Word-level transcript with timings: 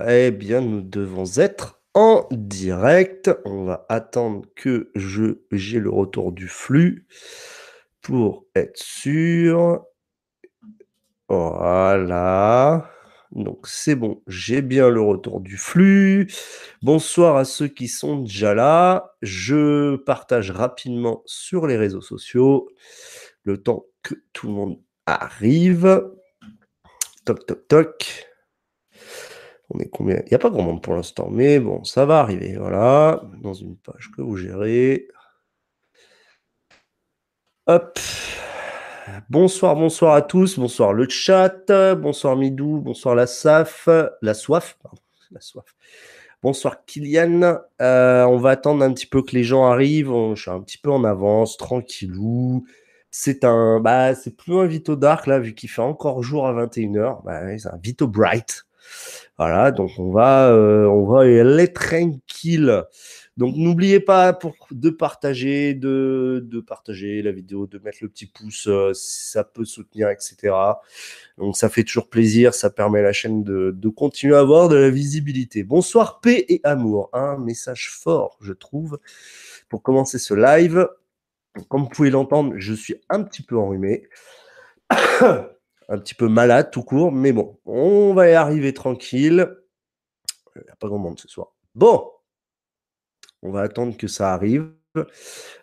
Eh 0.00 0.30
bien, 0.30 0.60
nous 0.60 0.80
devons 0.80 1.24
être 1.36 1.80
en 1.94 2.26
direct. 2.30 3.30
On 3.44 3.64
va 3.64 3.86
attendre 3.88 4.46
que 4.56 4.90
j'ai 4.94 5.78
le 5.78 5.90
retour 5.90 6.32
du 6.32 6.48
flux 6.48 7.06
pour 8.00 8.46
être 8.54 8.76
sûr. 8.76 9.84
Voilà. 11.28 12.90
Donc 13.32 13.66
c'est 13.66 13.94
bon, 13.94 14.22
j'ai 14.26 14.60
bien 14.60 14.90
le 14.90 15.00
retour 15.00 15.40
du 15.40 15.56
flux. 15.56 16.30
Bonsoir 16.82 17.36
à 17.36 17.44
ceux 17.44 17.68
qui 17.68 17.88
sont 17.88 18.18
déjà 18.18 18.54
là. 18.54 19.14
Je 19.22 19.96
partage 19.96 20.50
rapidement 20.50 21.22
sur 21.24 21.66
les 21.66 21.78
réseaux 21.78 22.02
sociaux 22.02 22.68
le 23.44 23.56
temps 23.56 23.86
que 24.02 24.14
tout 24.32 24.48
le 24.48 24.52
monde 24.52 24.80
arrive. 25.06 26.10
Toc, 27.24 27.46
toc, 27.46 27.68
toc. 27.68 28.31
On 29.74 29.78
Il 29.78 30.24
n'y 30.28 30.34
a 30.34 30.38
pas 30.38 30.50
grand 30.50 30.62
monde 30.62 30.82
pour 30.82 30.94
l'instant, 30.94 31.28
mais 31.30 31.58
bon, 31.58 31.82
ça 31.84 32.04
va 32.04 32.20
arriver. 32.20 32.56
Voilà, 32.58 33.22
dans 33.42 33.54
une 33.54 33.76
page 33.76 34.10
que 34.14 34.20
vous 34.20 34.36
gérez. 34.36 35.08
Hop. 37.66 37.98
Bonsoir, 39.30 39.76
bonsoir 39.76 40.14
à 40.14 40.22
tous. 40.22 40.58
Bonsoir 40.58 40.92
le 40.92 41.08
chat. 41.08 41.94
Bonsoir 41.94 42.36
Midou. 42.36 42.80
Bonsoir 42.80 43.14
la 43.14 43.26
SAF. 43.26 43.88
La 44.20 44.34
soif. 44.34 44.78
La 45.30 45.40
soif. 45.40 45.64
Bonsoir 46.42 46.84
Kylian. 46.84 47.58
Euh, 47.80 48.24
on 48.24 48.36
va 48.36 48.50
attendre 48.50 48.84
un 48.84 48.92
petit 48.92 49.06
peu 49.06 49.22
que 49.22 49.30
les 49.32 49.44
gens 49.44 49.64
arrivent. 49.64 50.12
On, 50.12 50.34
je 50.34 50.42
suis 50.42 50.50
un 50.50 50.60
petit 50.60 50.76
peu 50.76 50.90
en 50.90 51.04
avance, 51.04 51.56
tranquillou. 51.56 52.66
C'est 53.10 53.44
un, 53.44 53.80
bah, 53.80 54.14
c'est 54.14 54.36
plus 54.36 54.58
un 54.58 54.66
Vito 54.66 54.96
Dark 54.96 55.26
là, 55.26 55.38
vu 55.38 55.54
qu'il 55.54 55.70
fait 55.70 55.82
encore 55.82 56.22
jour 56.22 56.46
à 56.46 56.52
21h. 56.52 57.24
Bah, 57.24 57.58
c'est 57.58 57.68
un 57.68 57.78
Vito 57.82 58.06
Bright. 58.06 58.66
Voilà, 59.38 59.70
donc 59.70 59.90
on 59.98 60.10
va, 60.10 60.50
euh, 60.52 60.86
on 60.86 61.04
va 61.06 61.20
aller 61.22 61.72
tranquille. 61.72 62.84
Donc 63.38 63.56
n'oubliez 63.56 63.98
pas 63.98 64.38
de 64.70 64.90
partager, 64.90 65.72
de, 65.72 66.64
partager 66.66 67.22
la 67.22 67.32
vidéo, 67.32 67.66
de 67.66 67.78
mettre 67.78 67.98
le 68.02 68.08
petit 68.08 68.26
pouce, 68.26 68.66
euh, 68.68 68.92
ça 68.94 69.42
peut 69.42 69.64
soutenir, 69.64 70.10
etc. 70.10 70.54
Donc 71.38 71.56
ça 71.56 71.70
fait 71.70 71.82
toujours 71.82 72.10
plaisir, 72.10 72.52
ça 72.52 72.68
permet 72.68 72.98
à 73.00 73.02
la 73.02 73.12
chaîne 73.14 73.42
de, 73.42 73.72
de 73.74 73.88
continuer 73.88 74.36
à 74.36 74.40
avoir 74.40 74.68
de 74.68 74.76
la 74.76 74.90
visibilité. 74.90 75.62
Bonsoir, 75.62 76.20
paix 76.20 76.44
et 76.48 76.60
amour. 76.62 77.08
Un 77.14 77.38
message 77.38 77.90
fort, 77.90 78.36
je 78.42 78.52
trouve, 78.52 78.98
pour 79.70 79.82
commencer 79.82 80.18
ce 80.18 80.34
live. 80.34 80.86
Comme 81.68 81.82
vous 81.84 81.88
pouvez 81.88 82.10
l'entendre, 82.10 82.54
je 82.56 82.74
suis 82.74 82.96
un 83.08 83.22
petit 83.22 83.42
peu 83.42 83.56
enrhumé. 83.56 84.08
un 85.92 85.98
petit 85.98 86.14
peu 86.14 86.26
malade 86.26 86.70
tout 86.70 86.82
court, 86.82 87.12
mais 87.12 87.32
bon, 87.32 87.60
on 87.66 88.14
va 88.14 88.30
y 88.30 88.32
arriver 88.32 88.72
tranquille. 88.72 89.54
Il 90.56 90.62
n'y 90.62 90.70
a 90.70 90.76
pas 90.76 90.88
grand 90.88 90.98
monde 90.98 91.20
ce 91.20 91.28
soir. 91.28 91.54
Bon, 91.74 92.10
on 93.42 93.50
va 93.50 93.60
attendre 93.60 93.96
que 93.98 94.08
ça 94.08 94.32
arrive. 94.32 94.72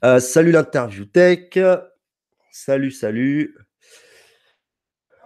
Euh, 0.03 0.19
salut 0.19 0.51
l'interview 0.51 1.05
tech. 1.05 1.57
Salut, 2.51 2.91
salut. 2.91 3.55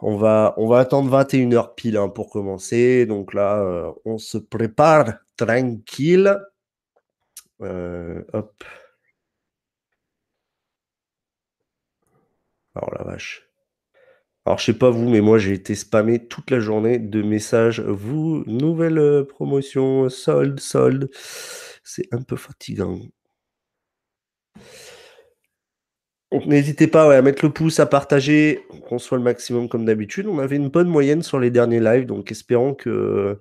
On 0.01 0.17
va, 0.17 0.53
on 0.57 0.67
va 0.67 0.79
attendre 0.79 1.11
21h 1.23 1.75
pile 1.75 1.97
hein, 1.97 2.09
pour 2.09 2.29
commencer. 2.29 3.05
Donc 3.05 3.33
là, 3.33 3.61
euh, 3.61 3.91
on 4.05 4.17
se 4.17 4.37
prépare 4.37 5.19
tranquille. 5.35 6.37
Euh, 7.61 8.23
hop. 8.31 8.63
Alors 12.75 12.93
la 12.97 13.03
vache. 13.03 13.52
Alors, 14.45 14.59
je 14.59 14.65
sais 14.65 14.73
pas 14.77 14.89
vous, 14.89 15.09
mais 15.09 15.21
moi, 15.21 15.37
j'ai 15.37 15.53
été 15.53 15.73
spammé 15.75 16.19
toute 16.27 16.51
la 16.51 16.59
journée 16.59 16.99
de 16.99 17.21
messages. 17.21 17.79
Vous, 17.81 18.43
nouvelle 18.45 18.97
euh, 18.97 19.23
promotion, 19.23 20.09
solde, 20.09 20.59
solde. 20.59 21.09
C'est 21.83 22.07
un 22.13 22.21
peu 22.21 22.35
fatigant. 22.35 22.99
Donc, 26.31 26.45
n'hésitez 26.47 26.87
pas 26.87 27.15
à 27.15 27.21
mettre 27.21 27.45
le 27.45 27.53
pouce, 27.53 27.79
à 27.79 27.85
partager, 27.85 28.65
qu'on 28.87 28.97
soit 28.97 29.17
le 29.17 29.23
maximum 29.23 29.69
comme 29.69 29.85
d'habitude. 29.85 30.27
On 30.27 30.39
avait 30.39 30.55
une 30.55 30.69
bonne 30.69 30.89
moyenne 30.89 31.21
sur 31.21 31.39
les 31.39 31.51
derniers 31.51 31.79
lives, 31.79 32.05
donc 32.05 32.31
espérons 32.31 32.73
que, 32.73 33.39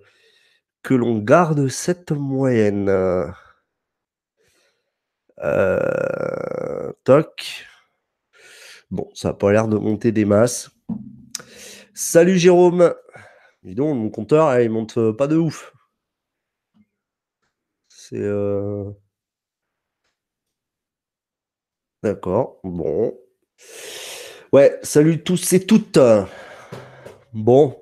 que 0.83 0.95
l'on 0.95 1.19
garde 1.19 1.69
cette 1.69 2.13
moyenne. 2.13 2.89
Euh, 5.43 6.93
toc. 7.05 7.67
Bon, 8.91 9.11
ça 9.15 9.29
n'a 9.29 9.35
pas 9.35 9.53
l'air 9.53 9.69
de 9.69 9.77
monter 9.79 10.13
des 10.13 10.25
masses. 10.25 10.71
Salut 11.95 12.39
Jérôme. 12.39 12.95
Dis 13.63 13.75
donc, 13.75 13.97
mon 13.97 14.09
compteur, 14.09 14.59
il 14.61 14.71
monte 14.71 14.97
euh, 14.99 15.13
pas 15.13 15.27
de 15.27 15.37
ouf. 15.37 15.75
C'est. 17.89 18.17
Euh, 18.19 18.91
D'accord, 22.03 22.61
bon. 22.65 23.17
Ouais, 24.53 24.79
salut 24.83 25.23
tous 25.23 25.53
et 25.53 25.67
toutes. 25.67 25.99
Bon. 27.33 27.77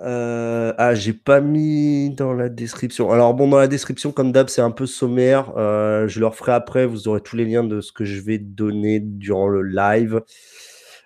Euh, 0.00 0.72
ah, 0.78 0.94
j'ai 0.94 1.12
pas 1.12 1.40
mis 1.40 2.10
dans 2.10 2.32
la 2.32 2.48
description. 2.48 3.10
Alors 3.10 3.34
bon, 3.34 3.48
dans 3.48 3.58
la 3.58 3.66
description, 3.68 4.12
comme 4.12 4.32
d'hab, 4.32 4.48
c'est 4.48 4.60
un 4.60 4.70
peu 4.70 4.86
sommaire. 4.86 5.52
je 5.56 6.20
le 6.20 6.26
referai 6.26 6.52
après. 6.52 6.86
Vous 6.86 7.08
aurez 7.08 7.20
tous 7.22 7.36
les 7.36 7.44
liens 7.44 7.64
de 7.64 7.80
ce 7.80 7.90
que 7.92 8.04
je 8.04 8.20
vais 8.20 8.38
donner 8.38 9.00
durant 9.00 9.48
le 9.48 9.62
live. 9.62 10.22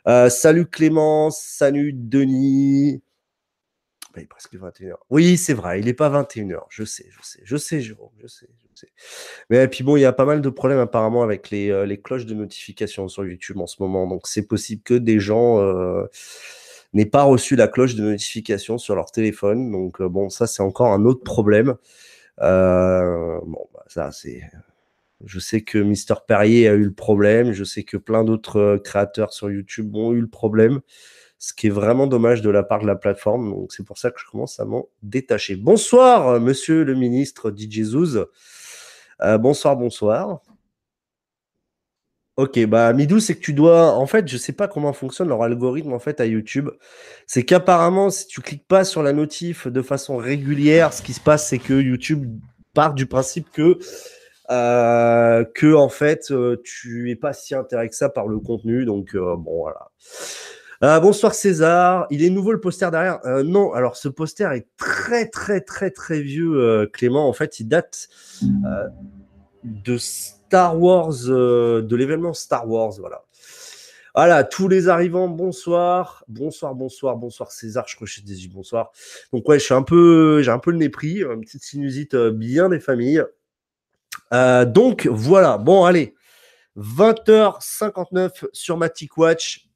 Euh, 0.09 0.29
salut 0.29 0.67
Clément, 0.67 1.31
salut 1.31 1.93
Denis. 1.93 3.03
Bah, 4.13 4.21
il 4.21 4.25
est 4.25 4.27
presque 4.27 4.55
21h. 4.55 4.95
Oui, 5.11 5.37
c'est 5.37 5.55
vrai, 5.55 5.79
il 5.79 5.87
n'est 5.87 5.95
pas 5.95 6.11
21h. 6.11 6.65
Je 6.71 6.85
sais, 6.85 7.07
je 7.11 7.23
sais, 7.23 7.41
je 7.45 7.57
sais, 7.57 7.81
Jérôme, 7.81 8.11
je 8.21 8.27
sais. 8.27 8.49
Mais 9.49 9.69
puis 9.69 9.85
bon, 9.85 9.97
il 9.97 10.01
y 10.01 10.05
a 10.05 10.13
pas 10.13 10.25
mal 10.25 10.41
de 10.41 10.49
problèmes 10.49 10.81
apparemment 10.81 11.23
avec 11.23 11.51
les, 11.51 11.71
euh, 11.71 11.87
les 11.87 12.01
cloches 12.01 12.27
de 12.27 12.35
notification 12.35 13.07
sur 13.07 13.25
YouTube 13.25 13.59
en 13.61 13.69
ce 13.69 13.77
moment. 13.81 14.09
Donc 14.09 14.27
c'est 14.27 14.47
possible 14.47 14.83
que 14.83 14.95
des 14.95 15.21
gens 15.21 15.61
euh, 15.61 16.07
n'aient 16.93 17.07
pas 17.07 17.23
reçu 17.23 17.55
la 17.55 17.69
cloche 17.69 17.95
de 17.95 18.03
notification 18.03 18.79
sur 18.79 18.97
leur 18.97 19.13
téléphone. 19.13 19.71
Donc 19.71 20.03
bon, 20.03 20.31
ça 20.31 20.49
c'est 20.49 20.63
encore 20.63 20.89
un 20.89 21.05
autre 21.05 21.23
problème. 21.23 21.77
bon, 22.39 23.69
bah, 23.73 23.85
ça 23.87 24.11
c'est 24.11 24.43
je 25.25 25.39
sais 25.39 25.63
que 25.63 25.79
Mister 25.79 26.15
Perrier 26.27 26.69
a 26.69 26.75
eu 26.75 26.85
le 26.85 26.93
problème. 26.93 27.53
Je 27.53 27.65
sais 27.65 27.83
que 27.83 27.97
plein 27.97 28.25
d'autres 28.25 28.57
euh, 28.59 28.79
créateurs 28.79 29.33
sur 29.33 29.51
YouTube 29.51 29.95
ont 29.95 30.13
eu 30.13 30.21
le 30.21 30.29
problème. 30.29 30.81
Ce 31.39 31.53
qui 31.53 31.67
est 31.67 31.71
vraiment 31.71 32.07
dommage 32.07 32.41
de 32.43 32.51
la 32.51 32.63
part 32.63 32.81
de 32.81 32.87
la 32.87 32.97
plateforme. 32.97 33.67
C'est 33.69 33.85
pour 33.85 33.99
ça 33.99 34.11
que 34.11 34.21
je 34.21 34.27
commence 34.31 34.61
à 34.61 34.65
m'en 34.65 34.89
détacher. 35.03 35.57
Bonsoir, 35.57 36.29
euh, 36.29 36.41
monsieur 36.41 36.85
le 36.85 36.95
ministre 36.95 37.53
DJ 37.57 37.83
Zouz. 37.83 38.27
Euh, 39.23 39.39
bonsoir, 39.39 39.77
bonsoir. 39.77 40.41
Ok, 42.37 42.65
bah 42.65 42.93
Midou, 42.95 43.21
c'est 43.21 43.35
que 43.35 43.41
tu 43.41 43.53
dois. 43.53 43.93
En 43.93 44.07
fait, 44.07 44.27
je 44.27 44.39
sais 44.39 44.55
pas 44.55 44.67
comment 44.67 44.95
fonctionne 44.95 45.29
leur 45.29 45.43
algorithme 45.43 45.93
en 45.93 45.99
fait 45.99 46.19
à 46.19 46.27
YouTube. 46.27 46.71
C'est 47.27 47.45
qu'apparemment, 47.45 48.09
si 48.09 48.27
tu 48.27 48.41
cliques 48.41 48.67
pas 48.67 48.85
sur 48.85 49.03
la 49.03 49.13
notif 49.13 49.67
de 49.69 49.83
façon 49.83 50.17
régulière, 50.17 50.95
ce 50.95 51.03
qui 51.03 51.13
se 51.13 51.21
passe, 51.21 51.49
c'est 51.49 51.59
que 51.59 51.75
YouTube 51.75 52.41
part 52.73 52.95
du 52.95 53.07
principe 53.07 53.51
que 53.51 53.79
euh, 54.51 55.45
que 55.45 55.73
en 55.73 55.89
fait 55.89 56.31
euh, 56.33 56.61
tu 56.65 57.11
es 57.11 57.17
pas 57.17 57.33
si 57.33 57.55
intéressé 57.55 57.91
que 57.91 57.95
ça 57.95 58.09
par 58.09 58.27
le 58.27 58.39
contenu. 58.41 58.85
Donc 58.85 59.15
euh, 59.15 59.37
bon 59.37 59.61
voilà. 60.81 61.01
bonsoir 61.01 61.35
César. 61.35 62.07
Il 62.11 62.25
est 62.25 62.31
nouveau 62.31 62.53
le 62.53 62.61
poster 62.61 62.91
derrière 62.91 63.21
Non, 63.45 63.73
alors 63.73 63.97
ce 63.97 64.09
poster 64.09 64.53
est 64.53 64.67
très 64.77 65.29
très 65.29 65.61
très 65.61 65.91
très 65.91 66.21
vieux, 66.21 66.89
Clément. 66.93 67.29
En 67.29 67.33
fait, 67.33 67.61
il 67.61 67.69
date 67.69 68.09
de 69.65 69.97
Star 69.97 70.81
Wars, 70.81 71.13
de 71.27 71.97
l'événement 71.97 72.35
Star 72.35 72.69
Wars. 72.69 72.93
Voilà. 72.99 73.23
Voilà, 74.15 74.45
tous 74.45 74.69
les 74.69 74.89
arrivants, 74.89 75.29
bonsoir. 75.29 76.23
Bonsoir, 76.29 76.75
bonsoir, 76.75 77.17
bonsoir 77.17 77.51
César, 77.51 77.87
je 77.89 77.97
crois 77.97 78.07
que 78.07 78.13
je 78.13 78.21
des 78.21 78.47
bonsoir. 78.49 78.93
Donc 79.33 79.49
ouais, 79.49 79.59
je 79.59 79.65
suis 79.65 79.73
un 79.73 79.83
peu, 79.83 80.43
j'ai 80.43 80.51
un 80.51 80.59
peu 80.59 80.71
le 80.71 80.77
nez 80.77 80.91
pris, 80.91 81.23
une 81.23 81.41
petite 81.41 81.63
sinusite 81.63 82.15
bien 82.15 82.69
des 82.69 82.81
familles. 82.81 83.25
Euh, 84.33 84.65
donc 84.65 85.07
voilà, 85.07 85.59
bon 85.59 85.85
allez, 85.85 86.15
20h59 86.77 88.47
sur 88.53 88.77
Matic 88.77 89.17
Watch. 89.19 89.69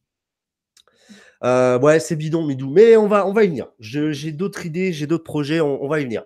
Euh, 1.44 1.78
ouais, 1.78 2.00
c'est 2.00 2.16
bidon, 2.16 2.46
Midou, 2.46 2.70
mais 2.70 2.96
on 2.96 3.06
va, 3.06 3.26
on 3.26 3.32
va 3.32 3.44
y 3.44 3.48
venir. 3.48 3.68
J'ai 3.78 4.32
d'autres 4.32 4.64
idées, 4.64 4.92
j'ai 4.92 5.06
d'autres 5.06 5.24
projets, 5.24 5.60
on, 5.60 5.86
va 5.86 6.00
y 6.00 6.04
venir. 6.04 6.24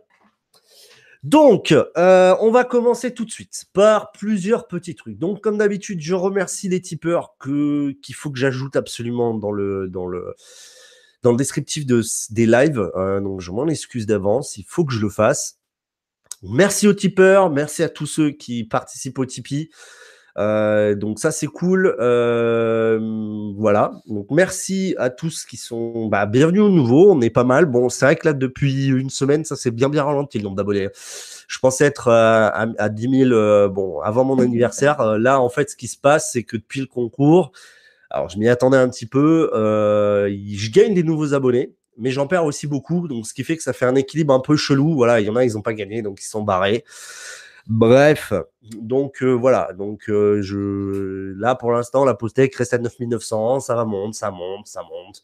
Donc, 1.25 1.73
euh, 1.73 2.37
on 2.41 2.53
va 2.53 2.63
commencer 2.63 3.13
tout 3.13 3.25
de 3.25 3.31
suite 3.31 3.65
par 3.73 4.13
plusieurs 4.13 4.69
petits 4.69 4.95
trucs. 4.95 5.19
Donc, 5.19 5.41
comme 5.43 5.59
d'habitude, 5.59 6.01
je 6.01 6.15
remercie 6.15 6.69
les 6.69 6.81
tipeurs 6.81 7.37
qu'il 7.43 8.15
faut 8.15 8.31
que 8.31 8.39
j'ajoute 8.39 8.77
absolument 8.77 9.35
dans 9.35 9.53
le 9.53 9.89
dans 9.89 10.07
le 10.07 10.35
dans 11.23 11.33
le 11.33 11.37
descriptif 11.37 11.85
de, 11.85 12.03
des 12.31 12.47
lives. 12.47 12.91
donc, 12.95 13.41
je 13.41 13.51
m'en 13.51 13.67
excuse 13.67 14.07
d'avance. 14.07 14.57
Il 14.57 14.65
faut 14.65 14.85
que 14.85 14.95
je 14.95 15.01
le 15.01 15.11
fasse. 15.11 15.60
Merci 16.43 16.89
aux 16.89 16.95
tipeurs, 16.95 17.51
merci 17.51 17.83
à 17.83 17.91
tous 17.91 18.07
ceux 18.07 18.31
qui 18.31 18.65
participent 18.65 19.19
au 19.19 19.27
Tipeee. 19.27 19.71
Euh, 20.39 20.95
donc 20.95 21.19
ça 21.19 21.33
c'est 21.33 21.47
cool. 21.47 21.95
Euh, 22.01 23.53
voilà. 23.57 23.93
Donc 24.07 24.29
merci 24.31 24.95
à 24.99 25.11
tous 25.11 25.45
qui 25.45 25.59
sont 25.59 26.07
bah, 26.07 26.25
bienvenus 26.25 26.63
au 26.63 26.71
nouveau. 26.71 27.13
On 27.13 27.21
est 27.21 27.31
pas 27.31 27.45
mal. 27.45 27.67
Bon, 27.67 27.91
c'est 27.91 28.07
vrai 28.07 28.17
que 28.17 28.27
là 28.29 28.33
depuis 28.33 28.87
une 28.87 29.11
semaine, 29.11 29.45
ça 29.45 29.55
s'est 29.55 29.71
bien 29.71 29.91
bien 29.91 30.03
ralenti 30.03 30.39
le 30.39 30.45
nombre 30.45 30.57
d'abonnés. 30.57 30.89
Je 31.49 31.59
pensais 31.59 31.85
être 31.85 32.09
à, 32.09 32.49
à, 32.79 32.89
10 32.89 33.27
000 33.29 33.69
bon 33.69 34.01
avant 34.01 34.25
mon 34.25 34.39
anniversaire. 34.39 35.19
là 35.19 35.41
en 35.41 35.49
fait, 35.51 35.71
ce 35.71 35.77
qui 35.77 35.89
se 35.89 35.99
passe, 35.99 36.31
c'est 36.33 36.45
que 36.45 36.57
depuis 36.57 36.81
le 36.81 36.87
concours, 36.87 37.53
alors 38.09 38.29
je 38.31 38.39
m'y 38.39 38.49
attendais 38.49 38.79
un 38.79 38.89
petit 38.89 39.07
peu. 39.07 39.51
je 39.53 40.71
gagne 40.71 40.95
des 40.95 41.03
nouveaux 41.03 41.35
abonnés 41.35 41.75
mais 42.01 42.11
j'en 42.11 42.27
perds 42.27 42.45
aussi 42.45 42.67
beaucoup, 42.67 43.07
donc 43.07 43.27
ce 43.27 43.35
qui 43.35 43.45
fait 43.45 43.57
que 43.57 43.63
ça 43.63 43.73
fait 43.73 43.85
un 43.85 43.95
équilibre 43.95 44.35
un 44.35 44.41
peu 44.41 44.57
chelou. 44.57 44.95
Voilà, 44.95 45.21
il 45.21 45.27
y 45.27 45.31
en 45.31 45.37
a, 45.37 45.45
ils 45.45 45.53
n'ont 45.53 45.63
pas 45.63 45.75
gagné, 45.75 46.03
donc 46.03 46.21
ils 46.21 46.27
sont 46.27 46.43
barrés. 46.43 46.85
Bref, 47.67 48.33
donc 48.63 49.23
euh, 49.23 49.33
voilà, 49.33 49.73
donc 49.75 50.09
euh, 50.09 50.43
je 50.43 51.35
là 51.39 51.55
pour 51.55 51.73
l'instant 51.73 52.05
la 52.05 52.15
Postec 52.15 52.55
reste 52.57 52.75
à 52.75 52.79
9900, 52.79 53.61
ça 53.61 53.75
va 53.77 53.85
monte, 53.85 54.15
ça 54.15 54.31
monte, 54.31 54.67
ça 54.67 54.83
monte. 54.83 55.23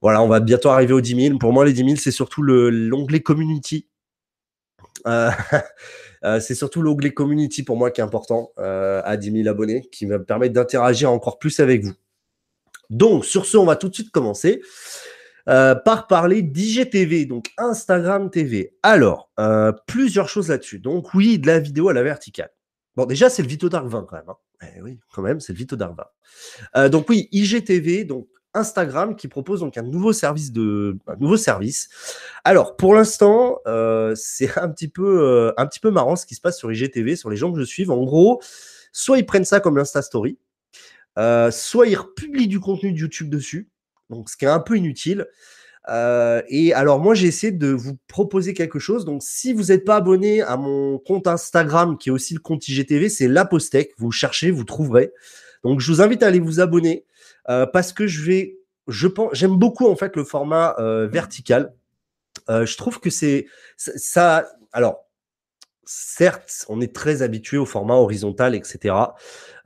Voilà, 0.00 0.22
on 0.22 0.28
va 0.28 0.40
bientôt 0.40 0.70
arriver 0.70 0.94
aux 0.94 1.00
10 1.00 1.26
000. 1.28 1.38
Pour 1.38 1.52
moi, 1.52 1.64
les 1.64 1.72
10 1.72 1.84
000, 1.84 1.96
c'est 1.96 2.12
surtout 2.12 2.42
l'onglet 2.42 3.20
community. 3.20 3.86
Euh, 6.24 6.40
c'est 6.40 6.56
surtout 6.56 6.82
l'onglet 6.82 7.14
community 7.14 7.62
pour 7.62 7.76
moi 7.76 7.92
qui 7.92 8.00
est 8.00 8.04
important 8.04 8.50
à 8.56 9.16
10 9.16 9.30
000 9.44 9.48
abonnés, 9.48 9.88
qui 9.92 10.04
va 10.04 10.18
me 10.18 10.24
permettre 10.24 10.52
d'interagir 10.52 11.12
encore 11.12 11.38
plus 11.38 11.60
avec 11.60 11.84
vous. 11.84 11.94
Donc, 12.90 13.24
sur 13.24 13.46
ce, 13.46 13.56
on 13.56 13.64
va 13.64 13.76
tout 13.76 13.88
de 13.88 13.94
suite 13.94 14.10
commencer. 14.10 14.60
Euh, 15.48 15.74
par 15.74 16.08
parler 16.08 16.42
d'IGTV, 16.42 17.24
donc 17.24 17.52
Instagram 17.56 18.30
TV. 18.30 18.76
Alors, 18.82 19.30
euh, 19.40 19.72
plusieurs 19.86 20.28
choses 20.28 20.48
là-dessus. 20.48 20.78
Donc 20.78 21.14
oui, 21.14 21.38
de 21.38 21.46
la 21.46 21.58
vidéo 21.58 21.88
à 21.88 21.94
la 21.94 22.02
verticale. 22.02 22.50
Bon, 22.96 23.06
déjà, 23.06 23.30
c'est 23.30 23.40
le 23.40 23.48
Vito 23.48 23.70
Dark 23.70 23.86
20 23.86 24.04
quand 24.04 24.16
même. 24.16 24.28
Hein. 24.28 24.36
Eh 24.76 24.82
oui, 24.82 24.98
quand 25.14 25.22
même, 25.22 25.40
c'est 25.40 25.54
le 25.54 25.58
Vito 25.58 25.74
Dark 25.74 25.96
20. 25.96 26.04
Euh, 26.76 26.88
donc 26.90 27.08
oui, 27.08 27.28
IGTV, 27.32 28.04
donc 28.04 28.28
Instagram 28.52 29.16
qui 29.16 29.26
propose 29.26 29.60
donc 29.60 29.78
un 29.78 29.82
nouveau 29.82 30.12
service 30.12 30.52
de 30.52 30.98
un 31.06 31.16
nouveau 31.16 31.38
service. 31.38 31.88
Alors 32.44 32.76
pour 32.76 32.94
l'instant, 32.94 33.58
c'est 34.16 34.58
un 34.58 34.68
petit 34.68 34.88
peu 34.88 35.52
un 35.56 35.66
petit 35.66 35.80
peu 35.80 35.90
marrant 35.90 36.16
ce 36.16 36.26
qui 36.26 36.34
se 36.34 36.40
passe 36.40 36.58
sur 36.58 36.70
IGTV, 36.70 37.16
sur 37.16 37.30
les 37.30 37.36
gens 37.36 37.52
que 37.52 37.58
je 37.58 37.64
suis. 37.64 37.88
En 37.88 38.02
gros, 38.04 38.42
soit 38.92 39.18
ils 39.18 39.26
prennent 39.26 39.44
ça 39.44 39.60
comme 39.60 39.76
l'Insta 39.76 40.02
Story, 40.02 40.38
soit 41.16 41.86
ils 41.86 41.96
republient 41.96 42.48
du 42.48 42.58
contenu 42.58 42.92
de 42.92 42.98
YouTube 42.98 43.30
dessus 43.30 43.68
donc 44.10 44.30
ce 44.30 44.36
qui 44.36 44.44
est 44.44 44.48
un 44.48 44.60
peu 44.60 44.76
inutile. 44.76 45.26
Euh, 45.88 46.42
et 46.48 46.74
alors 46.74 47.00
moi 47.00 47.14
j'ai 47.14 47.28
essayé 47.28 47.50
de 47.50 47.68
vous 47.68 47.96
proposer 48.08 48.54
quelque 48.54 48.78
chose. 48.78 49.04
Donc 49.04 49.22
si 49.22 49.52
vous 49.52 49.64
n'êtes 49.64 49.84
pas 49.84 49.96
abonné 49.96 50.42
à 50.42 50.56
mon 50.56 50.98
compte 50.98 51.26
Instagram 51.26 51.96
qui 51.96 52.10
est 52.10 52.12
aussi 52.12 52.34
le 52.34 52.40
compte 52.40 52.66
IGTV, 52.68 53.08
c'est 53.08 53.28
La 53.28 53.44
Postec. 53.44 53.92
Vous 53.96 54.10
cherchez, 54.10 54.50
vous 54.50 54.64
trouverez. 54.64 55.12
Donc 55.64 55.80
je 55.80 55.90
vous 55.90 56.02
invite 56.02 56.22
à 56.22 56.26
aller 56.26 56.40
vous 56.40 56.60
abonner 56.60 57.04
euh, 57.48 57.66
parce 57.66 57.92
que 57.92 58.06
je 58.06 58.22
vais, 58.22 58.58
je 58.86 59.06
pense, 59.08 59.30
j'aime 59.32 59.56
beaucoup 59.56 59.86
en 59.86 59.96
fait 59.96 60.14
le 60.16 60.24
format 60.24 60.76
euh, 60.78 61.06
vertical. 61.06 61.72
je 62.48 62.76
trouve 62.76 63.00
que 63.00 63.10
c'est 63.10 63.46
ça. 63.76 64.46
Alors 64.72 65.06
certes, 65.84 66.66
on 66.68 66.82
est 66.82 66.94
très 66.94 67.22
habitué 67.22 67.56
au 67.56 67.64
format 67.64 67.94
horizontal, 67.94 68.54
etc. 68.54 68.94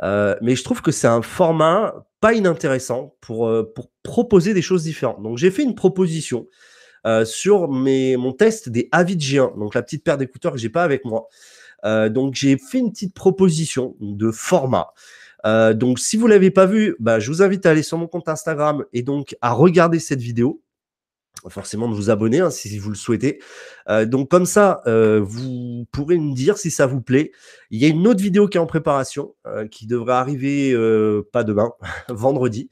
mais 0.00 0.54
je 0.54 0.62
trouve 0.62 0.82
que 0.82 0.92
c'est 0.92 1.08
un 1.08 1.22
format 1.22 2.06
pas 2.22 2.34
inintéressant 2.34 3.16
pour, 3.20 3.48
euh, 3.48 3.64
pour 3.74 3.90
proposer 4.04 4.54
des 4.54 4.62
choses 4.62 4.84
différentes. 4.84 5.20
Donc 5.22 5.38
j'ai 5.38 5.50
fait 5.50 5.64
une 5.64 5.74
proposition 5.74 6.46
euh, 7.04 7.24
sur 7.24 7.68
mon 7.68 8.32
test 8.32 8.68
des 8.68 8.88
Avid 8.92 9.20
G1, 9.20 9.58
donc 9.58 9.74
la 9.74 9.82
petite 9.82 10.04
paire 10.04 10.18
d'écouteurs 10.18 10.52
que 10.52 10.58
j'ai 10.58 10.68
pas 10.68 10.84
avec 10.84 11.04
moi. 11.04 11.26
Euh, 11.84 12.08
donc 12.08 12.34
j'ai 12.34 12.56
fait 12.56 12.78
une 12.78 12.92
petite 12.92 13.12
proposition 13.12 13.96
de 14.00 14.30
format. 14.30 14.94
donc 15.44 15.98
si 15.98 16.16
vous 16.16 16.28
l'avez 16.28 16.52
pas 16.52 16.66
vu, 16.66 16.94
bah, 17.00 17.18
je 17.18 17.28
vous 17.28 17.42
invite 17.42 17.66
à 17.66 17.70
aller 17.70 17.82
sur 17.82 17.98
mon 17.98 18.06
compte 18.06 18.28
Instagram 18.28 18.84
et 18.92 19.02
donc 19.02 19.34
à 19.40 19.52
regarder 19.52 19.98
cette 19.98 20.20
vidéo 20.20 20.61
forcément 21.48 21.88
de 21.88 21.94
vous 21.94 22.10
abonner 22.10 22.40
hein, 22.40 22.50
si 22.50 22.78
vous 22.78 22.90
le 22.90 22.96
souhaitez. 22.96 23.40
Euh, 23.88 24.04
donc 24.04 24.30
comme 24.30 24.46
ça, 24.46 24.80
euh, 24.86 25.20
vous 25.22 25.86
pourrez 25.90 26.18
me 26.18 26.34
dire 26.34 26.58
si 26.58 26.70
ça 26.70 26.86
vous 26.86 27.00
plaît. 27.00 27.32
Il 27.70 27.80
y 27.80 27.84
a 27.84 27.88
une 27.88 28.06
autre 28.06 28.22
vidéo 28.22 28.48
qui 28.48 28.58
est 28.58 28.60
en 28.60 28.66
préparation, 28.66 29.34
euh, 29.46 29.66
qui 29.66 29.86
devrait 29.86 30.14
arriver 30.14 30.74
pas 31.32 31.44
demain, 31.44 31.72
vendredi. 32.08 32.68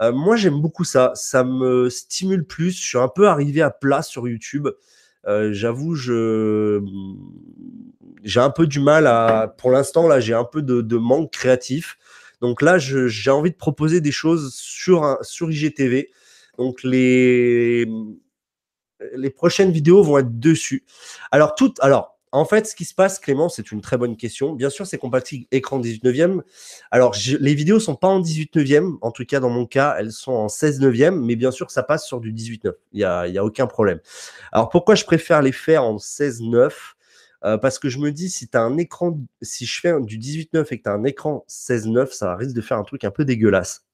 moi 0.00 0.36
j'aime 0.36 0.60
beaucoup 0.60 0.84
ça, 0.84 1.12
ça 1.14 1.44
me 1.44 1.88
stimule 1.90 2.44
plus. 2.44 2.72
Je 2.72 2.84
suis 2.84 2.98
un 2.98 3.08
peu 3.08 3.28
arrivé 3.28 3.62
à 3.62 3.70
plat 3.70 4.02
sur 4.02 4.28
YouTube. 4.28 4.68
J'avoue, 5.26 5.94
je 5.94 6.82
j'ai 8.22 8.40
un 8.40 8.50
peu 8.50 8.66
du 8.66 8.80
mal 8.80 9.06
à, 9.06 9.54
pour 9.58 9.70
l'instant 9.70 10.06
là, 10.06 10.20
j'ai 10.20 10.34
un 10.34 10.44
peu 10.44 10.62
de, 10.62 10.96
manque 10.96 11.32
créatif. 11.32 11.98
Donc 12.40 12.60
là, 12.60 12.78
j'ai 12.78 13.30
envie 13.30 13.50
de 13.50 13.56
proposer 13.56 14.00
des 14.00 14.12
choses 14.12 14.54
sur 14.54 15.18
sur 15.22 15.50
IGTV. 15.50 16.10
Donc 16.58 16.82
les, 16.82 17.86
les 19.14 19.30
prochaines 19.30 19.70
vidéos 19.70 20.02
vont 20.02 20.18
être 20.18 20.38
dessus. 20.38 20.84
Alors, 21.30 21.54
tout, 21.54 21.74
alors, 21.80 22.14
en 22.32 22.44
fait, 22.44 22.66
ce 22.66 22.74
qui 22.74 22.84
se 22.84 22.94
passe, 22.94 23.20
Clément, 23.20 23.48
c'est 23.48 23.70
une 23.70 23.80
très 23.80 23.96
bonne 23.96 24.16
question. 24.16 24.54
Bien 24.54 24.68
sûr, 24.68 24.88
c'est 24.88 24.98
compatible 24.98 25.46
écran 25.52 25.78
18 25.78 26.02
neuvième. 26.02 26.42
Alors, 26.90 27.14
les 27.38 27.54
vidéos 27.54 27.78
sont 27.78 27.94
pas 27.94 28.08
en 28.08 28.18
18 28.18 28.56
neuvième. 28.56 28.98
En 29.02 29.12
tout 29.12 29.24
cas, 29.24 29.38
dans 29.38 29.50
mon 29.50 29.66
cas, 29.66 29.94
elles 30.00 30.10
sont 30.10 30.32
en 30.32 30.48
16 30.48 30.80
neuvième. 30.80 31.24
Mais 31.24 31.36
bien 31.36 31.52
sûr, 31.52 31.70
ça 31.70 31.84
passe 31.84 32.06
sur 32.06 32.20
du 32.20 32.32
18 32.32 32.64
9. 32.64 32.74
Il 32.92 32.96
n'y 32.96 33.04
a, 33.04 33.28
y 33.28 33.38
a 33.38 33.44
aucun 33.44 33.68
problème. 33.68 34.00
Alors, 34.50 34.68
pourquoi 34.68 34.96
je 34.96 35.04
préfère 35.04 35.42
les 35.42 35.52
faire 35.52 35.84
en 35.84 35.98
16 35.98 36.40
9 36.40 36.96
euh, 37.44 37.58
parce 37.58 37.78
que 37.78 37.90
je 37.90 37.98
me 37.98 38.10
dis, 38.10 38.30
si 38.30 38.48
as 38.54 38.60
un 38.62 38.78
écran, 38.78 39.20
si 39.42 39.66
je 39.66 39.80
fais 39.80 39.92
du 40.00 40.18
18-9 40.18 40.66
et 40.70 40.78
que 40.78 40.82
tu 40.84 40.88
as 40.88 40.92
un 40.92 41.04
écran 41.04 41.44
16-9, 41.46 42.10
ça 42.10 42.34
risque 42.36 42.54
de 42.54 42.62
faire 42.62 42.78
un 42.78 42.84
truc 42.84 43.04
un 43.04 43.10
peu 43.10 43.26
dégueulasse 43.26 43.84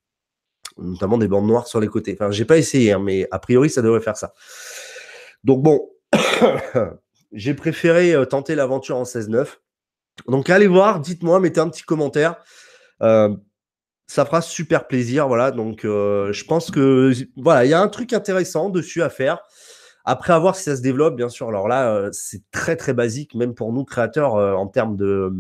notamment 0.79 1.19
des 1.19 1.29
bandes 1.29 1.47
noires 1.47 1.67
sur 1.67 1.81
les 1.81 1.89
côtés. 1.89 2.17
Enfin, 2.19 2.31
j'ai 2.31 2.45
pas 2.45 2.59
essayé, 2.59 2.93
hein, 2.93 3.01
mais 3.03 3.27
a 3.31 3.39
priori, 3.39 3.71
ça 3.71 3.83
devrait 3.83 4.01
faire 4.01 4.17
ça. 4.17 4.33
Donc 5.45 5.63
bon, 5.63 5.91
j'ai 7.33 7.55
préféré 7.55 8.15
euh, 8.15 8.25
tenter 8.25 8.55
l'aventure 8.55 8.97
en 8.97 9.05
16-9. 9.05 9.59
Donc 10.29 10.51
allez 10.51 10.67
voir, 10.67 11.01
dites-moi, 11.01 11.41
mettez 11.41 11.61
un 11.61 11.69
petit 11.69 11.83
commentaire. 11.83 12.37
Euh, 13.03 13.35
ça 14.07 14.25
fera 14.25 14.43
super 14.43 14.87
plaisir, 14.87 15.29
voilà. 15.29 15.51
Donc 15.51 15.85
euh, 15.85 16.33
je 16.33 16.45
pense 16.45 16.71
que 16.71 17.13
voilà, 17.37 17.65
il 17.65 17.71
y 17.71 17.75
a 17.75 17.81
un 17.81 17.89
truc 17.89 18.13
intéressant 18.13 18.71
dessus 18.71 19.03
à 19.03 19.11
faire. 19.11 19.41
Après, 20.05 20.33
avoir 20.33 20.57
si 20.57 20.65
ça 20.65 20.77
se 20.77 20.83
développe, 20.83 21.15
bien 21.15 21.29
sûr. 21.29 21.49
Alors 21.49 21.69
là, 21.69 22.09
c'est 22.13 22.43
très 22.51 22.75
très 22.75 22.95
basique, 22.95 23.35
même 23.35 23.55
pour 23.55 23.73
nous 23.73 23.85
créateurs, 23.85 24.35
en 24.35 24.67
termes 24.67 24.97
de 24.97 25.33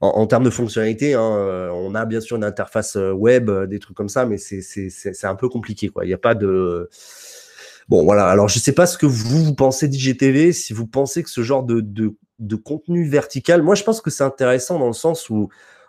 en, 0.00 0.26
termes 0.26 0.44
de 0.44 0.50
fonctionnalité, 0.50 1.14
hein, 1.14 1.36
euh, 1.36 1.70
on 1.70 1.94
a 1.94 2.04
bien 2.04 2.20
sûr 2.20 2.36
une 2.36 2.44
interface 2.44 2.96
euh, 2.96 3.12
web, 3.12 3.50
euh, 3.50 3.66
des 3.66 3.78
trucs 3.78 3.96
comme 3.96 4.08
ça, 4.08 4.26
mais 4.26 4.38
c'est 4.38 5.24
un 5.24 5.34
peu 5.34 5.48
compliqué. 5.48 5.90
Il 6.02 6.06
n'y 6.06 6.14
a 6.14 6.18
pas 6.18 6.34
de. 6.34 6.88
Bon, 7.88 8.04
voilà. 8.04 8.26
Alors, 8.26 8.48
je 8.48 8.58
ne 8.58 8.62
sais 8.62 8.72
pas 8.72 8.86
ce 8.86 8.96
que 8.96 9.06
vous, 9.06 9.54
pensez 9.54 9.88
d'IGTV, 9.88 10.52
si 10.52 10.72
vous 10.72 10.86
pensez 10.86 11.22
que 11.22 11.30
ce 11.30 11.42
genre 11.42 11.64
de, 11.64 12.56
contenu 12.56 13.08
vertical, 13.08 13.62
moi, 13.62 13.74
je 13.74 13.82
pense 13.82 14.00
que 14.00 14.10
c'est 14.10 14.24
intéressant 14.24 14.78
dans 14.78 14.86
le 14.86 14.92
sens 14.92 15.28
où 15.28 15.48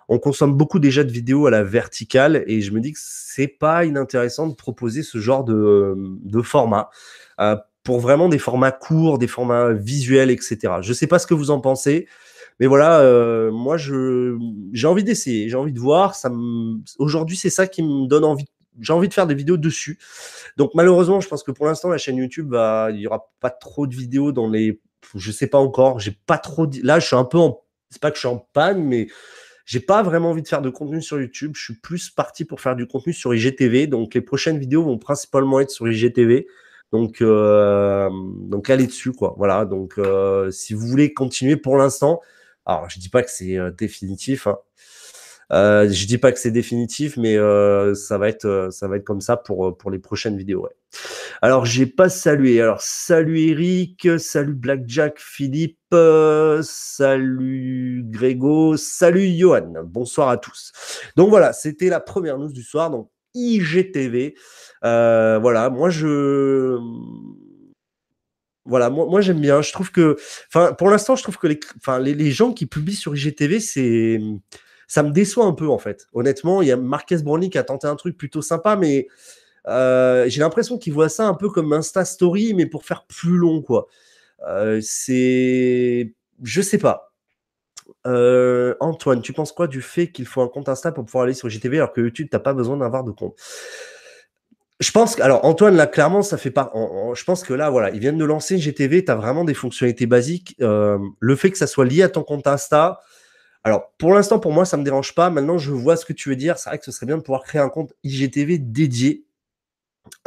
on 0.09 0.19
consomme 0.19 0.57
beaucoup 0.57 0.79
déjà 0.79 1.03
de 1.03 1.11
vidéos 1.11 1.45
à 1.45 1.51
la 1.51 1.63
verticale 1.63 2.43
et 2.47 2.59
je 2.61 2.71
me 2.71 2.81
dis 2.81 2.91
que 2.91 2.99
c'est 3.01 3.47
pas 3.47 3.85
inintéressant 3.85 4.47
de 4.47 4.55
proposer 4.55 5.03
ce 5.03 5.19
genre 5.19 5.45
de 5.45 6.41
format 6.41 6.89
pour 7.83 7.99
vraiment 7.99 8.29
des 8.29 8.39
formats 8.39 8.71
courts, 8.71 9.17
des 9.17 9.27
formats 9.27 9.73
visuels, 9.73 10.29
etc. 10.29 10.57
Je 10.81 10.89
ne 10.89 10.93
sais 10.93 11.07
pas 11.07 11.19
ce 11.19 11.27
que 11.27 11.33
vous 11.33 11.51
en 11.51 11.59
pensez. 11.59 12.07
Mais 12.61 12.67
voilà, 12.67 12.99
euh, 12.99 13.49
moi, 13.49 13.75
je, 13.75 14.37
j'ai 14.71 14.85
envie 14.85 15.03
d'essayer, 15.03 15.49
j'ai 15.49 15.55
envie 15.55 15.73
de 15.73 15.79
voir. 15.79 16.13
Ça 16.13 16.31
Aujourd'hui, 16.99 17.35
c'est 17.35 17.49
ça 17.49 17.65
qui 17.65 17.81
me 17.81 18.05
donne 18.05 18.23
envie. 18.23 18.45
J'ai 18.79 18.93
envie 18.93 19.07
de 19.07 19.15
faire 19.15 19.25
des 19.25 19.33
vidéos 19.33 19.57
dessus. 19.57 19.97
Donc, 20.57 20.69
malheureusement, 20.75 21.19
je 21.21 21.27
pense 21.27 21.41
que 21.41 21.49
pour 21.49 21.65
l'instant, 21.65 21.89
la 21.89 21.97
chaîne 21.97 22.17
YouTube, 22.17 22.55
il 22.91 22.95
n'y 22.97 23.07
aura 23.07 23.31
pas 23.39 23.49
trop 23.49 23.87
de 23.87 23.95
vidéos 23.95 24.31
dans 24.31 24.47
les. 24.47 24.79
Je 25.15 25.31
sais 25.31 25.47
pas 25.47 25.57
encore. 25.57 25.99
J'ai 25.99 26.15
pas 26.27 26.37
trop. 26.37 26.67
Là, 26.83 26.99
je 26.99 27.07
suis 27.07 27.15
un 27.15 27.23
peu 27.23 27.39
en. 27.39 27.63
C'est 27.89 27.99
pas 27.99 28.11
que 28.11 28.17
je 28.17 28.19
suis 28.19 28.27
en 28.27 28.47
panne, 28.53 28.83
mais 28.83 29.07
j'ai 29.65 29.79
pas 29.79 30.03
vraiment 30.03 30.29
envie 30.29 30.43
de 30.43 30.47
faire 30.47 30.61
de 30.61 30.69
contenu 30.69 31.01
sur 31.01 31.19
YouTube. 31.19 31.53
Je 31.55 31.63
suis 31.63 31.79
plus 31.79 32.11
parti 32.11 32.45
pour 32.45 32.61
faire 32.61 32.75
du 32.75 32.85
contenu 32.85 33.11
sur 33.11 33.33
IGTV. 33.33 33.87
Donc, 33.87 34.13
les 34.13 34.21
prochaines 34.21 34.59
vidéos 34.59 34.83
vont 34.83 34.99
principalement 34.99 35.59
être 35.61 35.71
sur 35.71 35.89
IGTV. 35.89 36.45
Donc, 36.91 37.21
euh, 37.21 38.07
donc 38.11 38.69
allez 38.69 38.85
dessus, 38.85 39.13
quoi. 39.13 39.33
Voilà. 39.39 39.65
Donc, 39.65 39.95
euh, 39.97 40.51
si 40.51 40.75
vous 40.75 40.85
voulez 40.85 41.11
continuer 41.11 41.55
pour 41.55 41.75
l'instant, 41.75 42.21
alors, 42.65 42.89
je 42.89 42.99
dis 42.99 43.09
pas 43.09 43.23
que 43.23 43.31
c'est 43.31 43.57
euh, 43.57 43.71
définitif. 43.71 44.47
Hein. 44.47 44.57
Euh, 45.51 45.89
je 45.89 46.05
dis 46.07 46.17
pas 46.17 46.31
que 46.31 46.39
c'est 46.39 46.51
définitif, 46.51 47.17
mais 47.17 47.35
euh, 47.35 47.93
ça 47.93 48.17
va 48.17 48.29
être 48.29 49.03
comme 49.05 49.19
ça 49.19 49.35
pour 49.35 49.77
pour 49.77 49.91
les 49.91 49.99
prochaines 49.99 50.37
vidéos. 50.37 50.63
Ouais. 50.63 50.69
Alors 51.41 51.65
j'ai 51.65 51.85
pas 51.87 52.07
salué. 52.07 52.61
Alors 52.61 52.81
salut 52.81 53.37
Eric, 53.49 54.07
salut 54.17 54.53
Blackjack, 54.53 55.19
Philippe, 55.19 55.77
salut 56.61 58.03
Grégo, 58.05 58.77
salut 58.77 59.27
Johan. 59.27 59.73
Bonsoir 59.83 60.29
à 60.29 60.37
tous. 60.37 60.71
Donc 61.17 61.29
voilà, 61.29 61.51
c'était 61.51 61.89
la 61.89 61.99
première 61.99 62.37
news 62.37 62.53
du 62.53 62.63
soir. 62.63 62.89
Donc 62.89 63.09
IGTV. 63.33 64.35
voilà, 64.81 65.69
moi 65.69 65.89
je 65.89 66.77
voilà, 68.71 68.89
moi, 68.89 69.19
j'aime 69.19 69.41
bien. 69.41 69.61
Je 69.61 69.73
trouve 69.73 69.91
que, 69.91 70.15
pour 70.77 70.89
l'instant, 70.89 71.17
je 71.17 71.23
trouve 71.23 71.37
que 71.37 71.47
les, 71.47 71.59
enfin, 71.75 72.01
gens 72.29 72.53
qui 72.53 72.65
publient 72.65 72.95
sur 72.95 73.13
IGTV, 73.13 73.59
c'est, 73.59 74.21
ça 74.87 75.03
me 75.03 75.11
déçoit 75.11 75.45
un 75.45 75.51
peu 75.51 75.67
en 75.67 75.77
fait. 75.77 76.07
Honnêtement, 76.13 76.61
il 76.61 76.69
y 76.69 76.71
a 76.71 76.77
Marquez 76.77 77.17
Brownlee 77.17 77.49
qui 77.49 77.57
a 77.57 77.63
tenté 77.63 77.87
un 77.87 77.97
truc 77.97 78.17
plutôt 78.17 78.41
sympa, 78.41 78.77
mais 78.77 79.09
euh, 79.67 80.23
j'ai 80.29 80.39
l'impression 80.39 80.77
qu'il 80.77 80.93
voit 80.93 81.09
ça 81.09 81.27
un 81.27 81.33
peu 81.33 81.49
comme 81.49 81.73
Insta 81.73 82.05
Story, 82.05 82.53
mais 82.53 82.65
pour 82.65 82.85
faire 82.85 83.03
plus 83.05 83.35
long, 83.37 83.61
quoi. 83.61 83.87
Euh, 84.47 84.79
c'est. 84.81 86.13
Je 86.41 86.61
sais 86.61 86.77
pas. 86.77 87.11
Euh, 88.07 88.75
Antoine, 88.79 89.21
tu 89.21 89.33
penses 89.33 89.51
quoi 89.51 89.67
du 89.67 89.81
fait 89.81 90.07
qu'il 90.13 90.25
faut 90.25 90.41
un 90.41 90.47
compte 90.47 90.69
Insta 90.69 90.93
pour 90.93 91.03
pouvoir 91.03 91.25
aller 91.25 91.33
sur 91.33 91.49
GTV 91.49 91.77
alors 91.77 91.91
que 91.91 91.99
YouTube, 91.99 92.29
t'as 92.31 92.39
pas 92.39 92.53
besoin 92.53 92.77
d'avoir 92.77 93.03
de 93.03 93.11
compte? 93.11 93.35
Je 94.81 94.91
pense 94.91 95.15
que, 95.15 95.21
alors 95.21 95.45
Antoine, 95.45 95.75
là, 95.75 95.87
clairement, 95.87 96.21
ça 96.21 96.37
fait 96.37 96.51
pas. 96.51 96.73
Je 97.13 97.23
pense 97.23 97.43
que 97.43 97.53
là, 97.53 97.69
voilà, 97.69 97.91
ils 97.91 97.99
viennent 97.99 98.17
de 98.17 98.25
lancer 98.25 98.57
GTV, 98.57 99.05
tu 99.05 99.11
as 99.11 99.15
vraiment 99.15 99.45
des 99.45 99.53
fonctionnalités 99.53 100.07
basiques. 100.07 100.55
le 100.59 101.35
fait 101.35 101.51
que 101.51 101.57
ça 101.57 101.67
soit 101.67 101.85
lié 101.85 102.03
à 102.03 102.09
ton 102.09 102.23
compte 102.23 102.47
Insta, 102.47 102.99
alors 103.63 103.93
pour 103.97 104.13
l'instant, 104.13 104.39
pour 104.39 104.51
moi, 104.51 104.65
ça 104.65 104.77
me 104.77 104.83
dérange 104.83 105.13
pas. 105.15 105.29
Maintenant, 105.29 105.57
je 105.57 105.71
vois 105.71 105.95
ce 105.95 106.05
que 106.05 106.13
tu 106.13 106.29
veux 106.29 106.35
dire. 106.35 106.57
C'est 106.57 106.69
vrai 106.69 106.79
que 106.79 106.85
ce 106.85 106.91
serait 106.91 107.05
bien 107.05 107.17
de 107.17 107.21
pouvoir 107.21 107.43
créer 107.43 107.61
un 107.61 107.69
compte 107.69 107.93
IGTV 108.03 108.57
dédié 108.57 109.25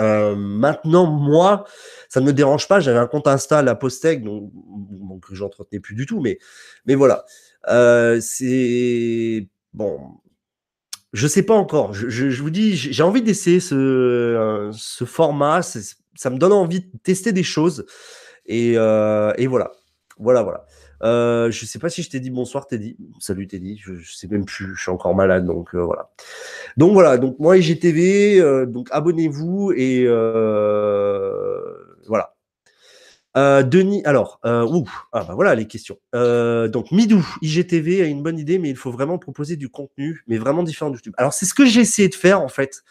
euh, 0.00 0.34
maintenant, 0.36 1.06
moi, 1.06 1.64
ça 2.08 2.20
ne 2.20 2.26
me 2.26 2.32
dérange 2.32 2.68
pas. 2.68 2.80
J'avais 2.80 2.98
un 2.98 3.06
compte 3.06 3.26
Insta, 3.26 3.62
la 3.62 3.74
Postec, 3.74 4.22
donc, 4.22 4.50
donc 4.54 5.24
j'entretenais 5.32 5.80
plus 5.80 5.94
du 5.94 6.06
tout, 6.06 6.20
mais, 6.20 6.38
mais 6.86 6.94
voilà. 6.94 7.24
Euh, 7.68 8.20
c'est 8.20 9.48
bon. 9.72 10.18
Je 11.14 11.26
sais 11.26 11.42
pas 11.42 11.54
encore. 11.54 11.94
Je, 11.94 12.42
vous 12.42 12.50
dis, 12.50 12.76
j'ai 12.76 13.02
envie 13.02 13.22
d'essayer 13.22 13.60
ce, 13.60 13.74
euh, 13.74 14.70
ce 14.72 15.06
format. 15.06 15.62
Ça 15.62 16.28
me 16.28 16.36
donne 16.36 16.52
envie 16.52 16.80
de 16.80 16.90
tester 17.02 17.32
des 17.32 17.42
choses. 17.42 17.86
Et, 18.44 18.72
et 18.72 19.46
voilà. 19.46 19.72
Voilà, 20.18 20.42
voilà. 20.42 20.66
Euh, 21.02 21.50
je 21.50 21.66
sais 21.66 21.78
pas 21.78 21.90
si 21.90 22.02
je 22.02 22.10
t'ai 22.10 22.20
dit 22.20 22.30
bonsoir 22.30 22.66
Teddy. 22.66 22.96
Salut 23.18 23.46
Teddy, 23.46 23.78
je, 23.82 23.94
je, 23.94 24.14
sais 24.14 24.28
même 24.28 24.44
plus, 24.44 24.74
je 24.74 24.80
suis 24.80 24.90
encore 24.90 25.14
malade 25.14 25.44
donc 25.44 25.74
euh, 25.74 25.82
voilà. 25.82 26.10
Donc 26.76 26.92
voilà, 26.92 27.18
donc 27.18 27.38
moi 27.38 27.58
IGTV, 27.58 28.40
euh, 28.40 28.64
donc 28.64 28.88
abonnez-vous 28.90 29.72
et 29.76 30.04
euh. 30.06 31.60
Denis, 33.34 34.02
alors, 34.04 34.40
ouh, 34.44 34.88
ah 35.12 35.24
bah 35.24 35.34
voilà 35.34 35.54
les 35.54 35.66
questions. 35.66 35.98
donc 36.12 36.90
Midou, 36.92 37.26
IGTV 37.42 38.02
a 38.02 38.06
une 38.06 38.22
bonne 38.22 38.38
idée, 38.38 38.58
mais 38.58 38.70
il 38.70 38.76
faut 38.76 38.92
vraiment 38.92 39.18
proposer 39.18 39.56
du 39.56 39.68
contenu, 39.68 40.22
mais 40.28 40.38
vraiment 40.38 40.62
différent 40.62 40.90
de 40.90 40.96
YouTube. 40.96 41.14
Alors 41.16 41.32
c'est 41.32 41.46
ce 41.46 41.54
que 41.54 41.66
j'ai 41.66 41.80
essayé 41.80 42.08
de 42.08 42.14
faire 42.14 42.40
en 42.40 42.48
fait 42.48 42.84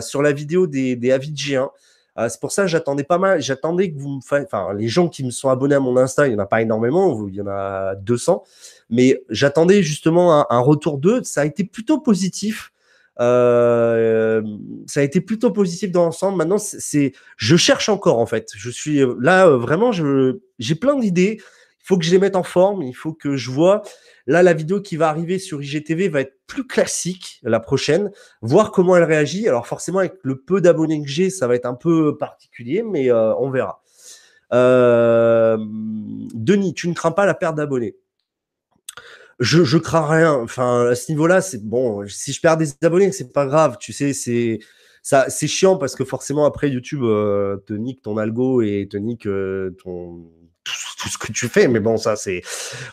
sur 0.00 0.22
la 0.22 0.32
vidéo 0.32 0.66
des, 0.66 0.96
des 0.96 1.12
Avidjiens. 1.12 1.70
Euh, 2.18 2.28
c'est 2.28 2.40
pour 2.40 2.52
ça 2.52 2.62
que 2.62 2.68
j'attendais 2.68 3.04
pas 3.04 3.18
mal. 3.18 3.40
J'attendais 3.42 3.90
que 3.90 3.98
vous 3.98 4.08
me 4.08 4.20
fassiez. 4.20 4.46
Enfin, 4.46 4.72
les 4.74 4.88
gens 4.88 5.08
qui 5.08 5.24
me 5.24 5.30
sont 5.30 5.50
abonnés 5.50 5.74
à 5.74 5.80
mon 5.80 5.96
Insta, 5.96 6.26
il 6.26 6.30
n'y 6.30 6.36
en 6.36 6.42
a 6.42 6.46
pas 6.46 6.62
énormément, 6.62 7.26
il 7.28 7.34
y 7.34 7.40
en 7.40 7.46
a 7.46 7.94
200. 7.96 8.42
Mais 8.90 9.22
j'attendais 9.28 9.82
justement 9.82 10.50
un, 10.50 10.60
retour 10.60 10.98
d'eux. 10.98 11.22
Ça 11.24 11.42
a 11.42 11.44
été 11.44 11.64
plutôt 11.64 12.00
positif. 12.00 12.72
Euh, 13.20 14.42
ça 14.86 15.00
a 15.00 15.02
été 15.02 15.20
plutôt 15.20 15.50
positif 15.50 15.90
dans 15.90 16.04
l'ensemble. 16.04 16.38
Maintenant, 16.38 16.58
c'est, 16.58 17.12
je 17.36 17.56
cherche 17.56 17.88
encore 17.88 18.18
en 18.18 18.26
fait. 18.26 18.50
Je 18.56 18.70
suis 18.70 19.02
là 19.20 19.48
vraiment. 19.48 19.92
Je, 19.92 20.38
j'ai 20.58 20.74
plein 20.74 20.98
d'idées. 20.98 21.38
Il 21.38 21.86
faut 21.86 21.98
que 21.98 22.04
je 22.04 22.10
les 22.10 22.18
mette 22.18 22.36
en 22.36 22.42
forme. 22.42 22.82
Il 22.82 22.94
faut 22.94 23.12
que 23.12 23.36
je 23.36 23.50
vois. 23.50 23.82
Là, 24.26 24.42
la 24.42 24.52
vidéo 24.52 24.80
qui 24.80 24.96
va 24.96 25.08
arriver 25.08 25.38
sur 25.38 25.62
IGTV 25.62 26.08
va 26.08 26.22
être 26.22 26.36
plus 26.48 26.66
classique 26.66 27.38
la 27.44 27.60
prochaine, 27.60 28.10
voir 28.42 28.72
comment 28.72 28.96
elle 28.96 29.04
réagit. 29.04 29.48
Alors 29.48 29.66
forcément, 29.66 30.00
avec 30.00 30.14
le 30.22 30.40
peu 30.40 30.60
d'abonnés 30.60 31.00
que 31.02 31.08
j'ai, 31.08 31.30
ça 31.30 31.46
va 31.46 31.54
être 31.54 31.66
un 31.66 31.74
peu 31.74 32.16
particulier, 32.16 32.82
mais 32.82 33.10
euh, 33.10 33.34
on 33.36 33.50
verra. 33.50 33.82
Euh, 34.52 35.56
Denis, 36.34 36.74
tu 36.74 36.88
ne 36.88 36.94
crains 36.94 37.12
pas 37.12 37.26
la 37.26 37.34
perte 37.34 37.56
d'abonnés? 37.56 37.96
Je, 39.40 39.64
je 39.64 39.78
crains 39.78 40.06
rien. 40.06 40.34
Enfin, 40.34 40.86
à 40.86 40.94
ce 40.94 41.10
niveau-là, 41.12 41.40
c'est 41.40 41.64
bon. 41.64 42.06
Si 42.08 42.32
je 42.32 42.40
perds 42.40 42.56
des 42.56 42.68
abonnés, 42.82 43.12
c'est 43.12 43.32
pas 43.32 43.46
grave. 43.46 43.76
Tu 43.80 43.92
sais, 43.92 44.12
c'est 44.12 44.60
ça, 45.02 45.30
c'est 45.30 45.46
chiant 45.46 45.76
parce 45.76 45.94
que 45.94 46.04
forcément 46.04 46.46
après 46.46 46.68
YouTube 46.68 47.02
euh, 47.02 47.58
te 47.66 47.72
nique 47.72 48.02
ton 48.02 48.16
algo 48.18 48.62
et 48.62 48.88
te 48.90 48.96
nique 48.96 49.28
ton 49.82 50.30
tout, 50.66 51.08
ce 51.08 51.18
que 51.18 51.32
tu 51.32 51.48
fais. 51.48 51.68
Mais 51.68 51.80
bon, 51.80 51.96
ça, 51.96 52.16
c'est. 52.16 52.42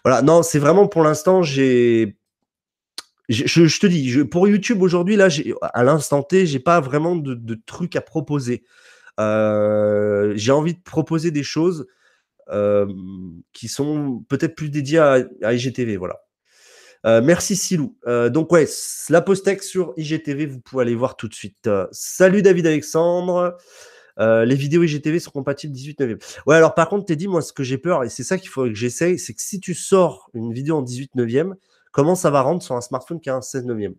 Voilà. 0.04 0.22
Non, 0.22 0.44
c'est 0.44 0.60
vraiment 0.60 0.88
pour 0.88 1.04
l'instant, 1.04 1.44
j'ai. 1.44 2.18
Je, 3.30 3.80
te 3.80 3.88
dis, 3.88 4.26
pour 4.26 4.48
YouTube 4.50 4.82
aujourd'hui, 4.82 5.16
là, 5.16 5.30
à 5.62 5.84
l'instant 5.84 6.24
T, 6.24 6.46
j'ai 6.46 6.60
pas 6.60 6.82
vraiment 6.82 7.16
de, 7.16 7.56
trucs 7.66 7.96
à 7.96 8.02
proposer. 8.02 8.64
Euh, 9.20 10.34
j'ai 10.36 10.52
envie 10.52 10.74
de 10.74 10.82
proposer 10.82 11.32
des 11.32 11.44
choses 11.44 11.88
euh, 12.50 12.86
qui 13.54 13.70
sont 13.70 14.26
peut-être 14.28 14.56
plus 14.56 14.70
dédiées 14.70 15.00
à, 15.00 15.20
IGTV. 15.42 15.96
Voilà. 15.96 16.20
Euh, 17.06 17.22
merci 17.22 17.56
Silou. 17.56 17.98
donc 18.32 18.52
ouais, 18.52 18.68
la 19.10 19.22
Postec 19.22 19.62
sur 19.62 19.94
IGTV, 19.98 20.46
vous 20.46 20.62
pouvez 20.62 20.84
aller 20.84 20.96
voir 20.96 21.16
tout 21.18 21.28
de 21.28 21.34
suite. 21.34 21.70
salut 21.92 22.42
David 22.42 22.68
Alexandre. 22.68 23.58
Euh, 24.20 24.46
les 24.46 24.56
vidéos 24.56 24.84
IGTV 24.84 25.20
sont 25.20 25.32
compatibles 25.32 25.74
18 25.74 26.00
9 26.00 26.44
Ouais, 26.46 26.56
alors 26.56 26.76
par 26.76 26.90
contre, 26.90 27.06
t'es 27.06 27.16
dit, 27.16 27.28
moi, 27.28 27.42
ce 27.42 27.54
que 27.54 27.64
j'ai 27.64 27.78
peur, 27.78 28.04
et 28.04 28.10
c'est 28.10 28.24
ça 28.24 28.38
qu'il 28.38 28.50
faudrait 28.50 28.70
que 28.72 28.78
j'essaye, 28.78 29.18
c'est 29.18 29.34
que 29.34 29.42
si 29.42 29.60
tu 29.60 29.74
sors 29.74 30.30
une 30.34 30.54
vidéo 30.54 30.78
en 30.78 30.82
18 30.82 31.16
9 31.16 31.56
comment 31.92 32.16
ça 32.16 32.30
va 32.30 32.42
rendre 32.42 32.62
sur 32.62 32.76
un 32.76 32.82
smartphone 32.82 33.20
qui 33.20 33.30
a 33.30 33.36
un 33.36 33.42
16 33.42 33.66
9 33.66 33.94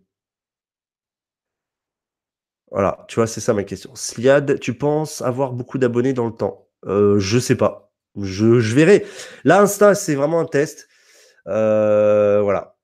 Voilà, 2.71 3.05
tu 3.07 3.15
vois, 3.15 3.27
c'est 3.27 3.41
ça 3.41 3.53
ma 3.53 3.63
question. 3.63 3.91
Sliad, 3.95 4.59
tu 4.59 4.73
penses 4.77 5.21
avoir 5.21 5.53
beaucoup 5.53 5.77
d'abonnés 5.77 6.13
dans 6.13 6.25
le 6.27 6.33
temps? 6.33 6.67
Euh, 6.85 7.19
Je 7.19 7.39
sais 7.39 7.55
pas. 7.55 7.91
Je, 8.21 8.59
je 8.59 8.75
verrai. 8.75 9.05
Là, 9.43 9.61
Insta, 9.61 9.95
c'est 9.95 10.15
vraiment 10.15 10.39
un 10.39 10.45
test. 10.45 10.87
Euh, 11.47 12.41
voilà. 12.41 12.74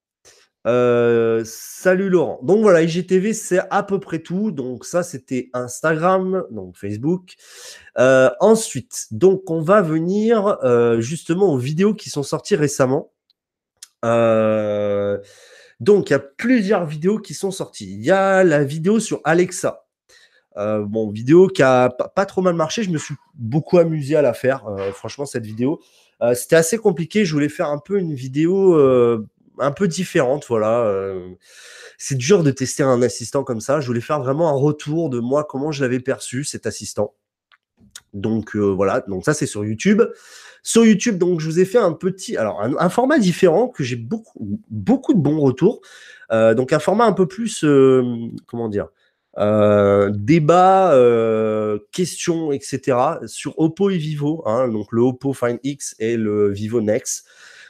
Euh, 0.68 1.42
salut 1.44 2.10
Laurent. 2.10 2.40
Donc 2.44 2.62
voilà, 2.62 2.84
IGTV, 2.84 3.34
c'est 3.34 3.62
à 3.70 3.84
peu 3.84 4.00
près 4.00 4.20
tout. 4.20 4.52
Donc 4.52 4.86
ça, 4.86 5.04
c'était 5.04 5.50
Instagram, 5.54 6.44
donc 6.52 6.78
Facebook. 6.78 7.36
Euh, 7.98 8.30
ensuite, 8.40 9.08
donc 9.12 9.50
on 9.50 9.62
va 9.62 9.82
venir 9.82 10.60
euh, 10.64 11.02
justement 11.02 11.52
aux 11.52 11.58
vidéos 11.58 11.94
qui 11.94 12.10
sont 12.10 12.24
sorties 12.24 12.56
récemment. 12.56 13.12
donc 15.80 16.10
il 16.10 16.14
y 16.14 16.16
a 16.16 16.20
plusieurs 16.20 16.86
vidéos 16.86 17.20
qui 17.20 17.34
sont 17.34 17.52
sorties. 17.52 17.94
Il 17.94 18.04
y 18.06 18.12
a 18.12 18.44
la 18.44 18.64
vidéo 18.64 19.00
sur 19.00 19.22
Alexa. 19.24 19.86
bon, 20.56 21.10
vidéo 21.10 21.48
qui 21.48 21.64
a 21.64 21.90
pas 21.90 22.26
trop 22.26 22.42
mal 22.42 22.56
marché. 22.56 22.84
Je 22.84 22.92
me 22.92 22.98
suis 23.00 23.16
beaucoup 23.34 23.80
amusé 23.80 24.16
à 24.16 24.22
la 24.22 24.34
faire. 24.34 24.66
franchement, 24.94 25.26
cette 25.26 25.46
vidéo. 25.46 25.82
C'était 26.36 26.56
assez 26.56 26.78
compliqué. 26.78 27.26
Je 27.26 27.34
voulais 27.34 27.50
faire 27.50 27.70
un 27.70 27.80
peu 27.80 27.98
une 27.98 28.14
vidéo 28.14 28.78
un 29.62 29.72
peu 29.72 29.88
différente, 29.88 30.46
voilà. 30.50 30.82
Euh, 30.82 31.30
c'est 31.98 32.18
dur 32.18 32.44
de 32.44 32.52
tester 32.52 32.84
un 32.84 33.02
assistant 33.02 33.44
comme 33.44 33.62
ça. 33.62 33.80
Je 33.80 33.88
voulais 33.88 34.02
faire 34.02 34.20
vraiment 34.20 34.50
un 34.50 34.60
retour 34.60 35.10
de 35.10 35.20
moi, 35.20 35.44
comment 35.44 35.72
je 35.72 35.84
l'avais 35.84 36.00
perçu, 36.00 36.44
cet 36.44 36.66
assistant. 36.66 37.14
Donc 38.14 38.56
euh, 38.56 38.60
voilà, 38.60 39.02
donc 39.08 39.24
ça 39.24 39.34
c'est 39.34 39.46
sur 39.46 39.64
YouTube. 39.64 40.02
Sur 40.64 40.86
YouTube, 40.86 41.18
donc 41.18 41.40
je 41.40 41.46
vous 41.46 41.60
ai 41.60 41.66
fait 41.66 41.78
un 41.78 41.94
petit, 41.94 42.38
alors 42.38 42.62
un, 42.62 42.90
format 42.90 43.18
différent 43.18 43.68
que 43.68 43.84
j'ai 43.84 43.96
beaucoup, 43.96 44.60
beaucoup 44.70 45.14
de 45.14 45.20
bons 45.20 45.40
retours. 45.40 45.82
Euh, 46.32 46.54
donc 46.54 46.74
un 46.74 46.80
format 46.80 47.06
un 47.06 47.14
peu 47.14 47.28
plus, 47.28 47.66
comment 48.46 48.70
dire, 48.70 48.90
débat, 49.38 50.96
questions, 51.92 52.52
etc. 52.52 52.98
sur 53.26 53.58
Oppo 53.60 53.90
et 53.90 53.98
Vivo, 53.98 54.44
hein, 54.46 54.68
donc 54.68 54.92
le 54.92 55.02
Oppo 55.02 55.34
Find 55.34 55.60
X 55.64 55.96
et 56.00 56.18
le 56.18 56.52
Vivo 56.52 56.82
Nex. 56.82 57.26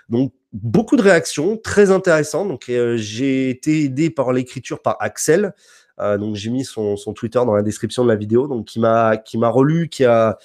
Donc 0.09 0.33
beaucoup 0.53 0.95
de 0.95 1.01
réactions, 1.01 1.57
très 1.57 1.91
intéressantes. 1.91 2.47
Donc, 2.47 2.69
euh, 2.69 2.97
j'ai 2.97 3.49
été 3.49 3.83
aidé 3.83 4.09
par 4.09 4.33
l'écriture 4.33 4.81
par 4.81 4.97
Axel. 4.99 5.53
Euh, 5.99 6.17
donc, 6.17 6.35
j'ai 6.35 6.49
mis 6.49 6.65
son, 6.65 6.95
Twitter 7.15 7.39
dans 7.39 7.53
la 7.53 7.61
description 7.61 8.03
de 8.03 8.09
la 8.09 8.15
vidéo. 8.15 8.47
Donc, 8.47 8.65
qui 8.65 8.79
m'a 8.79 9.17
qui 9.17 9.37
m'a 9.37 9.49
relu, 9.49 9.89
qui 9.89 10.05
a 10.05 10.37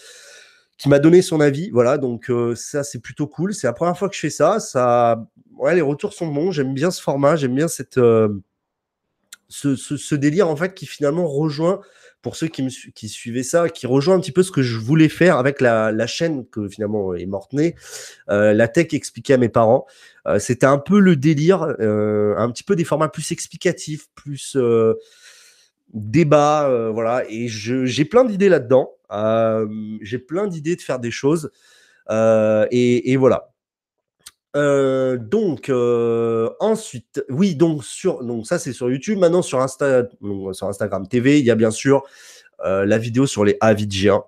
qui 0.79 0.89
m'a 0.89 0.99
donné 0.99 1.23
son 1.23 1.41
avis. 1.41 1.71
Voilà. 1.71 1.99
Donc, 1.99 2.31
euh, 2.31 2.55
ça 2.55 2.85
c'est 2.85 3.01
plutôt 3.01 3.27
cool. 3.27 3.55
C'est 3.55 3.67
la 3.67 3.73
première 3.73 3.99
fois 3.99 4.09
que 4.09 4.15
je 4.15 4.21
fais 4.21 4.31
ça. 4.31 4.61
Ça, 4.61 5.27
les 5.73 5.81
retours 5.81 6.13
sont 6.13 6.29
bons. 6.29 6.51
J'aime 6.51 6.75
bien 6.75 6.91
ce 6.91 7.03
format. 7.03 7.37
J'aime 7.37 7.55
bien 7.55 7.69
cette 7.69 7.99
ce, 9.49 9.77
ce, 9.77 10.15
délire 10.17 10.49
en 10.49 10.57
fait 10.57 10.75
qui 10.75 10.87
finalement 10.87 11.29
rejoint 11.29 11.81
pour 12.27 12.35
ceux 12.35 12.49
qui, 12.49 12.65
me, 12.65 12.71
qui 12.91 13.09
suivaient 13.09 13.45
ça, 13.45 13.69
qui 13.69 13.87
rejoint 13.87 14.17
un 14.17 14.19
petit 14.19 14.33
peu 14.33 14.43
ce 14.43 14.51
que 14.51 14.61
je 14.61 14.81
voulais 14.81 15.09
faire 15.09 15.37
avec 15.37 15.61
la, 15.61 16.07
chaîne 16.09 16.45
que 16.49 16.69
finalement 16.69 17.15
est 17.15 17.25
morte 17.25 17.53
née, 17.53 17.77
euh, 18.31 18.53
la 18.53 18.67
tech 18.67 18.89
expliquée 18.95 19.35
à 19.35 19.37
mes 19.37 19.49
parents. 19.49 19.87
Euh, 20.27 20.41
C'était 20.41 20.67
un 20.67 20.79
peu 20.79 20.99
le 20.99 21.15
délire, 21.15 21.63
euh, 21.79 22.35
un 22.37 22.51
petit 22.51 22.65
peu 22.65 22.75
des 22.75 22.83
formats 22.83 23.09
plus 23.09 23.31
explicatifs, 23.31 24.09
plus 24.17 24.59
débat, 25.95 26.91
voilà. 26.93 27.23
Et 27.29 27.47
j'ai 27.47 28.05
plein 28.05 28.25
d'idées 28.25 28.49
là-dedans. 28.49 28.91
j'ai 30.01 30.19
plein 30.19 30.49
d'idées 30.49 30.75
de 30.75 30.83
faire 30.83 30.99
des 30.99 31.13
choses. 31.13 31.53
Et, 32.11 33.17
voilà. 33.17 33.53
Euh, 34.57 35.17
donc 35.17 35.71
ensuite, 36.61 37.25
oui, 37.29 37.55
donc 37.55 37.85
sur 37.85 38.25
donc 38.25 38.47
ça 38.47 38.59
c'est 38.59 38.73
sur 38.73 38.91
YouTube. 38.91 39.19
Maintenant 39.19 39.43
sur 39.43 39.65
sur 39.69 40.69
Instagram 40.69 41.07
TV, 41.07 41.39
il 41.39 41.45
y 41.45 41.51
a 41.51 41.55
bien 41.55 41.71
sûr 41.71 42.03
la 42.65 42.99
vidéo 42.99 43.27
sur 43.27 43.45
les 43.45 43.57
Avidjiens. 43.61 44.25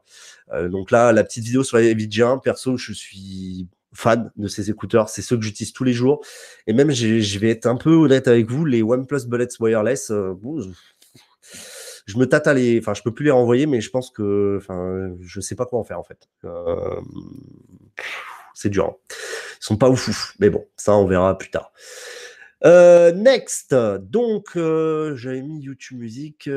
donc 0.71 0.91
là, 0.91 1.13
la 1.13 1.25
petite 1.25 1.45
vidéo 1.45 1.65
sur 1.65 1.79
les 1.79 1.91
Avidjiens. 1.91 2.39
Perso, 2.39 2.77
je 2.77 2.93
suis 2.93 3.67
fan 3.99 4.31
de 4.37 4.49
ces 4.49 4.71
écouteurs. 4.71 5.09
C'est 5.09 5.23
ceux 5.23 5.37
que 5.37 5.43
j'utilise 5.43 5.73
tous 5.73 5.85
les 5.85 5.93
jours. 5.93 6.25
Et 6.67 6.73
même, 6.73 6.91
je 6.91 7.39
vais 7.39 7.51
être 7.51 7.67
un 7.67 7.77
peu 7.77 7.91
honnête 7.91 8.29
avec 8.29 8.51
vous, 8.51 8.65
les 8.65 8.83
OnePlus 8.83 9.27
Bullets 9.27 9.61
Wireless, 9.61 10.11
euh, 10.11 10.35
je 12.07 12.17
me 12.17 12.27
tâte 12.27 12.47
à 12.47 12.55
les, 12.55 12.79
enfin, 12.79 12.95
je 12.95 13.03
peux 13.03 13.13
plus 13.13 13.25
les 13.25 13.31
renvoyer, 13.31 13.67
mais 13.67 13.81
je 13.81 13.91
pense 13.91 14.11
que, 14.11 14.57
enfin, 14.59 15.11
je 15.21 15.41
sais 15.41 15.55
pas 15.55 15.67
quoi 15.67 15.79
en 15.79 15.85
faire 15.85 15.99
en 15.99 16.05
fait. 16.05 16.29
Euh, 16.45 17.01
c'est 18.55 18.71
dur. 18.71 18.87
Hein. 18.87 19.15
Ils 19.61 19.65
sont 19.65 19.77
pas 19.77 19.89
ouf, 19.89 20.35
mais 20.39 20.51
bon, 20.51 20.67
ça 20.77 20.95
on 20.95 21.07
verra 21.07 21.37
plus 21.37 21.51
tard. 21.51 21.73
Euh, 22.65 23.13
next, 23.13 23.75
donc 23.75 24.57
euh, 24.57 25.15
j'avais 25.17 25.43
mis 25.43 25.61
YouTube 25.61 25.99
Music. 25.99 26.49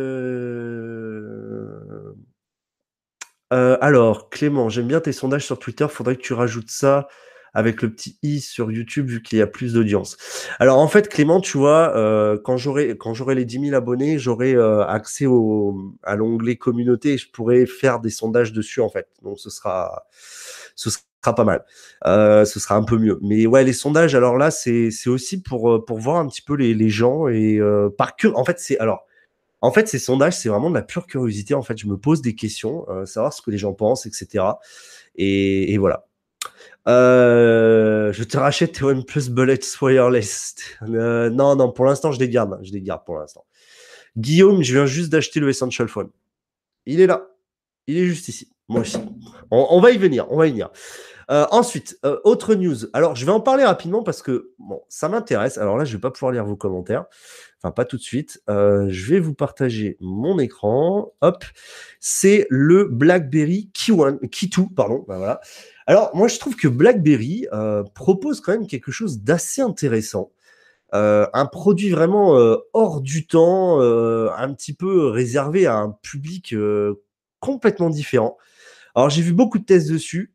alors, 3.51 4.29
Clément, 4.29 4.69
j'aime 4.69 4.87
bien 4.87 5.01
tes 5.01 5.11
sondages 5.11 5.45
sur 5.45 5.59
Twitter. 5.59 5.87
Faudrait 5.89 6.15
que 6.15 6.21
tu 6.21 6.33
rajoutes 6.33 6.69
ça 6.71 7.07
avec 7.53 7.81
le 7.81 7.91
petit 7.91 8.17
i 8.23 8.39
sur 8.39 8.71
YouTube 8.71 9.07
vu 9.07 9.21
qu'il 9.21 9.39
y 9.39 9.41
a 9.41 9.47
plus 9.47 9.73
d'audience. 9.73 10.17
Alors 10.59 10.79
en 10.79 10.87
fait, 10.87 11.09
Clément, 11.09 11.41
tu 11.41 11.57
vois, 11.57 11.95
euh, 11.95 12.37
quand 12.41 12.57
j'aurai 12.57 12.97
quand 12.97 13.13
j'aurai 13.13 13.35
les 13.35 13.45
10 13.45 13.67
000 13.67 13.75
abonnés, 13.75 14.19
j'aurai 14.19 14.53
euh, 14.55 14.85
accès 14.85 15.25
au, 15.25 15.93
à 16.03 16.15
l'onglet 16.15 16.55
communauté 16.55 17.13
et 17.13 17.17
je 17.17 17.29
pourrai 17.29 17.65
faire 17.65 17.99
des 17.99 18.09
sondages 18.09 18.53
dessus 18.53 18.81
en 18.81 18.89
fait. 18.89 19.07
Donc 19.21 19.39
ce 19.39 19.49
sera 19.49 20.05
ce 20.75 20.89
sera 21.23 21.35
pas 21.35 21.43
mal. 21.43 21.63
Euh, 22.05 22.45
ce 22.45 22.59
sera 22.59 22.75
un 22.75 22.83
peu 22.83 22.97
mieux. 22.97 23.19
Mais 23.21 23.45
ouais, 23.45 23.63
les 23.63 23.73
sondages, 23.73 24.15
alors 24.15 24.37
là, 24.37 24.51
c'est 24.51 24.89
aussi 25.07 25.41
pour 25.41 25.85
pour 25.85 25.99
voir 25.99 26.17
un 26.17 26.27
petit 26.27 26.41
peu 26.41 26.55
les, 26.55 26.89
gens 26.89 27.27
et 27.27 27.59
par 27.97 28.15
que 28.15 28.27
en 28.27 28.43
fait 28.45 28.59
c'est 28.59 28.79
alors. 28.79 29.05
En 29.63 29.71
fait, 29.71 29.87
ces 29.87 29.99
sondages, 29.99 30.35
c'est 30.37 30.49
vraiment 30.49 30.71
de 30.71 30.75
la 30.75 30.81
pure 30.81 31.05
curiosité. 31.05 31.53
En 31.53 31.61
fait, 31.61 31.77
je 31.77 31.85
me 31.85 31.95
pose 31.95 32.23
des 32.23 32.33
questions, 32.33 32.87
savoir 33.05 33.31
ce 33.31 33.43
que 33.43 33.51
les 33.51 33.59
gens 33.59 33.73
pensent, 33.73 34.07
etc. 34.07 34.43
Et, 35.15 35.77
voilà. 35.77 36.05
Euh, 36.87 38.11
je 38.11 38.23
te 38.23 38.37
rachète 38.37 38.73
tes 38.73 38.83
OnePlus 38.83 39.29
Bullets 39.29 39.59
Wireless. 39.81 40.55
Euh, 40.83 41.29
non, 41.29 41.55
non, 41.55 41.71
pour 41.71 41.85
l'instant, 41.85 42.11
je 42.11 42.19
les 42.19 42.29
garde. 42.29 42.59
Je 42.63 42.71
les 42.71 42.81
garde 42.81 43.05
pour 43.05 43.17
l'instant. 43.17 43.45
Guillaume, 44.17 44.63
je 44.63 44.73
viens 44.73 44.85
juste 44.85 45.09
d'acheter 45.09 45.39
le 45.39 45.49
Essential 45.49 45.87
Phone. 45.87 46.09
Il 46.85 46.99
est 46.99 47.07
là. 47.07 47.27
Il 47.87 47.97
est 47.97 48.05
juste 48.05 48.27
ici. 48.27 48.51
Moi 48.67 48.81
aussi. 48.81 48.97
On, 49.51 49.79
va 49.79 49.91
y 49.91 49.97
venir. 49.97 50.25
On 50.31 50.37
va 50.37 50.47
y 50.47 50.51
venir. 50.51 50.69
Euh, 51.31 51.45
ensuite, 51.51 51.97
autre 52.23 52.55
news. 52.55 52.75
Alors, 52.93 53.15
je 53.15 53.25
vais 53.25 53.31
en 53.31 53.39
parler 53.39 53.63
rapidement 53.63 54.03
parce 54.03 54.21
que 54.21 54.51
bon, 54.59 54.81
ça 54.89 55.07
m'intéresse. 55.07 55.57
Alors 55.57 55.77
là, 55.77 55.85
je 55.85 55.93
vais 55.93 56.01
pas 56.01 56.11
pouvoir 56.11 56.31
lire 56.31 56.45
vos 56.45 56.57
commentaires. 56.57 57.05
Enfin, 57.63 57.71
pas 57.71 57.85
tout 57.85 57.97
de 57.97 58.01
suite. 58.01 58.41
je 58.47 59.09
vais 59.09 59.19
vous 59.19 59.33
partager 59.33 59.97
mon 60.01 60.39
écran. 60.39 61.13
Hop. 61.21 61.45
C'est 61.99 62.47
le 62.49 62.85
BlackBerry 62.85 63.69
Key, 63.73 63.93
One, 63.93 64.19
Key 64.29 64.47
2, 64.47 64.63
pardon. 64.75 65.05
Ben 65.07 65.17
voilà. 65.17 65.39
Alors, 65.91 66.15
moi, 66.15 66.29
je 66.29 66.39
trouve 66.39 66.55
que 66.55 66.69
BlackBerry 66.69 67.47
euh, 67.51 67.83
propose 67.83 68.39
quand 68.39 68.53
même 68.53 68.65
quelque 68.65 68.91
chose 68.91 69.23
d'assez 69.23 69.61
intéressant. 69.61 70.31
Euh, 70.93 71.27
un 71.33 71.45
produit 71.45 71.89
vraiment 71.89 72.37
euh, 72.37 72.55
hors 72.71 73.01
du 73.01 73.27
temps, 73.27 73.81
un 73.81 74.53
petit 74.53 74.73
peu 74.73 75.07
réservé 75.07 75.65
à 75.65 75.75
un 75.75 75.91
public 76.01 76.55
complètement 77.41 77.89
différent. 77.89 78.37
Alors, 78.95 79.09
j'ai 79.09 79.21
vu 79.21 79.33
beaucoup 79.33 79.59
de 79.59 79.65
tests 79.65 79.91
dessus. 79.91 80.33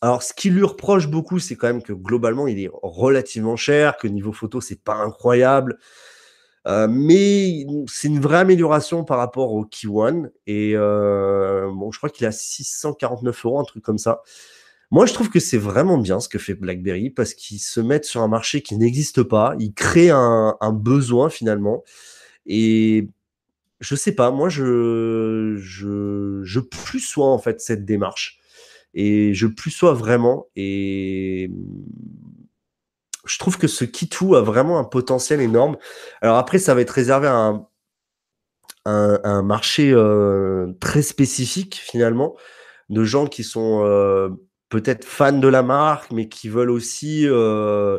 Alors, 0.00 0.22
ce 0.22 0.32
qui 0.32 0.50
lui 0.50 0.62
reproche 0.62 1.08
beaucoup, 1.08 1.38
c'est 1.38 1.56
quand 1.56 1.66
même 1.66 1.82
que 1.82 1.92
globalement, 1.92 2.46
il 2.46 2.60
est 2.60 2.70
relativement 2.82 3.56
cher, 3.56 3.96
que 3.96 4.06
niveau 4.06 4.32
photo, 4.32 4.60
c'est 4.60 4.82
pas 4.82 4.94
incroyable. 4.94 5.78
mais 6.66 7.66
c'est 7.88 8.08
une 8.08 8.20
vraie 8.20 8.38
amélioration 8.38 9.04
par 9.04 9.18
rapport 9.18 9.52
au 9.52 9.64
Key 9.64 9.88
One. 9.88 10.30
Et 10.46 10.74
bon, 10.76 11.90
je 11.90 11.98
crois 11.98 12.10
qu'il 12.10 12.26
à 12.26 12.32
649 12.32 13.44
euros, 13.44 13.60
un 13.60 13.64
truc 13.64 13.82
comme 13.82 13.98
ça. 13.98 14.22
Moi, 14.90 15.04
je 15.04 15.12
trouve 15.12 15.28
que 15.28 15.40
c'est 15.40 15.58
vraiment 15.58 15.98
bien 15.98 16.18
ce 16.18 16.28
que 16.28 16.38
fait 16.38 16.54
BlackBerry 16.54 17.10
parce 17.10 17.34
qu'ils 17.34 17.58
se 17.58 17.80
mettent 17.80 18.06
sur 18.06 18.22
un 18.22 18.28
marché 18.28 18.62
qui 18.62 18.76
n'existe 18.76 19.22
pas. 19.22 19.54
Ils 19.58 19.74
créent 19.74 20.10
un, 20.10 20.56
besoin 20.72 21.28
finalement. 21.28 21.84
Et 22.46 23.08
je 23.80 23.94
sais 23.94 24.12
pas, 24.12 24.30
moi, 24.30 24.48
je, 24.48 25.56
je, 25.58 26.40
je 26.42 26.60
plus 26.60 27.00
sois 27.00 27.26
en 27.26 27.38
fait 27.38 27.60
cette 27.60 27.84
démarche. 27.84 28.40
Et 28.94 29.34
je 29.34 29.46
plus 29.46 29.70
sois 29.70 29.92
vraiment. 29.92 30.46
Et 30.56 31.50
je 33.26 33.38
trouve 33.38 33.58
que 33.58 33.68
ce 33.68 33.84
Kitu 33.84 34.34
a 34.36 34.40
vraiment 34.40 34.78
un 34.78 34.84
potentiel 34.84 35.40
énorme. 35.40 35.76
Alors 36.22 36.36
après, 36.36 36.58
ça 36.58 36.74
va 36.74 36.80
être 36.80 36.90
réservé 36.90 37.28
à 37.28 37.60
un, 38.84 39.42
marché 39.42 39.92
euh, 39.92 40.72
très 40.80 41.02
spécifique 41.02 41.74
finalement 41.74 42.36
de 42.88 43.04
gens 43.04 43.26
qui 43.26 43.44
sont 43.44 43.84
euh, 43.84 44.30
peut-être 44.68 45.04
fans 45.04 45.32
de 45.32 45.48
la 45.48 45.62
marque, 45.62 46.10
mais 46.10 46.28
qui 46.28 46.48
veulent 46.48 46.70
aussi, 46.70 47.26
euh, 47.28 47.98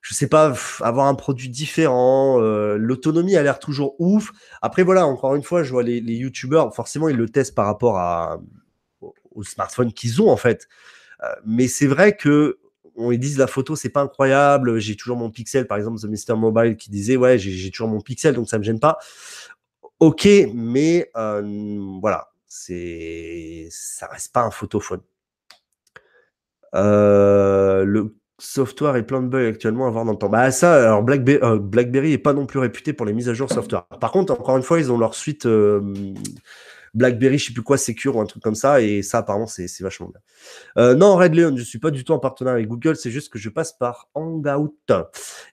je 0.00 0.14
sais 0.14 0.28
pas, 0.28 0.54
avoir 0.80 1.06
un 1.06 1.14
produit 1.14 1.48
différent. 1.48 2.40
Euh, 2.40 2.76
l'autonomie 2.76 3.36
a 3.36 3.42
l'air 3.42 3.58
toujours 3.58 3.94
ouf. 4.00 4.32
Après, 4.62 4.82
voilà, 4.82 5.06
encore 5.06 5.34
une 5.34 5.42
fois, 5.42 5.62
je 5.62 5.70
vois 5.70 5.82
les, 5.82 6.00
les 6.00 6.14
YouTubeurs, 6.14 6.74
forcément, 6.74 7.08
ils 7.08 7.16
le 7.16 7.28
testent 7.28 7.54
par 7.54 7.66
rapport 7.66 7.98
à, 7.98 8.40
au, 9.34 9.42
smartphone 9.42 9.92
qu'ils 9.92 10.22
ont, 10.22 10.30
en 10.30 10.36
fait. 10.36 10.68
Euh, 11.22 11.34
mais 11.44 11.68
c'est 11.68 11.86
vrai 11.86 12.16
que 12.16 12.58
on 12.96 13.10
ils 13.10 13.18
disent 13.18 13.38
la 13.38 13.46
photo 13.46 13.74
c'est 13.74 13.88
pas 13.88 14.02
incroyable 14.02 14.78
j'ai 14.78 14.94
toujours 14.94 15.16
mon 15.16 15.30
pixel 15.30 15.66
par 15.66 15.78
exemple 15.78 15.98
The 16.00 16.04
Mister 16.04 16.34
Mobile 16.34 16.76
qui 16.76 16.90
disait 16.90 17.16
ouais 17.16 17.38
j'ai 17.38 17.70
toujours 17.70 17.88
mon 17.88 18.00
pixel 18.00 18.34
donc 18.34 18.48
ça 18.48 18.56
me 18.56 18.62
gêne 18.62 18.78
pas 18.78 18.98
ok 19.98 20.28
mais 20.54 21.10
euh, 21.16 21.98
voilà 22.00 22.28
c'est 22.46 23.66
ça 23.70 24.06
reste 24.06 24.32
pas 24.32 24.42
un 24.42 24.52
photophone 24.52 25.00
euh, 26.74 27.84
le 27.84 28.14
software 28.38 28.96
est 28.96 29.04
plein 29.04 29.22
de 29.22 29.28
bugs 29.28 29.48
actuellement 29.48 29.86
à 29.86 29.90
voir 29.90 30.04
dans 30.04 30.10
le 30.10 30.18
temps. 30.18 30.28
Bah 30.28 30.50
ça, 30.50 30.74
alors 30.74 31.04
BlackBerry, 31.04 31.60
BlackBerry 31.60 32.12
est 32.12 32.18
pas 32.18 32.32
non 32.32 32.46
plus 32.46 32.58
réputé 32.58 32.92
pour 32.92 33.06
les 33.06 33.12
mises 33.12 33.28
à 33.28 33.34
jour 33.34 33.50
software. 33.50 33.84
Par 34.00 34.10
contre, 34.10 34.32
encore 34.32 34.56
une 34.56 34.64
fois, 34.64 34.80
ils 34.80 34.90
ont 34.90 34.98
leur 34.98 35.14
suite 35.14 35.46
BlackBerry, 36.94 37.38
je 37.38 37.46
sais 37.46 37.52
plus 37.52 37.62
quoi, 37.62 37.76
Secure 37.76 38.16
ou 38.16 38.20
un 38.20 38.26
truc 38.26 38.42
comme 38.42 38.54
ça, 38.54 38.80
et 38.80 39.02
ça 39.02 39.18
apparemment 39.18 39.46
c'est 39.46 39.80
vachement 39.80 40.10
bien. 40.10 40.94
non, 40.94 41.16
Red 41.16 41.34
Leon, 41.34 41.56
je 41.56 41.62
suis 41.62 41.78
pas 41.78 41.90
du 41.90 42.04
tout 42.04 42.12
en 42.12 42.18
partenariat 42.18 42.56
avec 42.56 42.68
Google, 42.68 42.96
c'est 42.96 43.10
juste 43.10 43.32
que 43.32 43.38
je 43.38 43.48
passe 43.48 43.72
par 43.72 44.08
Hangout. 44.14 44.92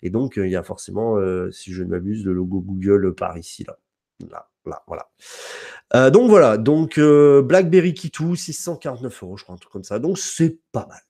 Et 0.01 0.10
donc 0.10 0.34
il 0.38 0.49
y 0.49 0.56
a 0.56 0.63
forcément, 0.63 1.17
si 1.51 1.73
je 1.73 1.84
ne 1.84 1.89
m'abuse, 1.89 2.23
le 2.25 2.34
logo 2.34 2.62
Google 2.62 3.13
par 3.15 3.38
ici 3.38 3.63
là. 3.67 3.77
Là, 4.30 4.47
là, 4.65 4.84
voilà. 4.88 6.12
donc 6.12 6.30
voilà, 6.30 6.58
donc 6.58 6.99
BlackBerry 6.99 7.93
Kitu, 7.93 8.36
649 8.36 9.23
euros, 9.23 9.38
je 9.38 9.43
crois, 9.43 9.56
un 9.56 9.58
truc 9.58 9.73
comme 9.73 9.84
ça. 9.84 9.99
Donc 9.99 10.17
c'est 10.19 10.60
pas 10.71 10.86
mal. 10.88 11.01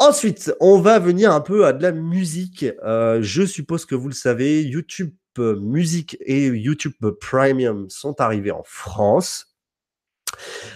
Ensuite, 0.00 0.50
on 0.60 0.80
va 0.80 0.98
venir 0.98 1.30
un 1.30 1.42
peu 1.42 1.66
à 1.66 1.74
de 1.74 1.82
la 1.82 1.92
musique. 1.92 2.64
Euh, 2.82 3.18
je 3.20 3.44
suppose 3.44 3.84
que 3.84 3.94
vous 3.94 4.08
le 4.08 4.14
savez, 4.14 4.62
YouTube 4.62 5.10
Music 5.38 6.16
et 6.20 6.46
YouTube 6.46 6.92
Premium 7.20 7.88
sont 7.88 8.20
arrivés 8.20 8.50
en 8.50 8.62
France. 8.64 9.50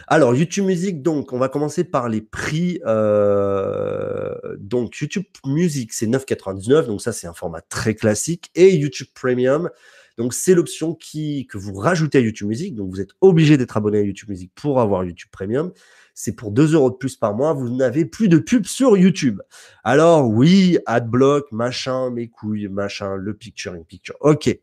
Alors, 0.07 0.35
YouTube 0.35 0.67
Music, 0.67 1.03
donc, 1.03 1.33
on 1.33 1.39
va 1.39 1.49
commencer 1.49 1.85
par 1.85 2.09
les 2.09 2.21
prix. 2.21 2.81
Euh, 2.85 4.35
donc, 4.59 4.99
YouTube 5.01 5.25
Music, 5.47 5.93
c'est 5.93 6.07
9,99. 6.07 6.87
Donc, 6.87 7.01
ça, 7.01 7.13
c'est 7.13 7.27
un 7.27 7.33
format 7.33 7.61
très 7.63 7.95
classique. 7.95 8.51
Et 8.55 8.75
YouTube 8.75 9.09
Premium, 9.15 9.71
donc, 10.19 10.35
c'est 10.35 10.55
l'option 10.55 10.95
qui, 10.95 11.47
que 11.47 11.59
vous 11.59 11.75
rajoutez 11.75 12.19
à 12.19 12.21
YouTube 12.21 12.49
Music. 12.49 12.75
Donc, 12.75 12.91
vous 12.91 13.01
êtes 13.01 13.13
obligé 13.21 13.57
d'être 13.57 13.77
abonné 13.77 13.99
à 13.99 14.03
YouTube 14.03 14.29
Music 14.29 14.51
pour 14.55 14.81
avoir 14.81 15.05
YouTube 15.05 15.31
Premium 15.31 15.73
c'est 16.15 16.33
pour 16.33 16.53
2 16.53 16.75
euros 16.75 16.91
de 16.91 16.97
plus 16.97 17.17
par 17.17 17.35
mois, 17.35 17.53
vous 17.53 17.69
n'avez 17.69 18.05
plus 18.05 18.29
de 18.29 18.39
pub 18.39 18.65
sur 18.65 18.97
YouTube. 18.97 19.41
Alors 19.83 20.29
oui, 20.29 20.79
adblock, 20.87 21.51
machin, 21.53 22.11
mes 22.11 22.29
couilles, 22.29 22.69
machin, 22.69 23.17
le 23.17 23.35
picture 23.35 23.73
in 23.75 23.83
picture. 23.83 24.17
Ok. 24.21 24.57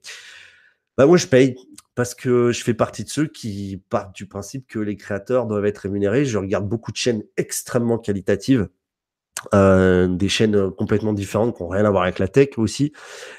Bah 0.98 1.06
moi 1.06 1.18
je 1.18 1.28
paye 1.28 1.56
parce 1.96 2.16
que 2.16 2.52
je 2.52 2.64
fais 2.64 2.74
partie 2.74 3.04
de 3.04 3.10
ceux 3.10 3.28
qui 3.28 3.82
partent 3.90 4.16
du 4.16 4.26
principe 4.26 4.66
que 4.68 4.80
les 4.80 4.96
créateurs 4.96 5.46
doivent 5.46 5.66
être 5.66 5.80
rémunérés. 5.80 6.26
Je 6.26 6.38
regarde 6.38 6.68
beaucoup 6.68 6.92
de 6.92 6.98
chaînes 6.98 7.24
extrêmement 7.38 7.98
qualitatives. 7.98 8.70
Euh, 9.54 10.08
des 10.08 10.30
chaînes 10.30 10.72
complètement 10.72 11.14
différentes 11.14 11.56
qui 11.56 11.64
n'ont 11.64 11.70
rien 11.70 11.86
à 11.86 11.90
voir 11.90 12.04
avec 12.04 12.20
la 12.20 12.28
tech 12.28 12.58
aussi. 12.58 12.94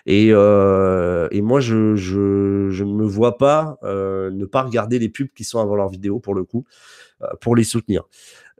Et, 0.06 0.28
euh, 0.30 1.28
et 1.30 1.42
moi, 1.42 1.60
je, 1.60 1.94
je, 1.94 2.68
je, 2.70 2.84
ne 2.84 2.92
me 2.92 3.06
vois 3.06 3.38
pas 3.38 3.78
euh, 3.82 4.30
ne 4.30 4.44
pas 4.44 4.62
regarder 4.62 4.98
les 4.98 5.08
pubs 5.08 5.28
qui 5.34 5.44
sont 5.44 5.60
avant 5.60 5.76
leur 5.76 5.88
vidéo 5.88 6.18
pour 6.18 6.34
le 6.34 6.44
coup. 6.44 6.64
Euh, 7.22 7.28
pour 7.40 7.54
les 7.54 7.64
soutenir. 7.64 8.04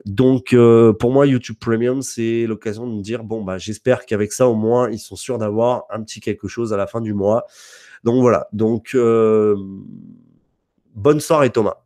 Donc, 0.05 0.53
euh, 0.53 0.93
pour 0.93 1.11
moi, 1.11 1.27
YouTube 1.27 1.57
Premium, 1.59 2.03
c'est 2.03 2.47
l'occasion 2.47 2.87
de 2.87 2.95
me 2.95 3.03
dire 3.03 3.25
bon, 3.25 3.43
bah, 3.43 3.59
j'espère 3.59 4.07
qu'avec 4.07 4.33
ça, 4.33 4.49
au 4.49 4.55
moins, 4.55 4.89
ils 4.91 4.99
sont 4.99 5.17
sûrs 5.17 5.39
d'avoir 5.39 5.85
un 5.91 6.03
petit 6.03 6.21
quelque 6.21 6.49
chose 6.49 6.73
à 6.73 6.77
la 6.77 6.87
fin 6.87 7.01
du 7.01 7.13
mois. 7.15 7.45
Donc 8.05 8.21
voilà. 8.21 8.49
Donc, 8.53 8.91
euh, 8.95 9.57
bonne 10.95 11.21
soirée, 11.21 11.51
Thomas. 11.51 11.77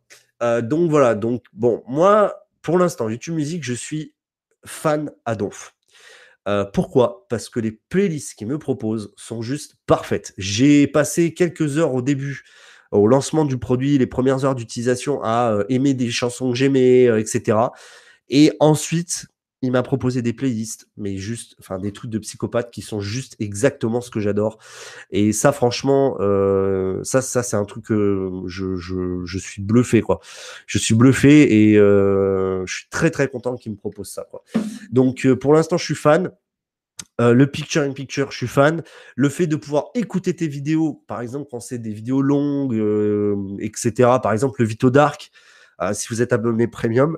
donc 0.61 0.89
voilà. 0.89 1.15
Donc 1.15 1.45
bon, 1.53 1.83
moi, 1.87 2.35
pour 2.61 2.77
l'instant, 2.77 3.09
YouTube 3.09 3.35
Music, 3.35 3.63
je 3.63 3.73
suis 3.73 4.13
fan 4.67 5.11
à 5.25 5.35
donf. 5.35 5.73
pourquoi? 6.73 7.25
Parce 7.29 7.49
que 7.49 7.59
les 7.59 7.71
playlists 7.71 8.35
qu'ils 8.35 8.47
me 8.47 8.57
proposent 8.57 9.13
sont 9.17 9.41
juste 9.41 9.75
parfaites. 9.85 10.33
J'ai 10.37 10.87
passé 10.87 11.33
quelques 11.33 11.77
heures 11.77 11.93
au 11.93 12.01
début 12.01 12.43
au 12.91 13.07
lancement 13.07 13.45
du 13.45 13.57
produit, 13.57 13.97
les 13.97 14.07
premières 14.07 14.45
heures 14.45 14.55
d'utilisation 14.55 15.21
à 15.23 15.51
euh, 15.51 15.63
aimer 15.69 15.93
des 15.93 16.09
chansons 16.09 16.51
que 16.51 16.57
j'aimais, 16.57 17.07
euh, 17.07 17.19
etc. 17.19 17.57
Et 18.29 18.51
ensuite, 18.59 19.27
il 19.63 19.71
m'a 19.71 19.81
proposé 19.81 20.21
des 20.21 20.33
playlists, 20.33 20.87
mais 20.97 21.17
juste, 21.17 21.55
enfin, 21.59 21.79
des 21.79 21.91
trucs 21.91 22.11
de 22.11 22.19
psychopathe 22.19 22.69
qui 22.69 22.83
sont 22.83 22.99
juste 22.99 23.35
exactement 23.39 24.01
ce 24.01 24.11
que 24.11 24.19
j'adore. 24.19 24.59
Et 25.09 25.33
ça, 25.33 25.51
franchement, 25.51 26.17
euh, 26.19 27.03
ça, 27.03 27.21
ça, 27.23 27.41
c'est 27.41 27.57
un 27.57 27.65
truc 27.65 27.85
que 27.85 28.29
je, 28.45 29.37
suis 29.39 29.61
bluffé, 29.63 30.01
quoi. 30.01 30.19
Je 30.67 30.77
suis 30.77 30.93
bluffé 30.93 31.71
et 31.71 31.77
euh, 31.77 32.63
je 32.67 32.75
suis 32.75 32.89
très, 32.89 33.09
très 33.09 33.27
content 33.29 33.55
qu'il 33.55 33.71
me 33.71 33.77
propose 33.77 34.09
ça. 34.11 34.27
Donc, 34.91 35.25
euh, 35.25 35.35
pour 35.35 35.53
l'instant, 35.53 35.77
je 35.77 35.85
suis 35.85 35.95
fan. 35.95 36.31
Le 37.19 37.45
picture 37.45 37.81
in 37.81 37.93
picture, 37.93 38.31
je 38.31 38.37
suis 38.37 38.47
fan. 38.47 38.83
Le 39.15 39.29
fait 39.29 39.47
de 39.47 39.55
pouvoir 39.55 39.85
écouter 39.95 40.35
tes 40.35 40.47
vidéos, 40.47 41.03
par 41.07 41.21
exemple, 41.21 41.47
quand 41.49 41.59
c'est 41.59 41.79
des 41.79 41.91
vidéos 41.91 42.21
longues, 42.21 42.75
etc. 43.59 43.91
Par 44.21 44.33
exemple, 44.33 44.61
le 44.61 44.67
Vito 44.67 44.91
Dark, 44.91 45.31
si 45.93 46.07
vous 46.09 46.21
êtes 46.21 46.31
abonné 46.31 46.67
premium, 46.67 47.17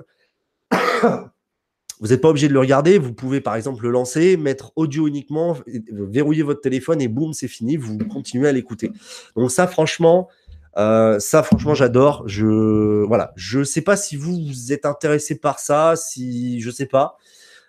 vous 2.00 2.08
n'êtes 2.08 2.20
pas 2.20 2.28
obligé 2.28 2.48
de 2.48 2.52
le 2.52 2.60
regarder. 2.60 2.98
Vous 2.98 3.12
pouvez, 3.12 3.40
par 3.40 3.54
exemple, 3.54 3.82
le 3.84 3.90
lancer, 3.90 4.36
mettre 4.36 4.72
audio 4.76 5.06
uniquement, 5.06 5.56
verrouiller 5.66 6.42
votre 6.42 6.60
téléphone 6.60 7.00
et 7.00 7.08
boum, 7.08 7.32
c'est 7.32 7.48
fini. 7.48 7.76
Vous 7.76 7.98
continuez 7.98 8.48
à 8.48 8.52
l'écouter. 8.52 8.90
Donc 9.36 9.50
ça, 9.50 9.66
franchement, 9.66 10.28
ça, 10.76 11.42
franchement, 11.44 11.74
j'adore. 11.74 12.24
Je 12.26 13.04
voilà, 13.04 13.32
je 13.36 13.62
sais 13.62 13.82
pas 13.82 13.96
si 13.96 14.16
vous, 14.16 14.34
vous 14.34 14.72
êtes 14.72 14.86
intéressé 14.86 15.38
par 15.38 15.58
ça, 15.58 15.94
si 15.96 16.60
je 16.60 16.70
sais 16.70 16.86
pas. 16.86 17.16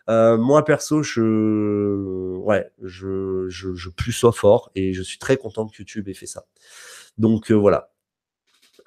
Euh, 0.10 0.38
moi 0.38 0.66
perso, 0.66 1.04
je, 1.04 2.36
ouais, 2.38 2.70
je, 2.82 3.48
je, 3.50 4.12
sois 4.12 4.32
fort 4.32 4.72
et 4.76 4.94
je 4.94 5.02
suis 5.04 5.20
très 5.20 5.38
content 5.38 5.68
que 5.68 5.78
YouTube 5.78 6.10
ait 6.10 6.14
fait 6.14 6.26
ça. 6.26 6.46
Donc 7.18 7.52
euh, 7.52 7.56
voilà. 7.56 7.92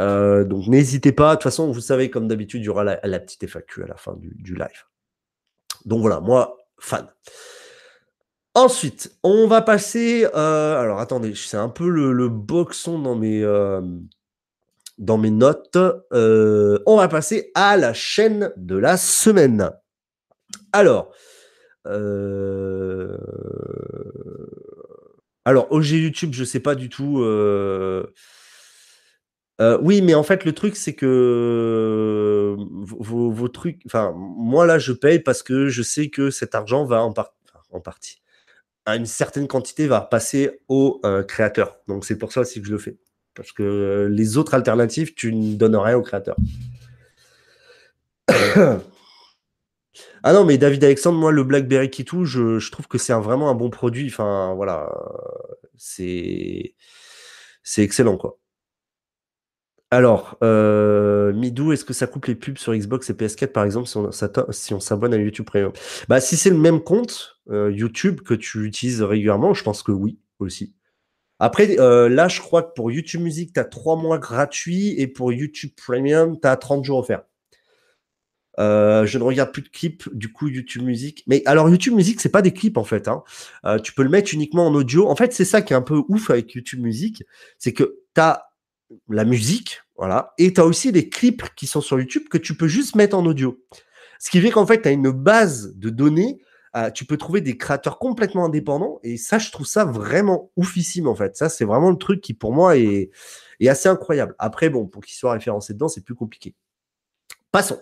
Euh, 0.01 0.45
donc 0.45 0.67
n'hésitez 0.67 1.13
pas. 1.13 1.31
De 1.31 1.37
toute 1.37 1.45
façon, 1.45 1.71
vous 1.71 1.81
savez, 1.81 2.11
comme 2.11 2.29
d'habitude, 2.29 2.63
il 2.63 2.67
y 2.67 2.69
aura 2.69 2.85
la, 2.85 3.21
petite 3.21 3.47
FAQ 3.47 3.85
à 3.85 3.87
la 3.87 3.97
fin 3.97 4.17
du, 4.17 4.55
live. 4.55 4.85
Donc 5.85 6.01
voilà, 6.01 6.21
moi, 6.21 6.59
fan. 6.79 7.07
Ensuite, 8.55 9.17
on 9.23 9.47
va 9.47 9.63
passer. 9.63 10.25
alors 10.27 11.01
attendez, 11.01 11.35
c'est 11.35 11.57
un 11.57 11.69
peu 11.69 11.89
le, 11.89 12.29
boxon 12.29 12.99
dans 13.01 13.17
mes, 13.17 13.43
dans 14.99 15.19
mes 15.19 15.31
notes. 15.31 15.77
on 16.13 16.97
va 16.97 17.09
passer 17.09 17.51
à 17.55 17.77
la 17.77 17.93
chaîne 17.93 18.53
de 18.57 18.77
la 18.77 18.97
semaine. 18.97 19.71
Alors, 20.73 21.13
euh... 21.87 23.17
alors 25.45 25.71
OG 25.71 25.87
YouTube, 25.87 26.33
je 26.33 26.45
sais 26.45 26.61
pas 26.61 26.75
du 26.75 26.89
tout. 26.89 27.25
Euh... 29.61 29.75
Euh, 29.75 29.79
oui, 29.83 30.03
mais 30.03 30.15
en 30.15 30.23
fait, 30.23 30.45
le 30.45 30.53
truc, 30.53 30.77
c'est 30.77 30.95
que 30.95 32.57
vos, 32.59 33.31
vos, 33.31 33.49
trucs. 33.49 33.81
Enfin, 33.87 34.13
moi, 34.17 34.67
là, 34.67 34.79
je 34.79 34.93
paye 34.93 35.19
parce 35.21 35.43
que 35.43 35.69
je 35.69 35.83
sais 35.83 36.09
que 36.11 36.31
cet 36.31 36.55
argent 36.55 36.85
va 36.85 37.03
en, 37.03 37.13
partie. 37.81 38.23
À 38.87 38.97
une 38.97 39.07
certaine 39.07 39.49
quantité, 39.49 39.87
va 39.87 40.01
passer 40.01 40.61
au 40.69 41.01
euh, 41.05 41.23
créateur. 41.23 41.79
Donc, 41.89 42.05
c'est 42.05 42.19
pour 42.19 42.33
ça 42.33 42.41
aussi 42.41 42.61
que 42.61 42.67
je 42.67 42.73
le 42.73 42.79
fais. 42.79 42.99
Parce 43.35 43.53
que 43.53 44.09
les 44.11 44.37
autres 44.37 44.55
alternatives, 44.55 45.15
tu 45.15 45.35
ne 45.35 45.57
donnes 45.57 45.77
rien 45.77 45.97
au 45.97 46.03
créateur. 46.03 46.37
Ah 50.27 50.33
non, 50.33 50.45
mais 50.45 50.57
David 50.57 50.83
Alexandre, 50.85 51.19
moi, 51.19 51.33
le 51.33 51.45
BlackBerry 51.45 51.91
Kitou, 51.91 52.25
je, 52.25 52.59
je 52.59 52.71
trouve 52.73 52.89
que 52.89 52.97
c'est 52.97 53.13
vraiment 53.13 53.51
un 53.51 53.55
bon 53.55 53.69
produit. 53.69 54.07
Enfin, 54.09 54.55
voilà, 54.55 54.91
c'est 55.77 56.75
excellent, 57.77 58.17
quoi. 58.17 58.39
Alors, 59.95 60.37
euh, 60.43 61.33
Midou, 61.33 61.71
est-ce 61.71 61.85
que 61.85 61.93
ça 61.93 62.09
coupe 62.09 62.27
les 62.27 62.35
pubs 62.35 62.59
sur 62.59 62.75
Xbox 62.75 63.11
et 63.11 63.13
PS4, 63.13 63.53
par 63.53 63.63
exemple, 63.63 63.87
si 64.51 64.75
on, 64.75 64.81
s'abonne 64.81 65.15
à 65.15 65.19
YouTube 65.19 65.47
Premium 65.47 65.71
Bah, 66.09 66.21
si 66.21 66.37
c'est 66.37 66.51
le 66.51 66.59
même 66.59 66.81
compte 66.81 67.39
euh, 67.49 67.71
YouTube 67.71 68.21
que 68.23 68.35
tu 68.35 68.67
utilises 68.67 69.03
régulièrement, 69.03 69.55
je 69.55 69.63
pense 69.63 69.85
que 69.85 69.93
oui, 69.93 70.19
aussi. 70.41 70.75
Après, 71.39 71.79
euh, 71.79 72.09
là, 72.09 72.27
je 72.27 72.41
crois 72.41 72.65
que 72.65 72.73
pour 72.75 72.91
YouTube 72.91 73.21
Music, 73.21 73.53
tu 73.55 73.61
as 73.61 73.65
3 73.65 73.95
mois 73.95 74.19
gratuits 74.19 75.01
et 75.01 75.07
pour 75.07 75.33
YouTube 75.33 75.71
Premium, 75.77 76.41
tu 76.41 76.49
as 76.49 76.57
30 76.57 76.85
jours 76.85 76.99
offerts. 76.99 77.23
Je 78.59 79.17
ne 79.17 79.23
regarde 79.23 79.53
plus 79.53 79.63
de 79.63 79.69
clips, 79.69 80.13
du 80.13 80.33
coup 80.33 80.49
YouTube 80.49 80.83
Music. 80.83 81.23
Mais 81.29 81.45
alors 81.47 81.69
YouTube 81.71 81.95
Music, 81.95 82.21
c'est 82.21 82.31
pas 82.31 82.43
des 82.43 82.53
clips 82.53 82.79
en 82.79 82.85
fait. 82.85 83.07
Hein. 83.07 83.23
Tu 83.85 83.93
peux 83.93 84.03
le 84.03 84.11
mettre 84.11 84.35
uniquement 84.35 84.67
en 84.67 84.75
audio. 84.75 85.09
En 85.09 85.15
fait, 85.15 85.33
c'est 85.33 85.45
ça 85.45 85.63
qui 85.63 85.73
est 85.73 85.77
un 85.77 85.83
peu 85.83 86.03
ouf 86.09 86.31
avec 86.31 86.53
YouTube 86.53 86.81
Music, 86.81 87.23
c'est 87.59 87.73
que 87.73 88.01
tu 88.13 88.21
as 88.21 88.49
la 89.09 89.25
musique, 89.25 89.84
voilà, 89.97 90.35
et 90.39 90.53
tu 90.53 90.61
as 90.61 90.65
aussi 90.65 90.91
des 90.91 91.09
clips 91.09 91.45
qui 91.55 91.67
sont 91.67 91.81
sur 91.81 91.99
YouTube 91.99 92.25
que 92.29 92.39
tu 92.39 92.57
peux 92.57 92.67
juste 92.67 92.97
mettre 92.97 93.17
en 93.17 93.25
audio. 93.25 93.61
Ce 94.19 94.31
qui 94.31 94.41
fait 94.41 94.51
qu'en 94.51 94.67
fait, 94.67 94.83
tu 94.83 94.89
as 94.89 94.93
une 94.93 95.11
base 95.11 95.75
de 95.77 95.91
données. 95.91 96.41
Euh, 96.77 96.91
tu 96.91 97.05
peux 97.05 97.17
trouver 97.17 97.41
des 97.41 97.57
créateurs 97.57 98.01
complètement 98.01 98.47
indépendants 98.47 98.99
et 99.05 99.17
ça, 99.17 99.39
je 99.39 99.53
trouve 99.53 99.67
ça 99.67 99.85
vraiment 99.85 100.51
oufissime 100.57 101.07
en 101.07 101.15
fait. 101.15 101.37
Ça, 101.37 101.49
c'est 101.49 101.65
vraiment 101.65 101.91
le 101.91 101.99
truc 101.99 102.21
qui 102.21 102.35
pour 102.35 102.53
moi 102.53 102.77
est, 102.77 103.11
assez 103.69 103.89
incroyable. 103.89 104.35
Après, 104.41 104.71
bon, 104.71 104.87
pour 104.87 105.05
qu'il 105.05 105.15
soit 105.15 105.33
référencé 105.33 105.73
dedans, 105.75 105.89
c'est 105.89 106.05
plus 106.05 106.17
compliqué. 106.17 106.55
Passons. 107.53 107.81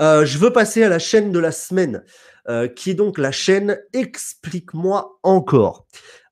Euh, 0.00 0.24
je 0.24 0.38
veux 0.38 0.52
passer 0.52 0.82
à 0.82 0.88
la 0.88 0.98
chaîne 0.98 1.32
de 1.32 1.38
la 1.38 1.52
semaine, 1.52 2.02
euh, 2.48 2.66
qui 2.66 2.90
est 2.90 2.94
donc 2.94 3.18
la 3.18 3.30
chaîne 3.30 3.78
Explique-moi 3.92 5.18
encore. 5.22 5.86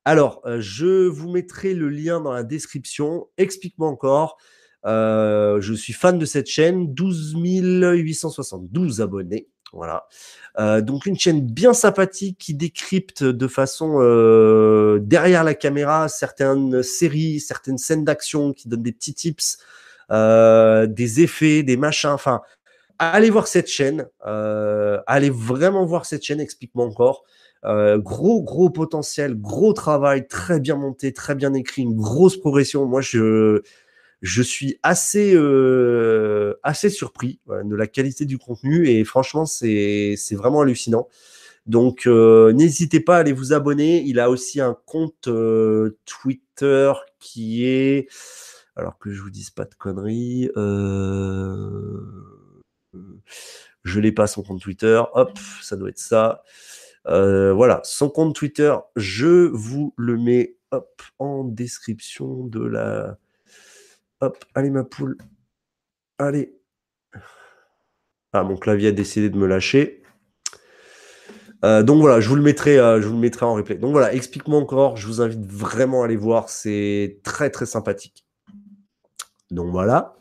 Alors, 0.07 0.41
je 0.59 1.07
vous 1.07 1.31
mettrai 1.31 1.75
le 1.75 1.91
lien 1.91 2.23
dans 2.23 2.33
la 2.33 2.43
description. 2.43 3.29
Explique-moi 3.37 3.89
encore. 3.89 4.39
Je 4.85 5.73
suis 5.77 5.93
fan 5.93 6.19
de 6.19 6.25
cette 6.25 6.47
chaîne, 6.47 6.93
12 6.95 7.35
872 7.37 9.01
abonnés. 9.01 9.49
Voilà. 9.75 10.07
donc 10.81 11.05
une 11.05 11.19
chaîne 11.19 11.43
bien 11.43 11.75
sympathique 11.75 12.39
qui 12.39 12.55
décrypte 12.55 13.23
de 13.23 13.47
façon 13.47 13.99
derrière 15.03 15.45
la 15.45 15.53
caméra 15.55 16.09
certaines 16.09 16.83
séries, 16.83 17.41
certaines 17.41 17.77
scènes 17.77 18.05
d'action, 18.05 18.55
qui 18.55 18.69
donne 18.69 18.83
des 18.83 18.93
petits 18.93 19.13
tips, 19.13 19.59
des 20.11 21.21
effets, 21.21 21.63
des 21.63 21.77
machins. 21.77 22.11
Enfin, 22.11 22.41
allez 22.99 23.31
voir 23.31 23.47
cette 23.47 23.69
chaîne. 23.69 24.09
Euh, 24.27 25.01
allez 25.07 25.31
vraiment 25.31 25.85
voir 25.85 26.07
cette 26.07 26.23
chaîne. 26.23 26.41
Explique-moi 26.41 26.85
encore. 26.85 27.25
Euh, 27.65 27.99
gros, 27.99 28.43
gros 28.43 28.71
potentiel, 28.71 29.35
gros 29.35 29.73
travail, 29.73 30.29
très 30.29 30.61
bien 30.61 30.77
monté, 30.77 31.13
très 31.13 31.35
bien 31.35 31.55
écrit, 31.55 31.83
une 31.83 31.97
grosse 31.97 32.37
progression. 32.37 32.87
Moi, 32.87 33.01
je, 33.01 33.63
je 34.23 34.43
suis 34.43 34.79
assez, 34.83 35.35
euh, 35.35 36.55
assez 36.63 36.91
surpris 36.91 37.41
de 37.49 37.77
la 37.77 37.87
qualité 37.87 38.25
du 38.25 38.39
contenu 38.39 38.89
et 38.89 39.05
franchement, 39.05 39.47
c'est, 39.47 40.17
vraiment 40.33 40.63
hallucinant. 40.63 41.09
Donc, 41.67 42.07
n'hésitez 42.07 43.01
pas 43.01 43.17
à 43.17 43.21
aller 43.21 43.33
vous 43.33 43.53
abonner. 43.53 44.03
Il 44.03 44.21
a 44.21 44.31
aussi 44.31 44.61
un 44.61 44.77
compte 44.87 45.29
Twitter 46.07 46.93
qui 47.21 47.67
est, 47.67 48.09
alors 48.77 48.99
que 48.99 49.11
je 49.13 49.21
vous 49.21 49.31
dise 49.31 49.51
pas 49.51 49.65
de 49.65 49.75
conneries. 49.75 50.51
Euh 50.57 52.01
je 53.89 54.01
l'ai 54.01 54.13
pas 54.13 54.27
son 54.27 54.43
compte 54.43 54.61
Twitter. 54.61 55.03
Hop, 55.15 55.39
ça 55.63 55.77
doit 55.77 55.89
être 55.89 55.99
ça. 55.99 56.43
Euh, 57.07 57.53
voilà, 57.53 57.81
son 57.85 58.11
compte 58.11 58.35
Twitter, 58.35 58.75
je 58.97 59.49
vous 59.53 59.95
le 59.97 60.19
mets 60.19 60.57
en 61.19 61.45
description 61.45 62.45
de 62.45 62.65
la. 62.65 63.19
Hop, 64.21 64.45
allez 64.55 64.71
ma 64.71 64.85
poule. 64.85 65.17
Allez. 66.19 66.55
Ah, 68.33 68.43
mon 68.43 68.57
clavier 68.57 68.89
a 68.89 68.93
décidé 68.93 69.31
de 69.31 69.37
me 69.37 69.47
lâcher. 69.47 70.03
Euh, 71.65 71.83
donc 71.83 72.01
voilà, 72.01 72.21
je 72.21 72.29
vous 72.29 72.37
le 72.37 72.43
mettrai, 72.43 72.79
euh, 72.79 73.01
je 73.01 73.07
vous 73.09 73.15
le 73.15 73.21
mettrai 73.21 73.47
en 73.47 73.55
replay. 73.55 73.77
Donc 73.77 73.93
voilà, 73.93 74.13
explique-moi 74.13 74.59
encore. 74.59 74.97
Je 74.97 75.07
vous 75.07 75.21
invite 75.21 75.45
vraiment 75.45 76.03
à 76.03 76.07
aller 76.07 76.17
voir. 76.17 76.49
C'est 76.51 77.21
très 77.25 77.51
très 77.51 77.67
sympathique. 77.67 78.25
Donc 79.51 79.71
voilà. 79.71 80.17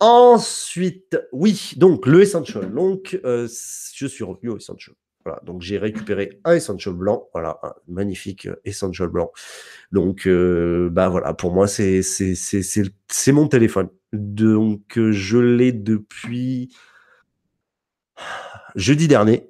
Ensuite, 0.00 1.18
oui, 1.32 1.72
donc 1.76 2.06
le 2.06 2.22
Essential. 2.22 2.72
Donc, 2.72 3.20
euh, 3.24 3.46
je 3.94 4.06
suis 4.06 4.24
revenu 4.24 4.50
au 4.50 4.56
Essential. 4.56 4.96
Voilà, 5.24 5.40
donc 5.44 5.60
j'ai 5.60 5.76
récupéré 5.76 6.40
un 6.44 6.54
Essential 6.54 6.94
blanc, 6.94 7.28
voilà, 7.32 7.58
un 7.62 7.74
magnifique 7.88 8.46
euh, 8.46 8.56
Essential 8.64 9.08
blanc. 9.08 9.30
Donc, 9.92 10.26
euh, 10.26 10.88
bah 10.90 11.08
voilà, 11.08 11.34
pour 11.34 11.52
moi, 11.52 11.66
c'est 11.66 12.02
c'est 12.02 13.32
mon 13.32 13.48
téléphone. 13.48 13.88
Donc, 14.12 14.98
je 14.98 15.38
l'ai 15.38 15.72
depuis 15.72 16.74
jeudi 18.76 19.08
dernier. 19.08 19.46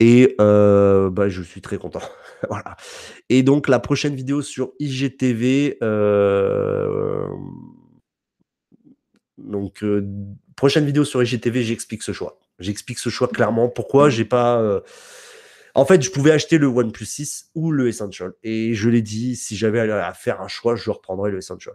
Et 0.00 0.34
bah, 0.38 1.28
je 1.28 1.42
suis 1.42 1.60
très 1.60 1.78
content. 1.78 2.02
voilà. 2.48 2.76
Et 3.28 3.42
donc, 3.42 3.68
la 3.68 3.78
prochaine 3.78 4.14
vidéo 4.14 4.42
sur 4.42 4.72
IGTV, 4.80 5.78
euh, 5.82 7.26
donc, 9.38 9.82
euh, 9.82 10.02
prochaine 10.56 10.84
vidéo 10.84 11.04
sur 11.04 11.22
IGTV, 11.22 11.62
j'explique 11.62 12.02
ce 12.02 12.12
choix. 12.12 12.38
J'explique 12.58 12.98
ce 12.98 13.08
choix 13.10 13.28
clairement. 13.28 13.68
Pourquoi 13.68 14.10
j'ai 14.10 14.24
pas. 14.24 14.60
Euh, 14.60 14.80
en 15.74 15.84
fait, 15.84 16.02
je 16.02 16.10
pouvais 16.10 16.30
acheter 16.30 16.58
le 16.58 16.66
OnePlus 16.66 17.06
6 17.06 17.50
ou 17.54 17.72
le 17.72 17.88
Essential. 17.88 18.32
Et 18.44 18.74
je 18.74 18.88
l'ai 18.88 19.02
dit, 19.02 19.34
si 19.34 19.56
j'avais 19.56 19.80
à 19.80 20.12
faire 20.14 20.40
un 20.40 20.48
choix, 20.48 20.76
je 20.76 20.90
reprendrais 20.90 21.30
le 21.30 21.38
Essential. 21.38 21.74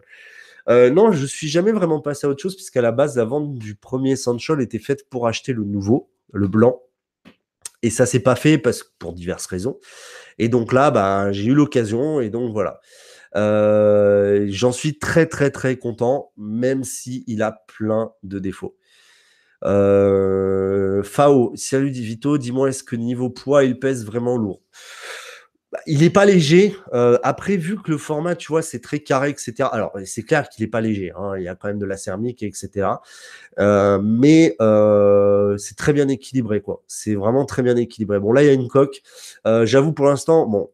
Euh, 0.69 0.89
non, 0.89 1.11
je 1.11 1.25
suis 1.25 1.49
jamais 1.49 1.71
vraiment 1.71 1.99
passé 1.99 2.27
à 2.27 2.29
autre 2.29 2.41
chose, 2.41 2.55
puisqu'à 2.55 2.81
la 2.81 2.91
base, 2.91 3.17
la 3.17 3.25
vente 3.25 3.55
du 3.55 3.75
premier 3.75 4.11
Essential 4.11 4.61
était 4.61 4.79
faite 4.79 5.09
pour 5.09 5.27
acheter 5.27 5.51
le 5.51 5.63
nouveau, 5.63 6.09
le 6.31 6.47
blanc. 6.47 6.81
Et 7.81 7.89
ça 7.89 8.05
s'est 8.05 8.19
pas 8.19 8.35
fait 8.35 8.57
parce 8.57 8.83
pour 8.83 9.13
diverses 9.13 9.45
raisons. 9.47 9.79
Et 10.37 10.47
donc 10.47 10.73
là, 10.73 10.91
bah, 10.91 11.31
j'ai 11.31 11.45
eu 11.45 11.53
l'occasion 11.53 12.21
et 12.21 12.29
donc 12.29 12.53
voilà. 12.53 12.79
Euh, 13.35 14.47
j'en 14.49 14.71
suis 14.71 14.97
très 14.97 15.25
très 15.25 15.51
très 15.51 15.77
content, 15.77 16.31
même 16.37 16.83
si 16.83 17.23
il 17.27 17.41
a 17.41 17.63
plein 17.67 18.11
de 18.23 18.39
défauts. 18.39 18.75
Euh, 19.65 21.03
Fao, 21.03 21.51
salut 21.55 21.91
Divito, 21.91 22.37
dis-moi, 22.37 22.69
est-ce 22.69 22.83
que 22.83 22.95
niveau 22.95 23.29
poids, 23.29 23.63
il 23.63 23.77
pèse 23.79 24.05
vraiment 24.05 24.37
lourd? 24.37 24.61
Bah, 25.71 25.79
il 25.85 25.99
n'est 25.99 26.09
pas 26.09 26.25
léger. 26.25 26.75
Euh, 26.93 27.19
après, 27.21 27.55
vu 27.55 27.77
que 27.77 27.91
le 27.91 27.99
format, 27.99 28.35
tu 28.35 28.47
vois, 28.47 28.63
c'est 28.63 28.79
très 28.79 28.99
carré, 29.01 29.29
etc. 29.29 29.69
Alors, 29.71 29.91
c'est 30.05 30.23
clair 30.23 30.49
qu'il 30.49 30.63
n'est 30.65 30.69
pas 30.69 30.81
léger. 30.81 31.11
Hein, 31.15 31.33
il 31.37 31.43
y 31.43 31.47
a 31.47 31.53
quand 31.55 31.67
même 31.67 31.77
de 31.77 31.85
la 31.85 31.97
céramique, 31.97 32.41
etc. 32.41 32.87
Mais 33.57 34.55
c'est 35.57 35.75
très 35.77 35.93
bien 35.93 36.07
équilibré, 36.07 36.61
quoi. 36.61 36.81
C'est 36.87 37.15
vraiment 37.15 37.45
très 37.45 37.61
bien 37.61 37.75
équilibré. 37.77 38.19
Bon, 38.19 38.31
là, 38.31 38.41
il 38.43 38.47
y 38.47 38.49
a 38.49 38.53
une 38.53 38.67
coque. 38.67 39.01
J'avoue, 39.45 39.93
pour 39.93 40.07
l'instant, 40.07 40.47
bon, 40.47 40.71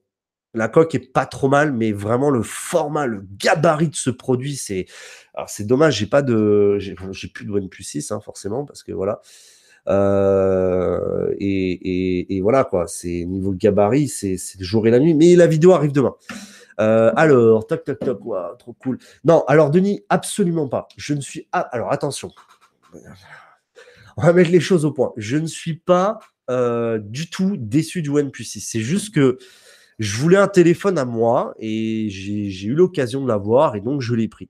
la 0.55 0.67
coque 0.67 0.95
est 0.95 1.11
pas 1.11 1.25
trop 1.25 1.47
mal, 1.49 1.73
mais 1.73 1.91
vraiment 1.91 2.29
le 2.29 2.41
format, 2.41 3.05
le 3.05 3.23
gabarit 3.37 3.89
de 3.89 3.95
ce 3.95 4.09
produit, 4.09 4.55
c'est, 4.55 4.85
alors 5.33 5.49
c'est 5.49 5.65
dommage, 5.65 5.97
j'ai 5.97 6.05
pas 6.05 6.21
de, 6.21 6.77
j'ai, 6.79 6.95
plus 7.27 7.45
de 7.45 7.51
OnePlus 7.51 7.83
6, 7.83 8.11
hein, 8.11 8.19
forcément, 8.19 8.65
parce 8.65 8.83
que 8.83 8.91
voilà. 8.91 9.21
Euh, 9.87 11.33
et, 11.39 12.39
voilà 12.41 12.63
quoi, 12.63 12.87
c'est 12.87 13.25
niveau 13.25 13.51
gabarit, 13.53 14.07
c'est, 14.07 14.37
le 14.59 14.65
jour 14.65 14.87
et 14.87 14.91
la 14.91 14.99
nuit. 14.99 15.13
Mais 15.13 15.35
la 15.35 15.47
vidéo 15.47 15.73
arrive 15.73 15.91
demain. 15.91 16.15
Euh, 16.79 17.11
alors, 17.15 17.67
toc 17.67 17.83
toc 17.83 17.99
toc, 17.99 18.19
trop 18.59 18.73
cool. 18.73 18.97
Non, 19.23 19.43
alors 19.47 19.71
Denis, 19.71 20.03
absolument 20.09 20.67
pas. 20.67 20.87
Je 20.97 21.13
ne 21.13 21.21
suis, 21.21 21.47
alors 21.51 21.91
attention, 21.91 22.31
on 24.17 24.21
va 24.21 24.33
mettre 24.33 24.51
les 24.51 24.59
choses 24.59 24.85
au 24.85 24.91
point. 24.91 25.13
Je 25.17 25.37
ne 25.37 25.47
suis 25.47 25.75
pas 25.75 26.19
euh, 26.49 26.99
du 26.99 27.29
tout 27.29 27.55
déçu 27.57 28.01
du 28.01 28.09
OnePlus 28.09 28.43
6. 28.43 28.61
C'est 28.61 28.79
juste 28.79 29.13
que 29.13 29.37
je 29.99 30.17
voulais 30.17 30.37
un 30.37 30.47
téléphone 30.47 30.97
à 30.97 31.05
moi 31.05 31.53
et 31.59 32.07
j'ai 32.09 32.67
eu 32.67 32.73
l'occasion 32.73 33.21
de 33.21 33.27
l'avoir 33.27 33.75
et 33.75 33.81
donc 33.81 34.01
je 34.01 34.13
l'ai 34.13 34.27
pris. 34.27 34.49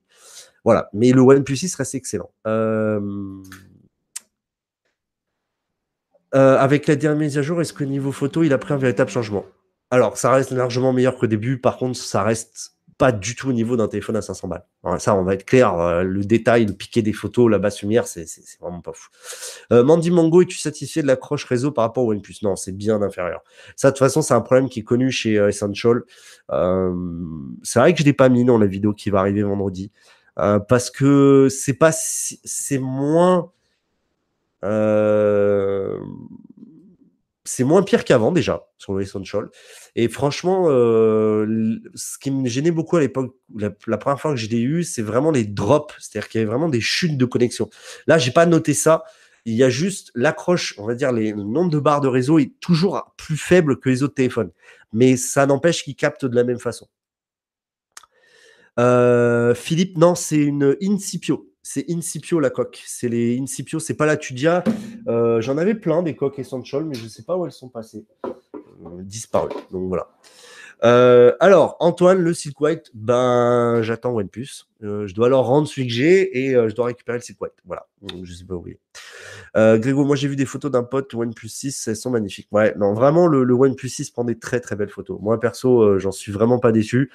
Voilà, 0.64 0.88
mais 0.92 1.12
le 1.12 1.20
OnePlus 1.20 1.56
6 1.56 1.74
reste 1.76 1.94
excellent. 1.94 2.30
Euh, 2.46 3.00
euh, 6.34 6.58
avec 6.58 6.88
la 6.88 6.96
dernière 6.96 7.20
mise 7.20 7.38
à 7.38 7.42
jour, 7.42 7.60
est-ce 7.60 7.72
que 7.72 7.84
niveau 7.84 8.10
photo, 8.10 8.42
il 8.42 8.52
a 8.52 8.58
pris 8.58 8.74
un 8.74 8.78
véritable 8.78 9.10
changement? 9.10 9.44
Alors, 9.90 10.16
ça 10.16 10.32
reste 10.32 10.50
largement 10.50 10.92
meilleur 10.92 11.16
qu'au 11.16 11.28
début. 11.28 11.58
Par 11.60 11.76
contre, 11.76 11.96
ça 11.96 12.24
reste 12.24 12.75
pas 12.98 13.12
du 13.12 13.34
tout 13.34 13.50
au 13.50 13.52
niveau 13.52 13.76
d'un 13.76 13.88
téléphone 13.88 14.16
à 14.16 14.22
500 14.22 14.48
balles. 14.48 14.64
ça, 14.98 15.14
on 15.14 15.22
va 15.22 15.34
être 15.34 15.44
clair. 15.44 15.74
Euh, 15.74 16.02
le 16.02 16.24
détail, 16.24 16.64
le 16.64 16.72
piqué 16.72 17.02
des 17.02 17.12
photos, 17.12 17.50
la 17.50 17.58
basse 17.58 17.82
lumière, 17.82 18.06
c'est 18.06 18.26
vraiment 18.60 18.80
pas 18.80 18.92
fou. 18.94 19.08
Euh, 19.72 19.84
Mandy 19.84 20.10
Mango, 20.10 20.42
es-tu 20.42 20.56
satisfait 20.56 21.02
de 21.02 21.06
l'accroche 21.06 21.44
réseau 21.44 21.72
par 21.72 21.84
rapport 21.84 22.04
au 22.04 22.12
OnePlus? 22.12 22.36
Non, 22.42 22.56
c'est 22.56 22.72
bien 22.72 23.02
inférieur. 23.02 23.42
Ça, 23.76 23.88
de 23.88 23.92
toute 23.92 23.98
façon, 23.98 24.22
c'est 24.22 24.34
un 24.34 24.40
problème 24.40 24.68
qui 24.68 24.80
est 24.80 24.84
connu 24.84 25.10
chez 25.10 25.38
euh, 25.38 25.48
Essential. 25.48 26.02
c'est 27.62 27.78
vrai 27.78 27.92
que 27.92 28.00
je 28.00 28.04
l'ai 28.04 28.14
pas 28.14 28.28
mis 28.28 28.44
dans 28.44 28.58
la 28.58 28.66
vidéo 28.66 28.92
qui 28.94 29.10
va 29.10 29.20
arriver 29.20 29.42
vendredi. 29.42 29.90
parce 30.34 30.90
que 30.90 31.48
c'est 31.50 31.74
pas 31.74 31.92
c'est 31.92 32.78
moins 32.78 33.50
c'est 37.46 37.64
moins 37.64 37.82
pire 37.82 38.04
qu'avant 38.04 38.32
déjà 38.32 38.66
sur 38.78 38.94
le 38.94 39.02
Essential. 39.02 39.48
Et 39.94 40.08
franchement, 40.08 40.66
euh, 40.68 41.78
ce 41.94 42.18
qui 42.18 42.30
me 42.30 42.48
gênait 42.48 42.70
beaucoup 42.70 42.96
à 42.96 43.00
l'époque, 43.00 43.34
la, 43.54 43.70
première 43.70 44.20
fois 44.20 44.32
que 44.32 44.36
je 44.36 44.48
l'ai 44.48 44.60
eu, 44.60 44.84
c'est 44.84 45.02
vraiment 45.02 45.30
les 45.30 45.44
drops, 45.44 45.94
c'est-à-dire 45.98 46.28
qu'il 46.28 46.40
y 46.40 46.42
avait 46.42 46.50
vraiment 46.50 46.68
des 46.68 46.80
chutes 46.80 47.16
de 47.16 47.24
connexion. 47.24 47.70
Là, 48.06 48.18
j'ai 48.18 48.32
pas 48.32 48.46
noté 48.46 48.74
ça. 48.74 49.04
Il 49.44 49.54
y 49.54 49.62
a 49.62 49.70
juste 49.70 50.10
l'accroche, 50.14 50.74
on 50.78 50.86
va 50.86 50.94
dire, 50.94 51.12
le 51.12 51.32
nombre 51.32 51.70
de 51.70 51.78
barres 51.78 52.00
de 52.00 52.08
réseau 52.08 52.38
est 52.38 52.52
toujours 52.60 53.14
plus 53.16 53.36
faible 53.36 53.78
que 53.78 53.88
les 53.88 54.02
autres 54.02 54.14
téléphones. 54.14 54.50
Mais 54.92 55.16
ça 55.16 55.46
n'empêche 55.46 55.84
qu'ils 55.84 55.96
captent 55.96 56.24
de 56.24 56.34
la 56.34 56.44
même 56.44 56.58
façon. 56.58 56.88
Euh, 58.78 59.54
Philippe, 59.54 59.96
non, 59.96 60.14
c'est 60.14 60.36
une 60.36 60.76
Incipio. 60.82 61.48
C'est 61.68 61.90
Incipio 61.90 62.38
la 62.38 62.50
coque. 62.50 62.80
C'est 62.86 63.08
les 63.08 63.40
Incipio, 63.40 63.80
c'est 63.80 63.96
pas 63.96 64.06
la 64.06 64.16
Tudia. 64.16 64.62
Euh, 65.08 65.40
j'en 65.40 65.58
avais 65.58 65.74
plein 65.74 66.04
des 66.04 66.14
coques 66.14 66.38
Essential, 66.38 66.84
mais 66.84 66.94
je 66.94 67.02
ne 67.02 67.08
sais 67.08 67.24
pas 67.24 67.36
où 67.36 67.44
elles 67.44 67.50
sont 67.50 67.68
passées. 67.68 68.06
Euh, 68.24 69.02
disparu. 69.02 69.48
Donc 69.72 69.88
voilà. 69.88 70.06
Euh, 70.84 71.34
alors, 71.40 71.76
Antoine, 71.80 72.20
le 72.20 72.32
Silk 72.34 72.60
White, 72.60 72.92
ben, 72.94 73.82
j'attends 73.82 74.14
OnePlus. 74.14 74.68
Je 74.80 75.12
dois 75.12 75.28
leur 75.28 75.44
rendre 75.44 75.66
celui 75.66 75.88
que 75.88 75.92
j'ai 75.92 76.38
et 76.38 76.52
je 76.52 76.72
dois 76.72 76.86
récupérer 76.86 77.18
le 77.18 77.22
Silk 77.22 77.42
White. 77.42 77.54
Voilà. 77.64 77.88
je 78.22 78.32
sais 78.32 78.44
pas 78.44 78.54
où 78.54 78.64
Euh, 79.56 79.76
Grégo, 79.76 80.04
moi 80.04 80.14
j'ai 80.14 80.28
vu 80.28 80.36
des 80.36 80.46
photos 80.46 80.70
d'un 80.70 80.84
pote 80.84 81.12
OnePlus 81.14 81.48
6, 81.48 81.88
elles 81.88 81.96
sont 81.96 82.10
magnifiques. 82.10 82.48
Ouais, 82.52 82.76
non, 82.76 82.94
vraiment, 82.94 83.26
le, 83.26 83.52
OnePlus 83.52 83.88
6 83.88 84.10
prend 84.10 84.22
des 84.22 84.38
très 84.38 84.60
très 84.60 84.76
belles 84.76 84.88
photos. 84.88 85.18
Moi, 85.20 85.40
perso, 85.40 85.98
j'en 85.98 86.12
suis 86.12 86.30
vraiment 86.30 86.60
pas 86.60 86.70
déçu. 86.70 87.10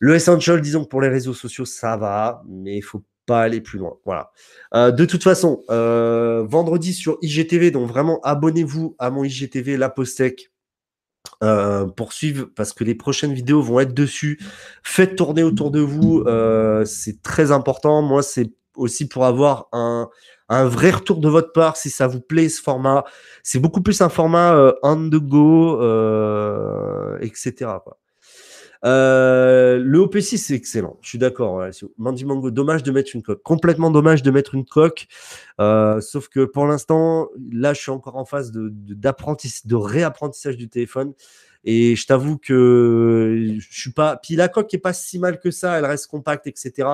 Le 0.00 0.14
Essential, 0.14 0.60
disons 0.60 0.82
que 0.82 0.88
pour 0.88 1.02
les 1.02 1.08
réseaux 1.08 1.34
sociaux, 1.34 1.66
ça 1.66 1.96
va, 1.96 2.42
mais 2.48 2.78
il 2.78 2.82
faut 2.82 3.04
aller 3.38 3.60
plus 3.60 3.78
loin. 3.78 3.94
Voilà. 4.04 4.32
de 4.74 5.04
toute 5.04 5.22
façon, 5.22 5.62
vendredi 5.68 6.92
sur 6.92 7.18
IGTV, 7.22 7.70
donc 7.70 7.88
vraiment 7.88 8.20
abonnez-vous 8.22 8.96
à 8.98 9.10
mon 9.10 9.24
IGTV, 9.24 9.76
la 9.76 9.88
Postec 9.88 10.50
euh, 11.42 11.86
pour 11.86 12.12
suivre 12.12 12.48
parce 12.54 12.72
que 12.72 12.84
les 12.84 12.94
prochaines 12.94 13.32
vidéos 13.32 13.62
vont 13.62 13.80
être 13.80 13.94
dessus. 13.94 14.38
Faites 14.82 15.16
tourner 15.16 15.42
autour 15.42 15.70
de 15.70 15.80
vous, 15.80 16.22
euh, 16.26 16.84
c'est 16.84 17.22
très 17.22 17.52
important. 17.52 18.02
Moi, 18.02 18.22
c'est 18.22 18.52
aussi 18.76 19.08
pour 19.08 19.24
avoir 19.24 19.68
un, 19.72 20.08
un, 20.48 20.64
vrai 20.66 20.90
retour 20.90 21.18
de 21.18 21.28
votre 21.28 21.52
part 21.52 21.76
si 21.76 21.90
ça 21.90 22.06
vous 22.06 22.20
plaît 22.20 22.48
ce 22.48 22.62
format. 22.62 23.04
C'est 23.42 23.58
beaucoup 23.58 23.82
plus 23.82 24.00
un 24.00 24.08
format 24.08 24.54
euh, 24.54 24.72
on 24.82 24.96
the 25.08 25.16
go, 25.16 25.80
euh, 25.80 27.18
etc. 27.20 27.52
Quoi. 27.84 27.98
Euh, 28.84 29.78
le 29.78 29.98
OP6, 29.98 30.38
c'est 30.38 30.54
excellent. 30.54 30.98
Je 31.02 31.08
suis 31.08 31.18
d'accord. 31.18 31.64
Mandy 31.98 32.24
Mango, 32.24 32.50
dommage 32.50 32.82
de 32.82 32.90
mettre 32.90 33.10
une 33.14 33.22
coque. 33.22 33.42
Complètement 33.42 33.90
dommage 33.90 34.22
de 34.22 34.30
mettre 34.30 34.54
une 34.54 34.64
coque. 34.64 35.06
Euh, 35.60 36.00
sauf 36.00 36.28
que 36.28 36.44
pour 36.44 36.66
l'instant, 36.66 37.28
là, 37.52 37.74
je 37.74 37.80
suis 37.80 37.90
encore 37.90 38.16
en 38.16 38.24
phase 38.24 38.50
de, 38.52 38.72
de 38.72 39.76
réapprentissage 39.76 40.56
du 40.56 40.68
téléphone. 40.68 41.12
Et 41.64 41.94
je 41.94 42.06
t'avoue 42.06 42.38
que 42.38 43.56
je 43.58 43.78
suis 43.80 43.92
pas. 43.92 44.16
Puis 44.16 44.34
la 44.34 44.48
coque 44.48 44.72
est 44.72 44.78
pas 44.78 44.94
si 44.94 45.18
mal 45.18 45.38
que 45.38 45.50
ça. 45.50 45.78
Elle 45.78 45.84
reste 45.84 46.06
compacte, 46.06 46.46
etc. 46.46 46.88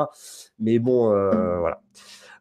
Mais 0.58 0.78
bon, 0.78 1.12
euh, 1.12 1.58
voilà. 1.60 1.80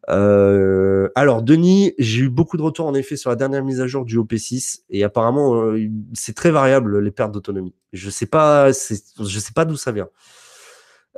Euh, 0.09 1.09
alors, 1.15 1.41
Denis, 1.41 1.93
j'ai 1.97 2.23
eu 2.23 2.29
beaucoup 2.29 2.57
de 2.57 2.61
retours 2.61 2.85
en 2.85 2.93
effet 2.93 3.15
sur 3.15 3.29
la 3.29 3.35
dernière 3.35 3.63
mise 3.63 3.81
à 3.81 3.87
jour 3.87 4.05
du 4.05 4.17
OP6 4.17 4.81
et 4.89 5.03
apparemment, 5.03 5.55
euh, 5.55 5.89
c'est 6.13 6.35
très 6.35 6.51
variable 6.51 6.99
les 6.99 7.11
pertes 7.11 7.31
d'autonomie. 7.31 7.73
Je 7.93 8.09
sais 8.09 8.27
pas, 8.27 8.69
je 8.69 9.39
sais 9.39 9.53
pas 9.53 9.65
d'où 9.65 9.77
ça 9.77 9.91
vient. 9.91 10.09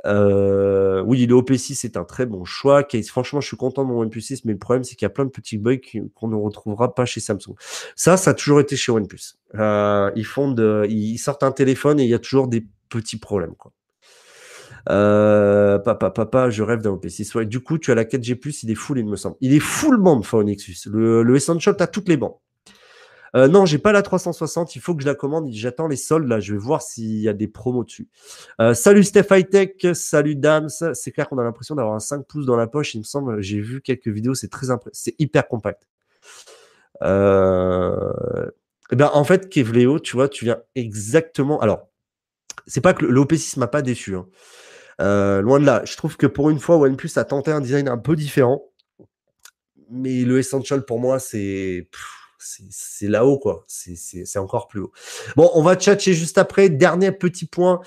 Euh, 0.06 1.02
oui, 1.02 1.26
le 1.26 1.34
OP6 1.34 1.84
est 1.84 1.96
un 1.96 2.04
très 2.04 2.24
bon 2.24 2.44
choix. 2.44 2.86
Franchement, 3.06 3.40
je 3.40 3.48
suis 3.48 3.56
content 3.56 3.82
de 3.82 3.88
mon 3.88 4.00
OnePlus 4.00 4.20
6, 4.20 4.44
mais 4.44 4.52
le 4.52 4.58
problème, 4.58 4.84
c'est 4.84 4.94
qu'il 4.94 5.04
y 5.04 5.06
a 5.06 5.10
plein 5.10 5.24
de 5.24 5.30
petits 5.30 5.58
bugs 5.58 5.78
qu'on 6.14 6.28
ne 6.28 6.36
retrouvera 6.36 6.94
pas 6.94 7.04
chez 7.04 7.20
Samsung. 7.20 7.54
Ça, 7.96 8.16
ça 8.16 8.30
a 8.30 8.34
toujours 8.34 8.60
été 8.60 8.76
chez 8.76 8.92
OnePlus. 8.92 9.34
ils 9.54 10.26
font 10.26 10.52
de, 10.52 10.86
ils 10.88 11.18
sortent 11.18 11.42
un 11.42 11.52
téléphone 11.52 11.98
et 12.00 12.04
il 12.04 12.10
y 12.10 12.14
a 12.14 12.20
toujours 12.20 12.48
des 12.48 12.64
petits 12.88 13.18
problèmes. 13.18 13.54
Quoi. 13.56 13.72
Euh, 14.88 15.78
papa, 15.78 16.10
papa, 16.10 16.50
je 16.50 16.62
rêve 16.62 16.80
d'un 16.80 16.90
OP6. 16.90 17.44
du 17.44 17.60
coup, 17.60 17.78
tu 17.78 17.90
as 17.90 17.94
la 17.94 18.04
4G+, 18.04 18.60
il 18.62 18.70
est 18.70 18.74
full, 18.74 18.98
il 18.98 19.06
me 19.06 19.16
semble. 19.16 19.36
Il 19.40 19.54
est 19.54 19.60
full 19.60 19.98
bande, 19.98 20.24
Nexus. 20.44 20.88
Le, 20.90 21.22
le 21.22 21.36
Essential, 21.36 21.76
tu 21.76 21.82
as 21.82 21.86
toutes 21.86 22.08
les 22.08 22.16
bandes. 22.16 22.34
Euh, 23.36 23.48
non, 23.48 23.66
j'ai 23.66 23.78
pas 23.78 23.92
la 23.92 24.02
360. 24.02 24.76
Il 24.76 24.80
faut 24.80 24.94
que 24.94 25.02
je 25.02 25.06
la 25.06 25.14
commande. 25.14 25.50
J'attends 25.52 25.88
les 25.88 25.96
soldes 25.96 26.28
là. 26.28 26.40
Je 26.40 26.52
vais 26.52 26.58
voir 26.58 26.82
s'il 26.82 27.18
y 27.18 27.28
a 27.28 27.32
des 27.32 27.48
promos 27.48 27.84
dessus. 27.84 28.08
Euh, 28.60 28.74
salut 28.74 29.04
Steph 29.04 29.26
Hightech. 29.30 29.86
Salut 29.94 30.34
Dams. 30.34 30.70
C'est 30.94 31.12
clair 31.12 31.28
qu'on 31.28 31.38
a 31.38 31.44
l'impression 31.44 31.74
d'avoir 31.74 31.94
un 31.94 32.00
5 32.00 32.26
pouces 32.26 32.46
dans 32.46 32.56
la 32.56 32.66
poche. 32.66 32.94
Il 32.94 32.98
me 32.98 33.04
semble. 33.04 33.40
J'ai 33.42 33.60
vu 33.60 33.80
quelques 33.80 34.08
vidéos. 34.08 34.34
C'est 34.34 34.48
très 34.48 34.68
C'est 34.92 35.14
hyper 35.18 35.46
compact. 35.48 35.86
Euh... 37.02 38.50
Eh 38.90 38.96
ben, 38.96 39.10
en 39.12 39.24
fait, 39.24 39.50
Kevléo, 39.50 40.00
tu 40.00 40.16
vois, 40.16 40.28
tu 40.28 40.46
viens 40.46 40.62
exactement. 40.74 41.60
Alors, 41.60 41.87
c'est 42.68 42.80
pas 42.80 42.94
que 42.94 43.04
le, 43.04 43.20
OP6 43.20 43.58
m'a 43.58 43.66
pas 43.66 43.82
déçu. 43.82 44.14
Hein. 44.14 44.26
Euh, 45.00 45.40
loin 45.40 45.58
de 45.58 45.64
là. 45.64 45.82
Je 45.84 45.96
trouve 45.96 46.16
que 46.16 46.26
pour 46.26 46.50
une 46.50 46.58
fois, 46.60 46.76
OnePlus 46.76 47.10
a 47.16 47.24
tenté 47.24 47.50
un 47.50 47.60
design 47.60 47.88
un 47.88 47.98
peu 47.98 48.14
différent. 48.14 48.62
Mais 49.90 50.22
le 50.22 50.38
Essential, 50.38 50.84
pour 50.84 51.00
moi, 51.00 51.18
c'est 51.18 51.88
c'est 52.40 53.08
là-haut, 53.08 53.38
quoi. 53.38 53.64
C'est 53.66 54.38
encore 54.38 54.68
plus 54.68 54.80
haut. 54.80 54.92
Bon, 55.34 55.50
on 55.54 55.62
va 55.62 55.74
tchatcher 55.74 56.14
juste 56.14 56.38
après. 56.38 56.68
Dernier 56.68 57.10
petit 57.10 57.46
point. 57.46 57.80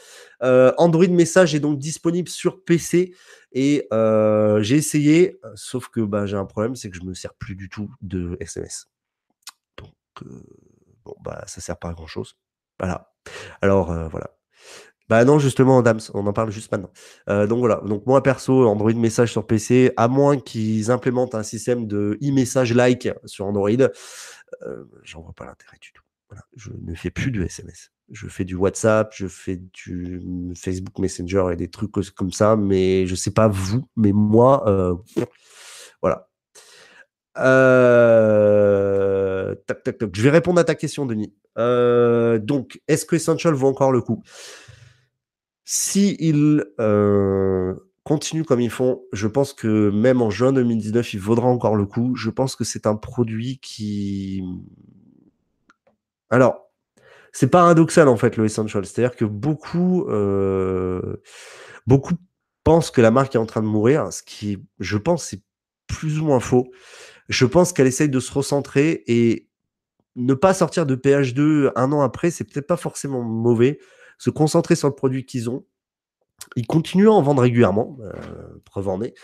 Euh, 0.44 0.74
Android 0.78 1.08
Message 1.08 1.56
est 1.56 1.62
donc 1.62 1.80
disponible 1.80 2.28
sur 2.28 2.64
PC. 2.64 3.16
Et 3.54 3.88
euh, 3.94 4.62
j'ai 4.62 4.76
essayé, 4.76 5.40
sauf 5.56 5.88
que 5.88 6.02
bah, 6.02 6.26
j'ai 6.26 6.38
un 6.38 6.46
problème, 6.46 6.76
c'est 6.76 6.90
que 6.90 6.98
je 6.98 7.04
me 7.04 7.14
sers 7.14 7.34
plus 7.34 7.56
du 7.56 7.70
tout 7.70 7.90
de 8.02 8.36
SMS. 8.42 8.90
Donc, 9.78 9.94
bon, 11.06 11.16
bah, 11.22 11.44
ça 11.48 11.62
sert 11.62 11.78
pas 11.78 11.90
à 11.90 11.94
grand-chose. 11.94 12.36
Voilà. 12.78 13.14
Alors, 13.62 13.94
voilà. 14.10 14.36
Bah 15.12 15.26
non, 15.26 15.40
justement, 15.40 15.82
Dams, 15.82 16.00
on 16.14 16.26
en 16.26 16.32
parle 16.32 16.52
juste 16.52 16.72
maintenant. 16.72 16.90
Euh, 17.28 17.46
donc 17.46 17.60
voilà, 17.60 17.82
donc 17.86 18.06
moi 18.06 18.24
perso, 18.24 18.66
Android 18.66 18.94
Message 18.94 19.30
sur 19.30 19.46
PC, 19.46 19.92
à 19.98 20.08
moins 20.08 20.40
qu'ils 20.40 20.90
implémentent 20.90 21.36
un 21.36 21.44
système 21.44 21.86
de 21.86 22.18
e-message 22.24 22.74
like 22.74 23.10
sur 23.26 23.46
Android, 23.46 23.72
euh, 23.72 24.86
j'en 25.04 25.22
vois 25.22 25.34
pas 25.34 25.44
l'intérêt 25.44 25.76
du 25.82 25.92
tout. 25.92 26.04
je 26.56 26.70
ne 26.82 26.96
fais 26.96 27.10
plus 27.10 27.30
de 27.30 27.44
SMS. 27.44 27.92
Je 28.10 28.30
fais 28.30 28.46
du 28.46 28.56
WhatsApp, 28.56 29.12
je 29.14 29.28
fais 29.28 29.58
du 29.58 30.54
Facebook 30.56 30.98
Messenger 30.98 31.48
et 31.52 31.58
des 31.58 31.68
trucs 31.68 31.92
comme 31.92 32.32
ça, 32.32 32.56
mais 32.56 33.06
je 33.06 33.16
sais 33.16 33.32
pas 33.32 33.50
vous, 33.50 33.86
mais 33.98 34.14
moi, 34.14 34.64
euh, 34.70 34.96
voilà. 36.02 36.30
Euh, 37.38 39.56
je 40.14 40.22
vais 40.22 40.30
répondre 40.30 40.62
à 40.62 40.64
ta 40.64 40.76
question, 40.76 41.06
Denis. 41.06 41.34
Donc, 41.58 42.80
est-ce 42.88 43.06
que 43.06 43.18
Essential 43.18 43.54
vaut 43.54 43.68
encore 43.68 43.92
le 43.92 44.00
coup? 44.00 44.24
Si 45.74 46.18
ils 46.20 46.66
continuent 48.04 48.44
comme 48.44 48.60
ils 48.60 48.70
font, 48.70 49.04
je 49.14 49.28
pense 49.28 49.54
que 49.54 49.90
même 49.90 50.22
en 50.22 50.30
juin 50.30 50.52
2019, 50.52 51.14
il 51.14 51.20
vaudra 51.22 51.48
encore 51.48 51.78
le 51.78 51.86
coup. 51.86 52.14
Je 52.16 52.30
pense 52.30 52.58
que 52.58 52.66
c'est 52.66 52.88
un 52.88 52.96
produit 52.98 53.58
qui 53.60 54.44
alors, 56.30 56.72
c'est 57.32 57.48
paradoxal 57.48 58.08
en 58.08 58.18
fait 58.18 58.38
le 58.38 58.46
Essential. 58.46 58.86
C'est-à-dire 58.86 59.16
que 59.16 59.26
beaucoup, 59.26 60.06
euh, 60.10 61.18
beaucoup 61.88 62.16
pensent 62.66 62.92
que 62.92 63.02
la 63.02 63.12
marque 63.12 63.36
est 63.36 63.38
en 63.40 63.46
train 63.46 63.62
de 63.62 63.68
mourir, 63.68 64.12
ce 64.12 64.24
qui, 64.24 64.58
je 64.80 64.98
pense, 64.98 65.26
c'est 65.26 65.42
plus 65.88 66.20
ou 66.20 66.26
moins 66.26 66.42
faux. 66.42 66.72
Je 67.30 67.46
pense 67.46 67.74
qu'elle 67.74 67.88
essaye 67.88 68.10
de 68.10 68.20
se 68.20 68.34
recentrer 68.34 69.04
et 69.08 69.48
ne 70.18 70.34
pas 70.34 70.54
sortir 70.54 70.86
de 70.86 70.96
PH2 70.96 71.72
un 71.78 71.92
an 71.94 72.02
après, 72.02 72.32
c'est 72.32 72.44
peut-être 72.44 72.68
pas 72.68 72.78
forcément 72.78 73.22
mauvais. 73.22 73.80
Se 74.22 74.30
concentrer 74.30 74.76
sur 74.76 74.88
le 74.88 74.94
produit 74.94 75.26
qu'ils 75.26 75.50
ont. 75.50 75.66
Ils 76.56 76.68
continuent 76.68 77.08
à 77.08 77.12
en 77.12 77.24
vendre 77.24 77.42
régulièrement, 77.42 77.98
euh, 78.02 78.12
preuve 78.66 78.88
en 78.88 79.02
est. 79.02 79.16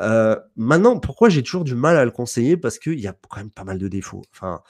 Euh, 0.00 0.36
maintenant, 0.56 0.98
pourquoi 0.98 1.28
j'ai 1.28 1.42
toujours 1.42 1.64
du 1.64 1.74
mal 1.74 1.98
à 1.98 2.06
le 2.06 2.10
conseiller? 2.10 2.56
Parce 2.56 2.78
qu'il 2.78 2.98
y 2.98 3.06
a 3.06 3.14
quand 3.28 3.40
même 3.40 3.50
pas 3.50 3.64
mal 3.64 3.76
de 3.76 3.88
défauts. 3.88 4.22
Enfin, 4.32 4.62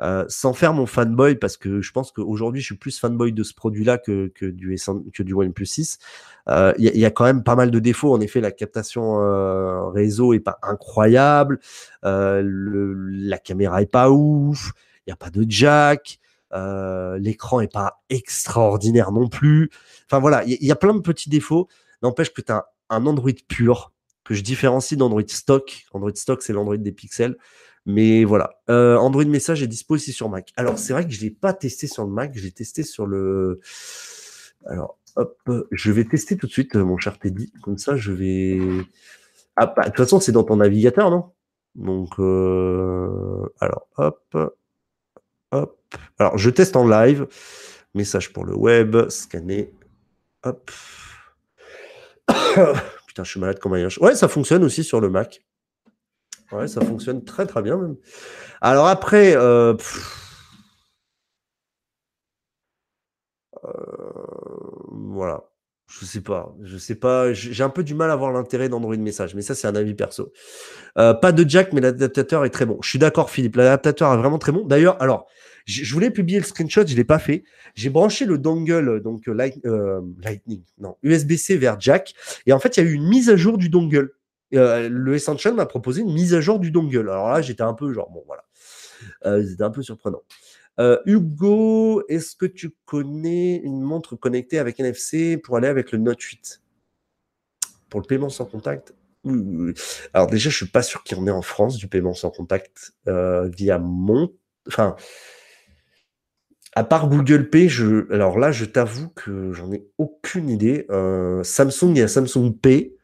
euh, 0.00 0.24
sans 0.28 0.54
faire 0.54 0.72
mon 0.72 0.86
fanboy, 0.86 1.34
parce 1.34 1.58
que 1.58 1.82
je 1.82 1.92
pense 1.92 2.12
qu'aujourd'hui, 2.12 2.62
je 2.62 2.66
suis 2.68 2.78
plus 2.78 2.98
fanboy 2.98 3.34
de 3.34 3.42
ce 3.42 3.52
produit-là 3.52 3.98
que, 3.98 4.32
du, 4.40 4.74
que 5.12 5.22
du 5.22 5.34
OnePlus 5.34 5.66
6. 5.66 5.98
Il 6.48 6.78
y, 6.78 7.04
a 7.04 7.10
quand 7.10 7.24
même 7.24 7.42
pas 7.42 7.56
mal 7.56 7.70
de 7.70 7.78
défauts. 7.78 8.14
En 8.14 8.22
effet, 8.22 8.40
la 8.40 8.52
captation 8.52 9.18
réseau 9.90 10.32
est 10.32 10.40
pas 10.40 10.58
incroyable. 10.62 11.60
Le, 12.02 12.94
la 12.94 13.36
caméra 13.36 13.82
est 13.82 13.92
pas 13.92 14.10
ouf. 14.10 14.72
Il 15.06 15.10
n'y 15.10 15.12
a 15.12 15.16
pas 15.16 15.28
de 15.28 15.44
jack. 15.46 16.20
L'écran 16.52 17.60
est 17.60 17.72
pas 17.72 18.02
extraordinaire 18.08 19.12
non 19.12 19.28
plus. 19.28 19.70
Enfin 20.06 20.20
voilà, 20.20 20.44
il 20.44 20.64
y, 20.64 20.72
a 20.72 20.76
plein 20.76 20.94
de 20.94 21.00
petits 21.00 21.30
défauts. 21.30 21.68
N'empêche 22.02 22.32
que 22.32 22.40
tu 22.40 22.52
as 22.52 22.66
un 22.88 23.06
Android 23.06 23.32
pur 23.48 23.92
que 24.26 24.34
je 24.34 24.42
différencie 24.42 24.98
d'Android 24.98 25.22
stock. 25.28 25.84
Android 25.92 26.14
stock, 26.14 26.42
c'est 26.42 26.52
l'Android 26.52 26.76
des 26.76 26.92
pixels. 26.92 27.36
Mais 27.86 28.24
voilà. 28.24 28.60
Euh, 28.68 28.96
Android 28.96 29.24
Message 29.24 29.62
est 29.62 29.68
dispo 29.68 29.94
aussi 29.94 30.12
sur 30.12 30.28
Mac. 30.28 30.52
Alors, 30.56 30.78
c'est 30.78 30.92
vrai 30.92 31.06
que 31.06 31.12
je 31.12 31.20
l'ai 31.20 31.30
pas 31.30 31.52
testé 31.52 31.86
sur 31.86 32.04
le 32.04 32.10
Mac, 32.10 32.32
je 32.34 32.42
l'ai 32.42 32.50
testé 32.50 32.82
sur 32.82 33.06
le. 33.06 33.60
Alors, 34.66 34.98
hop, 35.14 35.38
je 35.70 35.92
vais 35.92 36.04
tester 36.04 36.36
tout 36.36 36.48
de 36.48 36.52
suite, 36.52 36.74
mon 36.74 36.98
cher 36.98 37.18
Teddy. 37.18 37.52
Comme 37.62 37.78
ça, 37.78 37.96
je 37.96 38.12
vais. 38.12 38.58
Ah, 39.54 39.66
bah, 39.66 39.84
de 39.84 39.88
toute 39.88 39.98
façon, 39.98 40.18
c'est 40.18 40.32
dans 40.32 40.42
ton 40.42 40.56
navigateur, 40.56 41.10
non? 41.10 41.30
Donc, 41.76 42.18
euh... 42.18 43.46
alors, 43.60 43.86
hop, 43.96 44.36
Alors, 46.18 46.38
je 46.38 46.50
teste 46.50 46.76
en 46.76 46.86
live. 46.86 47.26
Message 47.94 48.32
pour 48.32 48.44
le 48.44 48.54
web, 48.54 49.08
scanner. 49.08 49.72
Hop. 50.42 50.70
Putain, 53.06 53.24
je 53.24 53.30
suis 53.30 53.40
malade 53.40 53.58
comme 53.58 53.74
un 53.74 53.88
Ouais, 54.00 54.14
ça 54.14 54.28
fonctionne 54.28 54.64
aussi 54.64 54.84
sur 54.84 55.00
le 55.00 55.08
Mac. 55.08 55.42
Ouais, 56.52 56.68
ça 56.68 56.80
fonctionne 56.80 57.24
très 57.24 57.46
très 57.46 57.62
bien 57.62 57.76
même. 57.76 57.96
Alors 58.60 58.86
après, 58.86 59.34
euh, 59.36 59.74
euh, 63.64 63.70
voilà. 64.90 65.44
Je 65.88 66.04
sais 66.04 66.20
pas, 66.20 66.54
je 66.62 66.76
sais 66.78 66.96
pas. 66.96 67.32
J'ai 67.32 67.62
un 67.62 67.70
peu 67.70 67.84
du 67.84 67.94
mal 67.94 68.10
à 68.10 68.16
voir 68.16 68.32
l'intérêt 68.32 68.68
d'Android 68.68 68.96
Message, 68.96 69.34
mais 69.34 69.42
ça 69.42 69.54
c'est 69.54 69.68
un 69.68 69.76
avis 69.76 69.94
perso. 69.94 70.32
Euh, 70.98 71.14
pas 71.14 71.30
de 71.30 71.48
jack, 71.48 71.72
mais 71.72 71.80
l'adaptateur 71.80 72.44
est 72.44 72.50
très 72.50 72.66
bon. 72.66 72.78
Je 72.82 72.88
suis 72.88 72.98
d'accord, 72.98 73.30
Philippe. 73.30 73.56
L'adaptateur 73.56 74.12
est 74.12 74.16
vraiment 74.16 74.38
très 74.38 74.50
bon. 74.50 74.64
D'ailleurs, 74.64 75.00
alors, 75.00 75.26
je 75.64 75.92
voulais 75.94 76.10
publier 76.10 76.38
le 76.38 76.44
screenshot, 76.44 76.86
je 76.86 76.96
l'ai 76.96 77.04
pas 77.04 77.20
fait. 77.20 77.44
J'ai 77.74 77.90
branché 77.90 78.24
le 78.24 78.38
dongle, 78.38 79.00
donc 79.00 79.26
Lightning, 79.26 80.62
non, 80.78 80.96
USB-C 81.02 81.56
vers 81.56 81.78
jack, 81.80 82.14
et 82.46 82.52
en 82.52 82.58
fait 82.58 82.76
il 82.76 82.84
y 82.84 82.86
a 82.86 82.90
eu 82.90 82.94
une 82.94 83.08
mise 83.08 83.30
à 83.30 83.36
jour 83.36 83.58
du 83.58 83.68
dongle. 83.68 84.12
Euh, 84.54 84.88
le 84.88 85.14
Essential 85.14 85.54
m'a 85.54 85.66
proposé 85.66 86.02
une 86.02 86.12
mise 86.12 86.34
à 86.34 86.40
jour 86.40 86.60
du 86.60 86.70
dongle. 86.70 87.10
Alors 87.10 87.28
là, 87.30 87.42
j'étais 87.42 87.62
un 87.62 87.74
peu 87.74 87.92
genre, 87.92 88.10
bon, 88.10 88.22
voilà. 88.26 88.44
Euh, 89.26 89.44
c'était 89.46 89.64
un 89.64 89.70
peu 89.70 89.82
surprenant. 89.82 90.22
Euh, 90.78 90.98
Hugo, 91.06 92.02
est-ce 92.08 92.36
que 92.36 92.46
tu 92.46 92.70
connais 92.84 93.56
une 93.56 93.80
montre 93.80 94.16
connectée 94.16 94.58
avec 94.58 94.78
NFC 94.78 95.38
pour 95.38 95.56
aller 95.56 95.68
avec 95.68 95.92
le 95.92 95.98
Note 95.98 96.20
8 96.20 96.62
Pour 97.88 98.00
le 98.00 98.06
paiement 98.06 98.28
sans 98.28 98.44
contact? 98.44 98.94
Alors 100.14 100.28
déjà, 100.28 100.50
je 100.50 100.56
suis 100.56 100.66
pas 100.66 100.82
sûr 100.82 101.02
qu'il 101.02 101.16
y 101.16 101.20
en 101.20 101.26
ait 101.26 101.30
en 101.30 101.42
France 101.42 101.76
du 101.78 101.88
paiement 101.88 102.14
sans 102.14 102.30
contact 102.30 102.92
via 103.06 103.78
mon... 103.78 104.32
Enfin, 104.68 104.96
à 106.74 106.84
part 106.84 107.08
Google 107.08 107.48
Pay, 107.48 107.68
je... 107.68 108.12
alors 108.12 108.38
là, 108.38 108.52
je 108.52 108.64
t'avoue 108.66 109.08
que 109.08 109.52
j'en 109.52 109.72
ai 109.72 109.84
aucune 109.98 110.48
idée. 110.48 110.86
Samsung, 111.42 111.94
il 111.96 112.02
a 112.02 112.08
Samsung 112.08 112.52
Pay. 112.60 112.96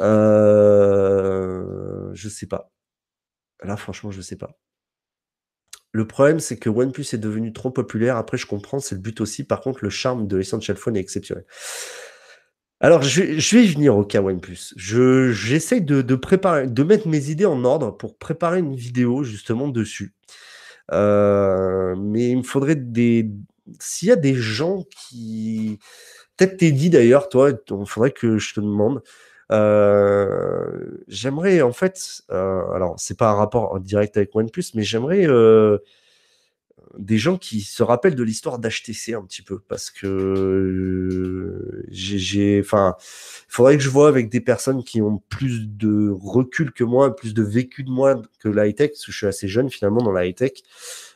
Euh, 0.00 1.58
je 2.14 2.28
sais 2.28 2.46
pas. 2.46 2.70
Là, 3.62 3.76
franchement, 3.76 4.10
je 4.10 4.20
sais 4.20 4.36
pas. 4.36 4.58
Le 5.98 6.06
problème, 6.06 6.38
c'est 6.38 6.56
que 6.56 6.70
OnePlus 6.70 7.06
est 7.12 7.18
devenu 7.18 7.52
trop 7.52 7.72
populaire. 7.72 8.16
Après, 8.18 8.38
je 8.38 8.46
comprends, 8.46 8.78
c'est 8.78 8.94
le 8.94 9.00
but 9.00 9.20
aussi. 9.20 9.42
Par 9.42 9.60
contre, 9.60 9.80
le 9.82 9.90
charme 9.90 10.28
de 10.28 10.36
l'Essential 10.36 10.76
Phone 10.76 10.96
est 10.96 11.00
exceptionnel. 11.00 11.44
Alors, 12.78 13.02
je, 13.02 13.20
vais 13.56 13.64
y 13.64 13.66
venir 13.66 13.96
au 13.96 14.04
cas 14.04 14.22
OnePlus. 14.22 14.74
Je, 14.76 15.32
j'essaye 15.32 15.80
de, 15.80 16.14
préparer, 16.14 16.68
de 16.68 16.82
mettre 16.84 17.08
mes 17.08 17.30
idées 17.30 17.46
en 17.46 17.64
ordre 17.64 17.90
pour 17.90 18.16
préparer 18.16 18.60
une 18.60 18.76
vidéo 18.76 19.24
justement 19.24 19.66
dessus. 19.66 20.14
Euh, 20.92 21.96
mais 21.98 22.30
il 22.30 22.36
me 22.36 22.42
faudrait 22.44 22.76
des. 22.76 23.32
S'il 23.80 24.06
y 24.06 24.12
a 24.12 24.16
des 24.16 24.36
gens 24.36 24.84
qui. 25.08 25.80
Peut-être 26.36 26.58
t'es 26.58 26.70
dit 26.70 26.90
d'ailleurs, 26.90 27.28
toi, 27.28 27.50
il 27.50 27.86
faudrait 27.86 28.12
que 28.12 28.38
je 28.38 28.54
te 28.54 28.60
demande. 28.60 29.02
Euh, 29.50 30.98
j'aimerais 31.08 31.62
en 31.62 31.72
fait, 31.72 32.22
euh, 32.30 32.70
alors 32.72 32.96
c'est 32.98 33.16
pas 33.16 33.30
un 33.30 33.34
rapport 33.34 33.80
direct 33.80 34.16
avec 34.16 34.34
OnePlus, 34.34 34.64
mais 34.74 34.82
j'aimerais 34.82 35.26
euh, 35.26 35.78
des 36.98 37.16
gens 37.18 37.38
qui 37.38 37.62
se 37.62 37.82
rappellent 37.82 38.14
de 38.14 38.22
l'histoire 38.22 38.58
d'HTC 38.58 39.14
un 39.14 39.22
petit 39.22 39.42
peu, 39.42 39.60
parce 39.60 39.90
que 39.90 41.84
j'ai, 41.90 42.60
enfin, 42.60 42.96
il 42.98 43.52
faudrait 43.52 43.76
que 43.78 43.82
je 43.82 43.90
vois 43.90 44.08
avec 44.08 44.28
des 44.28 44.40
personnes 44.40 44.84
qui 44.84 45.00
ont 45.00 45.22
plus 45.28 45.66
de 45.66 46.10
recul 46.10 46.72
que 46.72 46.84
moi, 46.84 47.16
plus 47.16 47.34
de 47.34 47.42
vécu 47.42 47.84
de 47.84 47.90
moi 47.90 48.20
que 48.40 48.48
la 48.48 48.66
high-tech, 48.66 48.90
parce 48.90 49.06
que 49.06 49.12
je 49.12 49.16
suis 49.16 49.26
assez 49.26 49.48
jeune 49.48 49.70
finalement 49.70 50.02
dans 50.02 50.12
la 50.12 50.26
high-tech. 50.26 50.52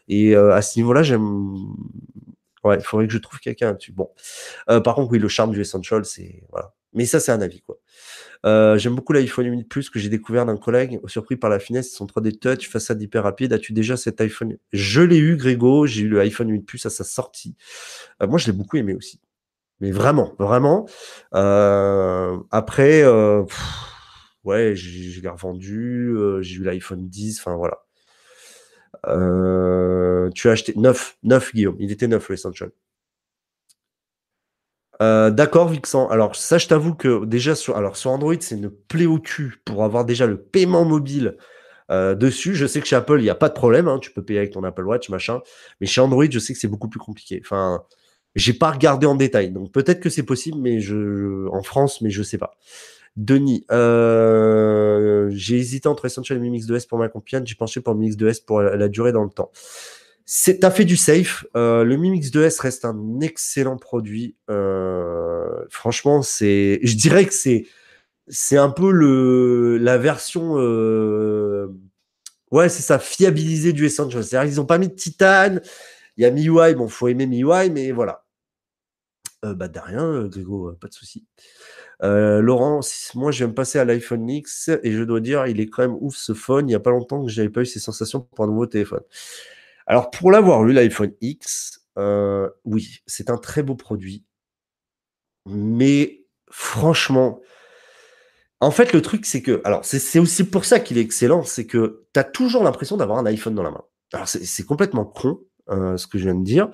Et 0.09 0.35
à 0.37 0.62
ce 0.62 0.79
niveau-là, 0.79 1.03
j'aime. 1.03 1.57
Ouais, 2.64 2.77
il 2.77 2.85
faudrait 2.85 3.07
que 3.07 3.12
je 3.12 3.18
trouve 3.18 3.40
quelqu'un 3.40 3.68
là-dessus. 3.68 3.92
Bon. 3.92 4.11
par 4.66 4.94
contre, 4.94 5.11
oui, 5.12 5.18
le 5.18 5.29
charme 5.29 5.53
du 5.53 5.61
Essential, 5.61 6.05
c'est. 6.05 6.42
Voilà. 6.51 6.72
Mais 6.94 7.07
ça, 7.07 7.20
c'est 7.20 7.33
un 7.33 7.40
avis, 7.40 7.62
quoi. 7.62 7.79
Euh, 8.44 8.77
j'aime 8.77 8.94
beaucoup 8.94 9.12
l'iPhone 9.12 9.46
8 9.46 9.64
Plus 9.64 9.88
que 9.88 9.98
j'ai 9.98 10.09
découvert 10.09 10.44
d'un 10.46 10.57
collègue, 10.57 11.01
surpris 11.07 11.37
par 11.37 11.48
la 11.48 11.59
finesse 11.59 11.90
de 11.90 11.96
son 11.96 12.07
3D 12.07 12.38
Touch, 12.38 12.68
façade 12.68 13.01
hyper 13.01 13.22
rapide. 13.22 13.53
As-tu 13.53 13.72
déjà 13.72 13.96
cet 13.96 14.20
iPhone? 14.20 14.57
Je 14.72 15.01
l'ai 15.01 15.18
eu, 15.18 15.37
Grégo. 15.37 15.87
J'ai 15.87 16.03
eu 16.03 16.09
le 16.09 16.20
iPhone 16.20 16.51
8 16.51 16.62
Plus 16.62 16.85
à 16.87 16.90
sa 16.90 17.05
sortie. 17.05 17.57
Euh, 18.22 18.27
moi, 18.27 18.38
je 18.38 18.46
l'ai 18.46 18.53
beaucoup 18.53 18.77
aimé 18.77 18.94
aussi. 18.94 19.20
Mais 19.81 19.90
vraiment, 19.90 20.35
vraiment. 20.38 20.87
Euh, 21.35 22.38
après, 22.51 23.05
ouais, 24.44 24.77
je 24.77 25.20
l'ai 25.20 25.29
revendu. 25.29 26.14
j'ai 26.40 26.57
eu 26.57 26.64
l'iPhone 26.64 27.09
10. 27.09 27.40
Enfin, 27.40 27.57
voilà. 27.57 27.82
Tu 29.05 30.49
as 30.49 30.53
acheté 30.53 30.75
9, 30.77 31.19
9 31.23 31.55
Guillaume. 31.55 31.77
Il 31.79 31.91
était 31.93 32.09
9 32.09 32.31
le. 32.31 32.73
Euh, 35.03 35.31
d'accord, 35.31 35.68
Vixen. 35.68 36.07
Alors, 36.11 36.37
ça, 36.37 36.59
je 36.59 36.68
t'avoue 36.68 36.95
que 36.95 37.24
déjà, 37.24 37.55
sur, 37.57 37.76
Android, 37.76 38.35
c'est 38.39 38.55
une 38.55 38.70
plaie 38.70 39.07
au 39.07 39.18
cul 39.18 39.57
pour 39.64 39.83
avoir 39.85 40.05
déjà 40.05 40.26
le 40.26 40.41
paiement 40.41 40.85
mobile 40.85 41.37
euh, 41.91 42.14
dessus. 42.14 42.55
Je 42.55 42.66
sais 42.66 42.81
que 42.81 42.87
chez 42.87 42.97
Apple, 42.97 43.18
il 43.18 43.24
n'y 43.24 43.31
a 43.31 43.35
pas 43.35 43.49
de 43.49 43.55
problème. 43.55 43.89
Hein. 43.89 43.99
tu 43.99 44.12
peux 44.12 44.24
payer 44.24 44.39
avec 44.39 44.53
ton 44.53 44.62
Apple 44.62 44.85
Watch, 44.85 45.09
machin. 45.09 45.41
Mais 45.81 45.89
chez 45.89 46.01
Android, 46.01 46.26
je 46.31 46.39
sais 46.39 46.53
que 46.53 46.59
c'est 46.59 46.68
beaucoup 46.68 46.89
plus 46.89 47.01
compliqué. 47.01 47.41
Enfin, 47.45 47.83
j'ai 48.37 48.53
pas 48.53 48.70
regardé 48.70 49.07
en 49.07 49.16
détail. 49.16 49.51
Donc, 49.51 49.72
peut-être 49.72 50.01
que 50.01 50.09
c'est 50.09 50.22
possible, 50.22 50.59
mais 50.61 50.81
je, 50.81 51.49
en 51.49 51.62
France, 51.62 52.01
mais 52.01 52.11
je 52.11 52.22
sais 52.22 52.39
pas. 52.39 52.53
Denis, 53.17 53.67
euh, 53.71 55.29
j'ai 55.33 55.57
hésité 55.57 55.89
entre 55.89 56.07
Essential 56.07 56.39
et 56.39 56.41
Mi 56.41 56.51
Mix 56.51 56.67
2S 56.67 56.87
pour 56.87 56.99
ma 56.99 57.09
compagne. 57.09 57.47
J'ai 57.47 57.55
penché 57.55 57.81
pour 57.81 57.95
Mi 57.95 58.07
Mix 58.07 58.17
2S 58.17 58.45
pour 58.45 58.63
la 58.63 58.89
durée 58.89 59.13
dans 59.13 59.25
le 59.25 59.31
temps. 59.31 59.51
T'as 60.61 60.71
fait 60.71 60.85
du 60.85 60.97
safe. 60.97 61.45
Euh, 61.57 61.85
le 61.85 61.97
Mi 61.97 62.11
Mix 62.11 62.29
2S 62.31 62.61
reste 62.61 62.85
un 62.85 63.21
excellent 63.21 63.77
produit. 63.77 64.37
Euh, 64.51 65.65
franchement, 65.69 66.23
c'est, 66.23 66.81
je 66.83 66.97
dirais 66.97 67.27
que 67.27 67.35
c'est, 67.35 67.67
c'est 68.29 68.57
un 68.57 68.71
peu 68.71 68.91
le 68.93 69.79
la 69.79 69.99
version, 69.99 70.55
euh, 70.59 71.69
ouais, 72.51 72.69
c'est 72.69 72.83
ça, 72.83 72.99
fiabilisée 72.99 73.73
du 73.73 73.85
Essential. 73.85 74.25
C'est-à-dire 74.25 74.51
qu'ils 74.51 74.61
n'ont 74.61 74.67
pas 74.67 74.79
mis 74.79 74.89
de 74.89 74.95
titane. 74.95 75.61
Il 76.17 76.23
y 76.23 76.27
a 76.27 76.31
MIUI, 76.31 76.75
bon, 76.75 76.89
faut 76.89 77.09
aimer 77.09 77.27
MIUI, 77.27 77.71
mais 77.71 77.91
voilà. 77.93 78.22
Euh, 79.45 79.55
bah, 79.55 79.68
de 79.68 79.78
rien, 79.80 80.05
euh, 80.05 80.28
Grégo, 80.28 80.68
euh, 80.70 80.78
pas 80.80 80.88
de 80.88 80.95
souci. 80.95 81.26
Laurent, 82.01 82.80
moi 83.14 83.30
je 83.30 83.38
viens 83.38 83.49
de 83.49 83.53
passer 83.53 83.78
à 83.78 83.84
l'iPhone 83.84 84.28
X 84.28 84.70
et 84.82 84.93
je 84.93 85.03
dois 85.05 85.20
dire, 85.20 85.47
il 85.47 85.61
est 85.61 85.68
quand 85.68 85.82
même 85.82 85.97
ouf 86.01 86.16
ce 86.16 86.34
phone. 86.34 86.66
Il 86.66 86.70
n'y 86.70 86.74
a 86.74 86.80
pas 86.80 86.90
longtemps 86.90 87.24
que 87.24 87.30
j'avais 87.30 87.49
pas 87.49 87.61
eu 87.61 87.66
ces 87.66 87.78
sensations 87.78 88.20
pour 88.20 88.45
un 88.45 88.49
nouveau 88.49 88.66
téléphone. 88.66 89.03
Alors 89.86 90.11
pour 90.11 90.32
l'avoir 90.32 90.66
eu, 90.66 90.72
l'iPhone 90.72 91.12
X, 91.20 91.86
oui, 92.64 93.03
c'est 93.07 93.30
un 93.30 93.38
très 93.38 93.62
beau 93.62 93.76
produit. 93.76 94.24
Mais 95.47 96.24
franchement, 96.51 97.40
en 98.61 98.70
fait, 98.70 98.93
le 98.93 99.03
truc, 99.03 99.26
c'est 99.26 99.43
que, 99.43 99.61
alors, 99.64 99.84
c'est 99.84 100.18
aussi 100.20 100.45
pour 100.45 100.64
ça 100.64 100.80
qu'il 100.80 100.99
est 100.99 101.03
excellent, 101.03 101.43
c'est 101.43 101.66
que 101.66 102.07
tu 102.14 102.20
as 102.20 102.24
toujours 102.24 102.62
l'impression 102.64 102.97
d'avoir 102.97 103.18
un 103.18 103.26
iPhone 103.26 103.55
dans 103.55 103.64
la 103.64 103.72
main. 103.72 103.84
Alors, 104.12 104.28
c'est 104.28 104.66
complètement 104.66 105.05
con, 105.05 105.40
euh, 105.71 105.97
ce 105.97 106.07
que 106.07 106.19
je 106.19 106.25
viens 106.25 106.35
de 106.35 106.45
dire, 106.45 106.71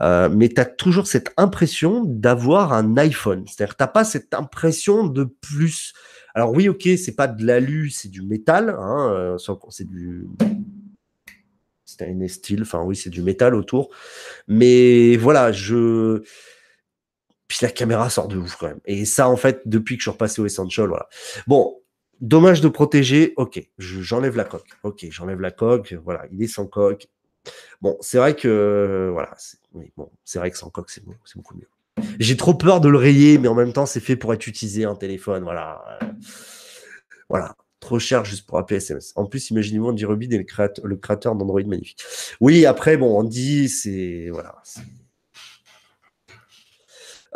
euh, 0.00 0.28
mais 0.28 0.48
tu 0.48 0.60
as 0.60 0.64
toujours 0.64 1.06
cette 1.06 1.32
impression 1.36 2.04
d'avoir 2.04 2.72
un 2.72 2.96
iPhone. 2.96 3.44
C'est-à-dire 3.46 3.76
tu 3.76 3.84
pas 3.92 4.04
cette 4.04 4.34
impression 4.34 5.06
de 5.06 5.24
plus. 5.24 5.94
Alors, 6.34 6.52
oui, 6.52 6.68
ok, 6.68 6.88
c'est 6.96 7.16
pas 7.16 7.26
de 7.26 7.44
l'alu, 7.44 7.90
c'est 7.90 8.10
du 8.10 8.22
métal, 8.22 8.70
hein, 8.78 9.12
euh, 9.12 9.38
c'est 9.70 9.86
du. 9.86 10.26
Un 12.00 12.28
style, 12.28 12.62
enfin, 12.62 12.82
oui, 12.84 12.94
c'est 12.94 13.10
du 13.10 13.22
métal 13.22 13.56
autour. 13.56 13.88
Mais 14.46 15.16
voilà, 15.16 15.50
je 15.50 16.22
puis 17.48 17.58
la 17.62 17.70
caméra 17.70 18.08
sort 18.10 18.28
de 18.28 18.36
ouf 18.36 18.56
quand 18.56 18.68
même. 18.68 18.80
Et 18.84 19.06
ça, 19.06 19.28
en 19.28 19.36
fait, 19.36 19.62
depuis 19.64 19.96
que 19.96 20.00
je 20.00 20.04
suis 20.04 20.10
repassé 20.10 20.40
au 20.40 20.46
Essential, 20.46 20.86
voilà. 20.86 21.08
Bon, 21.46 21.80
dommage 22.20 22.60
de 22.60 22.68
protéger. 22.68 23.32
Ok, 23.36 23.60
j'enlève 23.78 24.36
la 24.36 24.44
coque. 24.44 24.68
Ok, 24.82 25.06
j'enlève 25.10 25.40
la 25.40 25.50
coque. 25.50 25.94
Voilà, 26.04 26.26
il 26.30 26.42
est 26.42 26.46
sans 26.46 26.66
coque. 26.66 27.08
Bon, 27.80 27.96
c'est 28.00 28.18
vrai 28.18 28.34
que 28.34 29.10
voilà, 29.12 29.34
oui, 29.74 29.92
bon, 29.96 30.10
c'est 30.24 30.38
vrai 30.38 30.50
que 30.50 30.58
sans 30.58 30.70
coque, 30.70 30.90
c'est 30.90 31.04
beaucoup 31.04 31.56
mieux. 31.56 31.68
J'ai 32.18 32.36
trop 32.36 32.54
peur 32.54 32.80
de 32.80 32.88
le 32.88 32.98
rayer, 32.98 33.38
mais 33.38 33.48
en 33.48 33.54
même 33.54 33.72
temps, 33.72 33.86
c'est 33.86 34.00
fait 34.00 34.16
pour 34.16 34.32
être 34.32 34.46
utilisé 34.46 34.86
en 34.86 34.94
téléphone. 34.94 35.42
Voilà, 35.42 35.98
voilà. 37.28 37.54
Trop 37.80 38.00
cher 38.00 38.24
juste 38.24 38.46
pour 38.46 38.58
appeler 38.58 38.78
SMS. 38.78 39.12
En 39.14 39.26
plus, 39.26 39.50
imaginez-vous 39.50 39.86
Andy 39.86 40.04
Rubin 40.04 40.28
et 40.32 40.38
le 40.38 40.96
créateur, 40.96 41.36
d'Android 41.36 41.62
magnifique. 41.64 42.02
Oui, 42.40 42.66
après, 42.66 42.96
bon, 42.96 43.18
on 43.18 43.22
dit, 43.22 43.68
c'est 43.68 44.30
voilà, 44.32 44.56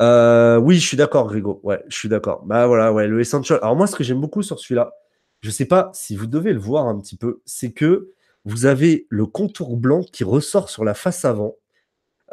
euh, 0.00 0.58
oui, 0.58 0.76
je 0.76 0.86
suis 0.86 0.96
d'accord, 0.96 1.26
Grégo. 1.28 1.60
Ouais, 1.62 1.82
je 1.88 1.96
suis 1.96 2.08
d'accord. 2.08 2.44
Bah 2.44 2.66
voilà, 2.66 2.92
ouais, 2.92 3.06
le 3.06 3.20
Essential. 3.20 3.58
Alors 3.62 3.76
moi, 3.76 3.86
ce 3.86 3.94
que 3.94 4.04
j'aime 4.04 4.20
beaucoup 4.20 4.42
sur 4.42 4.58
celui-là, 4.58 4.92
je 5.40 5.50
sais 5.50 5.66
pas 5.66 5.90
si 5.94 6.16
vous 6.16 6.26
devez 6.26 6.52
le 6.52 6.58
voir 6.58 6.86
un 6.86 6.98
petit 6.98 7.16
peu, 7.16 7.40
c'est 7.44 7.72
que 7.72 8.12
vous 8.45 8.66
avez 8.66 9.07
le 9.09 9.26
contour 9.26 9.76
blanc 9.76 10.03
qui 10.03 10.24
ressort 10.24 10.70
sur 10.70 10.84
la 10.84 10.95
face 10.95 11.24
avant. 11.24 11.57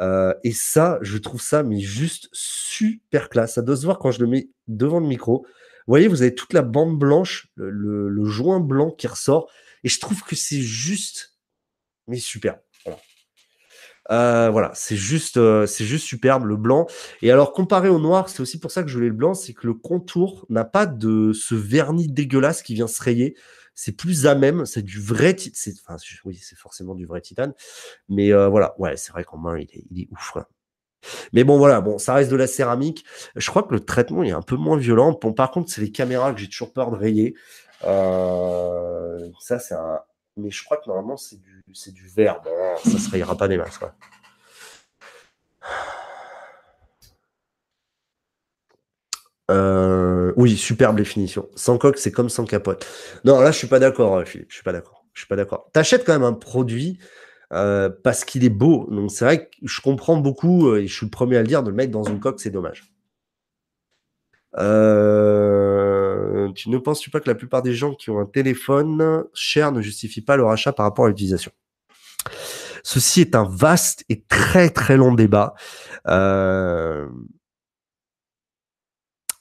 Euh, 0.00 0.32
et 0.44 0.52
ça, 0.52 0.98
je 1.02 1.18
trouve 1.18 1.40
ça, 1.40 1.62
mais 1.62 1.80
juste 1.80 2.28
super 2.32 3.28
classe. 3.28 3.54
Ça 3.54 3.62
doit 3.62 3.76
se 3.76 3.84
voir 3.84 3.98
quand 3.98 4.10
je 4.10 4.20
le 4.20 4.26
mets 4.26 4.48
devant 4.66 5.00
le 5.00 5.06
micro. 5.06 5.44
Vous 5.86 5.92
voyez, 5.92 6.08
vous 6.08 6.22
avez 6.22 6.34
toute 6.34 6.52
la 6.52 6.62
bande 6.62 6.98
blanche, 6.98 7.48
le, 7.56 8.24
joint 8.24 8.60
blanc 8.60 8.90
qui 8.90 9.06
ressort. 9.06 9.50
Et 9.84 9.88
je 9.88 10.00
trouve 10.00 10.22
que 10.22 10.36
c'est 10.36 10.60
juste, 10.60 11.36
mais 12.06 12.18
super. 12.18 12.58
Euh, 14.10 14.50
voilà, 14.50 14.72
c'est 14.74 14.96
juste, 14.96 15.36
euh, 15.36 15.66
c'est 15.66 15.84
juste 15.84 16.04
superbe 16.04 16.44
le 16.44 16.56
blanc. 16.56 16.86
Et 17.22 17.30
alors 17.30 17.52
comparé 17.52 17.88
au 17.88 18.00
noir, 18.00 18.28
c'est 18.28 18.40
aussi 18.40 18.58
pour 18.58 18.72
ça 18.72 18.82
que 18.82 18.88
je 18.88 18.94
voulais 18.94 19.08
le 19.08 19.14
blanc, 19.14 19.34
c'est 19.34 19.52
que 19.52 19.66
le 19.66 19.74
contour 19.74 20.46
n'a 20.48 20.64
pas 20.64 20.86
de 20.86 21.32
ce 21.32 21.54
vernis 21.54 22.08
dégueulasse 22.08 22.62
qui 22.62 22.74
vient 22.74 22.88
se 22.88 23.00
rayer. 23.02 23.36
C'est 23.82 23.92
plus 23.92 24.26
à 24.26 24.34
même, 24.34 24.66
c'est 24.66 24.82
du 24.82 25.00
vrai, 25.00 25.34
enfin, 25.86 25.96
oui, 26.26 26.38
c'est 26.38 26.58
forcément 26.58 26.94
du 26.94 27.06
vrai 27.06 27.22
titane. 27.22 27.54
Mais 28.10 28.30
euh, 28.30 28.46
voilà, 28.46 28.74
ouais, 28.78 28.98
c'est 28.98 29.10
vrai 29.10 29.24
qu'en 29.24 29.38
main, 29.38 29.58
il 29.58 30.02
est, 30.02 30.08
ouf. 30.12 30.36
Hein. 30.36 30.44
Mais 31.32 31.44
bon, 31.44 31.56
voilà, 31.56 31.80
bon, 31.80 31.96
ça 31.96 32.12
reste 32.12 32.30
de 32.30 32.36
la 32.36 32.46
céramique. 32.46 33.06
Je 33.36 33.48
crois 33.48 33.62
que 33.62 33.72
le 33.72 33.80
traitement 33.80 34.22
est 34.22 34.32
un 34.32 34.42
peu 34.42 34.56
moins 34.56 34.76
violent. 34.76 35.18
Bon, 35.18 35.32
par 35.32 35.50
contre, 35.50 35.72
c'est 35.72 35.80
les 35.80 35.90
caméras 35.90 36.34
que 36.34 36.40
j'ai 36.40 36.48
toujours 36.48 36.74
peur 36.74 36.90
de 36.90 36.96
rayer. 36.96 37.34
ça, 37.80 39.58
c'est 39.58 39.74
mais 40.36 40.50
je 40.50 40.62
crois 40.62 40.76
que 40.76 40.86
normalement 40.86 41.16
c'est 41.16 41.40
du, 41.40 41.64
du 41.66 42.08
verre. 42.08 42.42
ça 42.84 42.98
se 42.98 43.10
rayera 43.10 43.34
pas 43.34 43.48
des 43.48 43.56
masses. 43.56 43.80
Euh, 49.50 50.32
oui, 50.36 50.56
superbe 50.56 50.96
définition. 50.96 51.48
Sans 51.56 51.76
coque, 51.76 51.98
c'est 51.98 52.12
comme 52.12 52.28
sans 52.28 52.44
capote. 52.44 52.86
Non, 53.24 53.40
là, 53.40 53.50
je 53.50 53.58
suis 53.58 53.66
pas 53.66 53.80
d'accord, 53.80 54.16
euh, 54.18 54.24
Philippe. 54.24 54.50
Je 54.50 54.54
suis 54.54 54.64
pas 54.64 54.72
d'accord. 54.72 55.04
Je 55.12 55.20
suis 55.20 55.28
pas 55.28 55.36
d'accord. 55.36 55.68
T'achètes 55.72 56.04
quand 56.04 56.12
même 56.12 56.22
un 56.22 56.32
produit 56.32 56.98
euh, 57.52 57.90
parce 58.04 58.24
qu'il 58.24 58.44
est 58.44 58.48
beau. 58.48 58.86
Donc 58.90 59.10
c'est 59.10 59.24
vrai 59.24 59.46
que 59.46 59.50
je 59.62 59.80
comprends 59.80 60.16
beaucoup 60.16 60.74
et 60.76 60.86
je 60.86 60.94
suis 60.94 61.06
le 61.06 61.10
premier 61.10 61.36
à 61.36 61.42
le 61.42 61.48
dire 61.48 61.62
de 61.64 61.70
le 61.70 61.76
mettre 61.76 61.90
dans 61.90 62.04
une 62.04 62.20
coque, 62.20 62.40
c'est 62.40 62.50
dommage. 62.50 62.84
Tu 66.54 66.68
ne 66.68 66.78
penses-tu 66.78 67.10
pas 67.10 67.20
que 67.20 67.28
la 67.28 67.34
plupart 67.34 67.62
des 67.62 67.74
gens 67.74 67.94
qui 67.94 68.10
ont 68.10 68.20
un 68.20 68.26
téléphone 68.26 69.24
cher 69.34 69.72
ne 69.72 69.80
justifient 69.80 70.24
pas 70.24 70.36
leur 70.36 70.50
achat 70.50 70.72
par 70.72 70.86
rapport 70.86 71.06
à 71.06 71.08
l'utilisation? 71.08 71.52
Ceci 72.82 73.20
est 73.20 73.34
un 73.34 73.48
vaste 73.48 74.04
et 74.08 74.22
très 74.22 74.70
très 74.70 74.96
long 74.96 75.12
débat. 75.12 75.54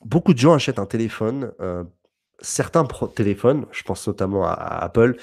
Beaucoup 0.04 0.34
de 0.34 0.39
gens 0.39 0.54
achètent 0.54 0.80
un 0.80 0.86
téléphone 0.86 1.52
euh, 1.60 1.84
certains 2.41 2.86
téléphones, 3.16 3.66
je 3.72 3.84
pense 3.84 4.08
notamment 4.08 4.45
à, 4.45 4.54
Apple, 4.54 5.18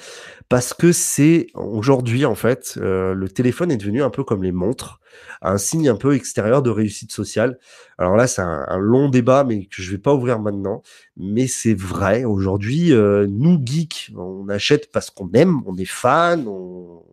parce 0.49 0.73
que 0.73 0.91
c'est 0.91 1.47
aujourd'hui 1.53 2.25
en 2.25 2.35
fait, 2.35 2.75
euh, 2.77 3.13
le 3.13 3.29
téléphone 3.29 3.71
est 3.71 3.77
devenu 3.77 4.03
un 4.03 4.09
peu 4.09 4.23
comme 4.23 4.43
les 4.43 4.51
montres, 4.51 4.99
un 5.41 5.57
signe 5.57 5.89
un 5.89 5.95
peu 5.95 6.15
extérieur 6.15 6.61
de 6.61 6.69
réussite 6.69 7.11
sociale. 7.11 7.57
Alors 7.97 8.15
là, 8.15 8.27
c'est 8.27 8.41
un, 8.41 8.77
long 8.77 9.09
débat, 9.09 9.43
mais 9.43 9.65
que 9.65 9.81
je 9.81 9.91
vais 9.91 9.97
pas 9.97 10.13
ouvrir 10.13 10.39
maintenant. 10.39 10.83
Mais 11.15 11.47
c'est 11.47 11.73
vrai, 11.73 12.23
aujourd'hui, 12.23 12.93
euh, 12.93 13.25
nous 13.27 13.59
geeks, 13.63 14.11
on 14.15 14.47
achète 14.49 14.91
parce 14.91 15.09
qu'on 15.09 15.31
aime, 15.33 15.61
on 15.65 15.75
est 15.77 15.85
fan, 15.85 16.47
on, 16.47 17.03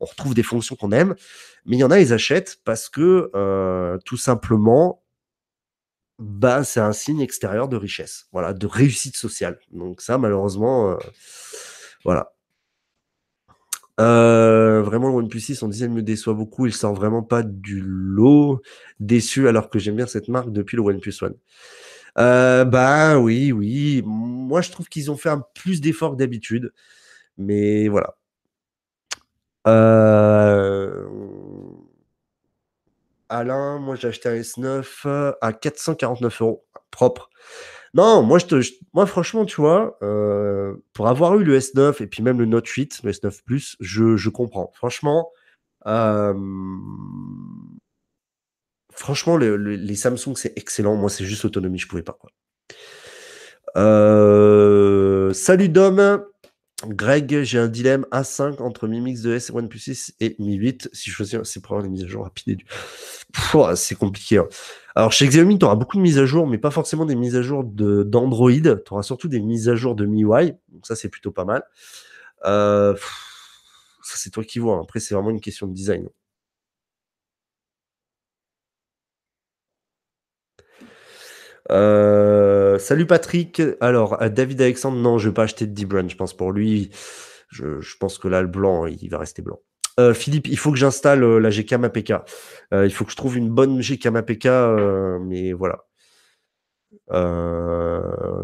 on 0.00 0.04
retrouve 0.04 0.34
des 0.34 0.42
fonctions 0.42 0.76
qu'on 0.76 0.92
aime. 0.92 1.14
Mais 1.64 1.76
il 1.76 1.80
y 1.80 1.84
en 1.84 1.90
a, 1.90 1.98
ils 1.98 2.12
achètent 2.12 2.58
parce 2.64 2.88
que 2.88 3.30
euh, 3.34 3.98
tout 4.04 4.16
simplement, 4.16 5.02
bah, 6.18 6.64
c'est 6.64 6.80
un 6.80 6.92
signe 6.92 7.20
extérieur 7.20 7.68
de 7.68 7.76
richesse, 7.76 8.26
voilà, 8.32 8.52
de 8.52 8.66
réussite 8.66 9.16
sociale. 9.16 9.58
Donc 9.72 10.00
ça, 10.00 10.18
malheureusement, 10.18 10.92
euh, 10.92 10.96
voilà. 12.04 12.32
Euh, 13.98 14.82
vraiment, 14.82 15.08
le 15.08 15.14
OnePlus 15.14 15.40
6, 15.40 15.62
on 15.62 15.68
disait, 15.68 15.88
me 15.88 16.02
déçoit 16.02 16.34
beaucoup. 16.34 16.66
Il 16.66 16.72
sort 16.72 16.94
vraiment 16.94 17.22
pas 17.22 17.42
du 17.42 17.80
lot 17.82 18.60
déçu, 19.00 19.48
alors 19.48 19.70
que 19.70 19.78
j'aime 19.78 19.96
bien 19.96 20.06
cette 20.06 20.28
marque 20.28 20.52
depuis 20.52 20.76
le 20.76 20.82
OnePlus 20.82 21.14
One. 21.22 21.34
Euh, 22.18 22.64
bah 22.64 23.18
oui, 23.18 23.52
oui. 23.52 24.02
Moi, 24.06 24.62
je 24.62 24.70
trouve 24.70 24.88
qu'ils 24.88 25.10
ont 25.10 25.16
fait 25.16 25.30
un 25.30 25.42
plus 25.54 25.80
d'efforts 25.80 26.12
que 26.12 26.16
d'habitude. 26.18 26.72
Mais 27.38 27.88
voilà. 27.88 28.16
Euh, 29.66 31.06
Alain, 33.28 33.78
moi 33.78 33.96
j'ai 33.96 34.08
acheté 34.08 34.28
un 34.28 34.34
S9 34.34 34.84
euh, 35.06 35.32
à 35.40 35.52
449 35.52 36.42
euros, 36.42 36.64
propre. 36.90 37.30
Non, 37.94 38.22
moi, 38.22 38.38
franchement, 39.06 39.46
tu 39.46 39.60
vois, 39.60 39.96
euh, 40.02 40.74
pour 40.92 41.08
avoir 41.08 41.38
eu 41.38 41.44
le 41.44 41.58
S9 41.58 42.02
et 42.02 42.06
puis 42.06 42.22
même 42.22 42.38
le 42.38 42.44
Note 42.44 42.66
8, 42.66 43.00
le 43.04 43.10
S9 43.10 43.42
Plus, 43.44 43.76
je, 43.80 44.28
comprends. 44.28 44.70
Franchement, 44.74 45.30
euh, 45.86 46.34
franchement, 48.92 49.38
les 49.38 49.96
Samsung, 49.96 50.34
c'est 50.36 50.52
excellent. 50.56 50.96
Moi, 50.96 51.08
c'est 51.08 51.24
juste 51.24 51.46
autonomie, 51.46 51.78
je 51.78 51.88
pouvais 51.88 52.02
pas. 52.02 52.18
Quoi. 52.20 52.30
salut 55.32 55.70
Dom. 55.70 56.22
Greg, 56.88 57.42
j'ai 57.42 57.58
un 57.58 57.68
dilemme 57.68 58.06
A5 58.12 58.60
entre 58.62 58.88
Mi 58.88 59.00
Mix 59.00 59.22
2S 59.22 59.50
et 59.50 59.54
OnePlus 59.54 59.78
6 59.78 60.14
et 60.20 60.36
Mi 60.38 60.54
8. 60.54 60.90
Si 60.92 61.10
je 61.10 61.14
choisis, 61.14 61.38
c'est 61.44 61.64
avoir 61.64 61.82
des 61.82 61.88
mises 61.88 62.04
à 62.04 62.06
jour 62.06 62.24
rapides 62.24 62.56
du. 62.56 62.66
C'est 63.74 63.94
compliqué. 63.94 64.38
Hein. 64.38 64.48
Alors, 64.94 65.12
chez 65.12 65.26
Xiaomi, 65.26 65.58
tu 65.58 65.64
auras 65.64 65.74
beaucoup 65.74 65.96
de 65.96 66.02
mises 66.02 66.18
à 66.18 66.26
jour, 66.26 66.46
mais 66.46 66.58
pas 66.58 66.70
forcément 66.70 67.04
des 67.04 67.16
mises 67.16 67.36
à 67.36 67.42
jour 67.42 67.64
d'Android. 67.64 68.50
tu 68.50 68.92
auras 68.92 69.02
surtout 69.02 69.28
des 69.28 69.40
mises 69.40 69.68
à 69.68 69.76
jour 69.76 69.94
de 69.94 70.06
MIUI. 70.06 70.54
Donc, 70.70 70.86
ça, 70.86 70.96
c'est 70.96 71.08
plutôt 71.08 71.32
pas 71.32 71.44
mal. 71.44 71.62
Euh, 72.44 72.94
ça, 74.02 74.16
c'est 74.16 74.30
toi 74.30 74.44
qui 74.44 74.58
vois. 74.58 74.80
Après, 74.80 75.00
c'est 75.00 75.14
vraiment 75.14 75.30
une 75.30 75.40
question 75.40 75.66
de 75.66 75.74
design. 75.74 76.08
Euh, 81.70 82.78
salut 82.78 83.06
Patrick. 83.06 83.62
Alors, 83.80 84.18
David 84.30 84.60
Alexandre, 84.62 84.98
non, 84.98 85.18
je 85.18 85.28
vais 85.28 85.34
pas 85.34 85.44
acheter 85.44 85.66
de 85.66 85.72
D-Brand, 85.72 86.08
je 86.08 86.16
pense 86.16 86.34
pour 86.34 86.52
lui. 86.52 86.90
Je, 87.48 87.96
pense 87.98 88.18
que 88.18 88.28
là, 88.28 88.42
le 88.42 88.48
blanc, 88.48 88.86
il 88.86 89.08
va 89.08 89.18
rester 89.18 89.42
blanc. 89.42 89.58
Euh, 89.98 90.12
Philippe, 90.14 90.46
il 90.48 90.58
faut 90.58 90.70
que 90.72 90.78
j'installe 90.78 91.24
euh, 91.24 91.38
la 91.38 91.50
GCAM 91.50 91.84
APK. 91.84 92.12
il 92.72 92.90
faut 92.90 93.04
que 93.04 93.10
je 93.10 93.16
trouve 93.16 93.38
une 93.38 93.50
bonne 93.50 93.80
GCAM 93.80 94.16
APK, 94.16 94.46
mais 95.22 95.52
voilà. 95.52 95.84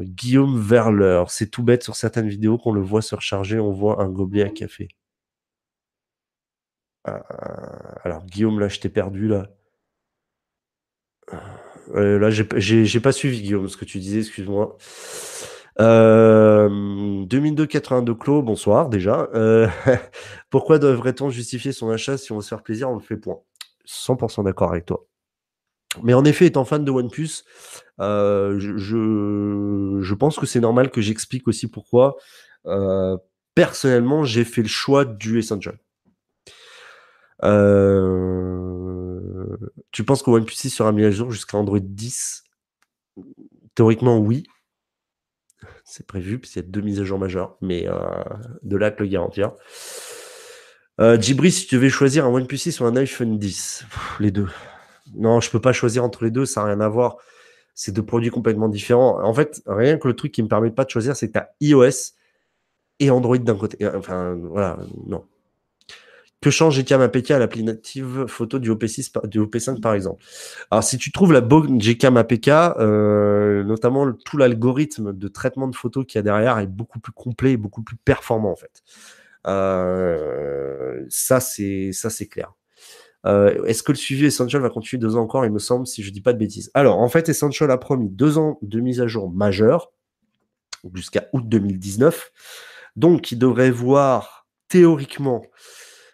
Guillaume 0.00 0.60
Verler, 0.60 1.24
c'est 1.28 1.50
tout 1.50 1.62
bête 1.62 1.82
sur 1.82 1.96
certaines 1.96 2.28
vidéos 2.28 2.58
qu'on 2.58 2.72
le 2.72 2.80
voit 2.80 3.02
se 3.02 3.14
recharger, 3.14 3.58
on 3.58 3.72
voit 3.72 4.02
un 4.02 4.08
gobelet 4.08 4.44
à 4.44 4.50
café. 4.50 4.88
alors, 8.04 8.24
Guillaume, 8.26 8.58
là, 8.60 8.68
je 8.68 8.80
t'ai 8.80 8.88
perdu, 8.88 9.28
là. 9.28 9.48
Là, 11.94 12.30
j'ai 12.30 13.00
pas 13.00 13.12
suivi, 13.12 13.42
Guillaume, 13.42 13.68
ce 13.68 13.76
que 13.76 13.84
tu 13.84 13.98
disais, 13.98 14.20
excuse-moi. 14.20 14.76
2002 15.78 17.66
82 17.66 18.14
clos, 18.14 18.42
bonsoir 18.42 18.88
déjà. 18.88 19.28
pourquoi 20.50 20.78
devrait-on 20.78 21.30
justifier 21.30 21.72
son 21.72 21.90
achat 21.90 22.18
si 22.18 22.32
on 22.32 22.36
veut 22.36 22.42
se 22.42 22.48
faire 22.48 22.62
plaisir 22.62 22.90
On 22.90 22.94
le 22.94 23.00
fait 23.00 23.16
point. 23.16 23.38
100% 23.86 24.44
d'accord 24.44 24.70
avec 24.70 24.86
toi. 24.86 25.06
Mais 26.02 26.14
en 26.14 26.24
effet, 26.24 26.46
étant 26.46 26.64
fan 26.64 26.84
de 26.84 26.90
OnePlus, 26.90 27.44
euh, 28.00 28.58
je, 28.58 30.14
pense 30.14 30.38
que 30.38 30.46
c'est 30.46 30.60
normal 30.60 30.90
que 30.90 31.00
j'explique 31.00 31.46
aussi 31.48 31.68
pourquoi. 31.68 32.16
Euh, 32.66 33.16
personnellement, 33.54 34.24
j'ai 34.24 34.44
fait 34.44 34.62
le 34.62 34.68
choix 34.68 35.04
du 35.04 35.38
Essential. 35.38 35.78
Euh, 37.44 38.41
tu 39.92 40.04
penses 40.04 40.22
que 40.22 40.30
OnePlus 40.30 40.54
6 40.54 40.70
sera 40.70 40.92
mis 40.92 41.04
à 41.04 41.10
jour 41.10 41.30
jusqu'à 41.30 41.58
Android 41.58 41.78
10 41.80 42.44
Théoriquement, 43.74 44.18
oui. 44.18 44.44
C'est 45.84 46.06
prévu, 46.06 46.38
puisqu'il 46.38 46.60
y 46.60 46.64
a 46.64 46.68
deux 46.68 46.80
mises 46.80 47.00
à 47.00 47.04
jour 47.04 47.18
majeures, 47.18 47.56
mais 47.60 47.86
de 48.62 48.76
là 48.76 48.90
que 48.90 49.02
le 49.02 49.08
garantir. 49.08 49.52
Euh, 51.00 51.20
si 51.20 51.66
tu 51.66 51.74
devais 51.76 51.88
choisir 51.88 52.26
un 52.26 52.28
OnePlus 52.28 52.58
6 52.58 52.80
ou 52.80 52.84
un 52.84 52.96
iPhone 52.96 53.38
10, 53.38 53.86
les 54.20 54.30
deux. 54.30 54.48
Non, 55.14 55.40
je 55.40 55.50
peux 55.50 55.60
pas 55.60 55.72
choisir 55.72 56.04
entre 56.04 56.24
les 56.24 56.30
deux, 56.30 56.46
ça 56.46 56.62
n'a 56.62 56.68
rien 56.68 56.80
à 56.80 56.88
voir. 56.88 57.16
C'est 57.74 57.92
deux 57.92 58.04
produits 58.04 58.30
complètement 58.30 58.68
différents. 58.68 59.22
En 59.22 59.32
fait, 59.32 59.62
rien 59.66 59.98
que 59.98 60.06
le 60.06 60.14
truc 60.14 60.32
qui 60.32 60.42
me 60.42 60.48
permet 60.48 60.70
pas 60.70 60.84
de 60.84 60.90
choisir, 60.90 61.16
c'est 61.16 61.28
que 61.28 61.32
tu 61.32 61.38
as 61.38 61.50
iOS 61.60 62.14
et 62.98 63.10
Android 63.10 63.38
d'un 63.38 63.56
côté. 63.56 63.86
Enfin, 63.86 64.38
voilà, 64.42 64.78
non. 65.06 65.24
Que 66.42 66.50
change 66.50 66.74
GCam 66.74 67.00
APK 67.00 67.30
à 67.30 67.38
l'appli 67.38 67.62
native 67.62 68.26
photo 68.26 68.58
du 68.58 68.70
OP6, 68.70 69.28
du 69.28 69.40
OP5 69.40 69.80
par 69.80 69.94
exemple? 69.94 70.22
Alors, 70.72 70.82
si 70.82 70.98
tu 70.98 71.12
trouves 71.12 71.32
la 71.32 71.40
bonne 71.40 71.80
GCam 71.80 72.22
euh, 72.50 73.62
notamment 73.62 74.12
tout 74.12 74.36
l'algorithme 74.36 75.12
de 75.12 75.28
traitement 75.28 75.68
de 75.68 75.76
photos 75.76 76.04
qu'il 76.04 76.18
y 76.18 76.20
a 76.20 76.22
derrière 76.22 76.58
est 76.58 76.66
beaucoup 76.66 76.98
plus 76.98 77.12
complet 77.12 77.52
et 77.52 77.56
beaucoup 77.56 77.82
plus 77.82 77.96
performant 77.96 78.50
en 78.50 78.56
fait. 78.56 78.82
Euh, 79.46 81.04
ça, 81.08 81.38
c'est 81.38 81.92
ça, 81.92 82.10
c'est 82.10 82.26
clair. 82.26 82.52
Euh, 83.24 83.64
est-ce 83.64 83.84
que 83.84 83.92
le 83.92 83.96
suivi 83.96 84.24
Essential 84.26 84.60
va 84.62 84.70
continuer 84.70 85.00
deux 85.00 85.14
ans 85.14 85.22
encore? 85.22 85.44
Il 85.44 85.52
me 85.52 85.60
semble, 85.60 85.86
si 85.86 86.02
je 86.02 86.10
dis 86.10 86.20
pas 86.20 86.32
de 86.32 86.38
bêtises. 86.38 86.72
Alors, 86.74 86.98
en 86.98 87.08
fait, 87.08 87.28
Essential 87.28 87.70
a 87.70 87.78
promis 87.78 88.08
deux 88.08 88.38
ans 88.38 88.58
de 88.62 88.80
mise 88.80 89.00
à 89.00 89.06
jour 89.06 89.30
majeure 89.30 89.92
jusqu'à 90.92 91.28
août 91.32 91.44
2019. 91.46 92.32
Donc, 92.96 93.30
il 93.30 93.38
devrait 93.38 93.70
voir 93.70 94.46
théoriquement. 94.68 95.44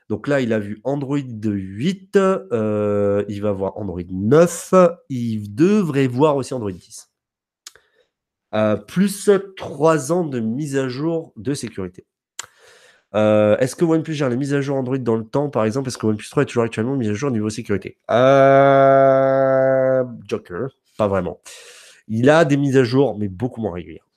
Donc 0.09 0.27
là, 0.27 0.41
il 0.41 0.55
a 0.55 0.59
vu 0.59 0.81
Android 0.85 1.19
8, 1.19 2.17
euh, 2.17 3.25
il 3.29 3.43
va 3.43 3.53
voir 3.53 3.77
Android 3.77 4.01
9, 4.11 4.75
il 5.11 5.55
devrait 5.55 6.07
voir 6.07 6.37
aussi 6.37 6.55
Android 6.55 6.73
10. 6.73 7.11
Euh, 8.55 8.77
plus 8.77 9.29
trois 9.57 10.11
ans 10.11 10.25
de 10.25 10.41
mise 10.41 10.79
à 10.79 10.89
jour 10.89 11.35
de 11.37 11.53
sécurité. 11.53 12.07
Euh, 13.15 13.59
est-ce 13.59 13.77
que 13.77 13.85
OnePlus 13.85 14.15
gère 14.15 14.31
les 14.31 14.37
mises 14.39 14.55
à 14.55 14.63
jour 14.63 14.79
Android 14.79 14.97
dans 14.97 15.17
le 15.17 15.25
temps, 15.25 15.51
par 15.51 15.67
exemple? 15.67 15.89
Est-ce 15.89 15.99
que 15.99 16.07
OnePlus 16.07 16.29
3 16.31 16.43
est 16.45 16.47
toujours 16.47 16.63
actuellement 16.63 16.97
mis 16.97 17.09
à 17.09 17.13
jour 17.13 17.29
au 17.29 17.33
niveau 17.33 17.51
sécurité? 17.51 17.99
Joker, 20.27 20.71
pas 20.97 21.09
vraiment. 21.09 21.39
Il 22.07 22.31
a 22.31 22.47
des 22.47 22.57
mises 22.57 22.79
à 22.79 22.85
jour, 22.85 23.19
mais 23.19 23.29
beaucoup 23.29 23.61
moins 23.61 23.75
régulières. 23.75 24.08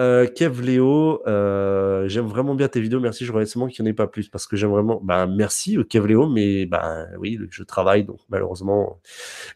Euh, 0.00 0.26
Kev 0.26 0.60
Léo, 0.60 1.22
euh, 1.26 2.08
j'aime 2.08 2.26
vraiment 2.26 2.54
bien 2.54 2.68
tes 2.68 2.80
vidéos. 2.80 3.00
Merci. 3.00 3.24
Je 3.24 3.30
voudrais 3.30 3.46
seulement 3.46 3.68
qu'il 3.68 3.84
n'y 3.84 3.88
en 3.88 3.92
ait 3.92 3.94
pas 3.94 4.08
plus 4.08 4.28
parce 4.28 4.46
que 4.46 4.56
j'aime 4.56 4.70
vraiment. 4.70 5.00
Bah, 5.02 5.26
merci 5.26 5.78
euh, 5.78 5.84
Kev 5.84 6.06
Léo, 6.06 6.28
mais 6.28 6.66
bah 6.66 7.06
oui, 7.18 7.38
je 7.50 7.62
travaille 7.62 8.04
donc 8.04 8.18
malheureusement. 8.28 9.00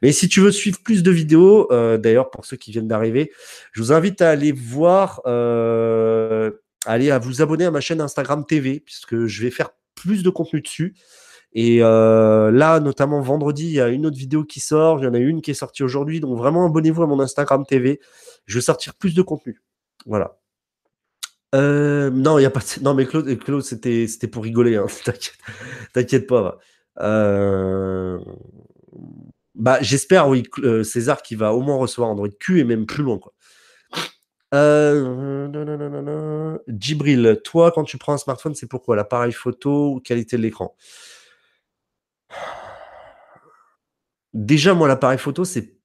Mais 0.02 0.12
si 0.12 0.28
tu 0.28 0.40
veux 0.40 0.52
suivre 0.52 0.78
plus 0.82 1.02
de 1.02 1.10
vidéos, 1.10 1.68
d'ailleurs 1.70 2.30
pour 2.30 2.44
ceux 2.44 2.56
qui 2.56 2.70
viennent 2.70 2.88
d'arriver, 2.88 3.32
je 3.72 3.82
vous 3.82 3.92
invite 3.92 4.22
à 4.22 4.30
aller 4.30 4.52
voir 4.52 5.22
allez 6.86 7.10
à 7.10 7.18
vous 7.18 7.42
abonner 7.42 7.64
à 7.64 7.70
ma 7.70 7.80
chaîne 7.80 8.00
Instagram 8.00 8.44
TV, 8.46 8.80
puisque 8.80 9.26
je 9.26 9.42
vais 9.42 9.50
faire 9.50 9.70
plus 9.94 10.22
de 10.22 10.30
contenu 10.30 10.60
dessus. 10.60 10.94
Et 11.52 11.78
euh, 11.82 12.50
là, 12.50 12.80
notamment 12.80 13.20
vendredi, 13.20 13.64
il 13.64 13.72
y 13.72 13.80
a 13.80 13.88
une 13.88 14.06
autre 14.06 14.16
vidéo 14.16 14.44
qui 14.44 14.60
sort. 14.60 15.00
Il 15.00 15.04
y 15.04 15.08
en 15.08 15.14
a 15.14 15.18
une 15.18 15.40
qui 15.42 15.50
est 15.50 15.54
sortie 15.54 15.82
aujourd'hui. 15.82 16.20
Donc 16.20 16.36
vraiment, 16.36 16.66
abonnez-vous 16.66 17.02
à 17.02 17.06
mon 17.06 17.20
Instagram 17.20 17.64
TV. 17.66 18.00
Je 18.46 18.58
vais 18.58 18.62
sortir 18.62 18.94
plus 18.94 19.14
de 19.14 19.22
contenu. 19.22 19.60
Voilà. 20.06 20.38
Euh, 21.54 22.10
non, 22.10 22.38
il 22.38 22.44
a 22.44 22.50
pas. 22.50 22.60
Non, 22.82 22.94
mais 22.94 23.06
Claude, 23.06 23.38
Claude 23.38 23.62
c'était, 23.62 24.06
c'était 24.06 24.28
pour 24.28 24.44
rigoler. 24.44 24.76
Hein. 24.76 24.86
T'inquiète, 25.92 26.26
pas. 26.26 26.58
Euh, 27.00 28.18
bah, 29.54 29.78
j'espère, 29.80 30.28
oui, 30.28 30.44
César 30.84 31.22
qui 31.22 31.34
va 31.34 31.54
au 31.54 31.62
moins 31.62 31.76
recevoir 31.76 32.10
Android 32.10 32.28
Q 32.40 32.60
et 32.60 32.64
même 32.64 32.86
plus 32.86 33.02
loin, 33.02 33.18
quoi. 33.18 33.32
Euh, 34.54 36.58
Djibril, 36.68 37.40
toi, 37.44 37.70
quand 37.70 37.84
tu 37.84 37.98
prends 37.98 38.14
un 38.14 38.18
smartphone, 38.18 38.54
c'est 38.54 38.66
pourquoi? 38.66 38.96
L'appareil 38.96 39.32
photo 39.32 39.94
ou 39.94 40.00
qualité 40.00 40.36
de 40.36 40.42
l'écran? 40.42 40.74
Déjà, 44.32 44.74
moi, 44.74 44.88
l'appareil 44.88 45.18
photo, 45.18 45.44
c'est 45.44 45.78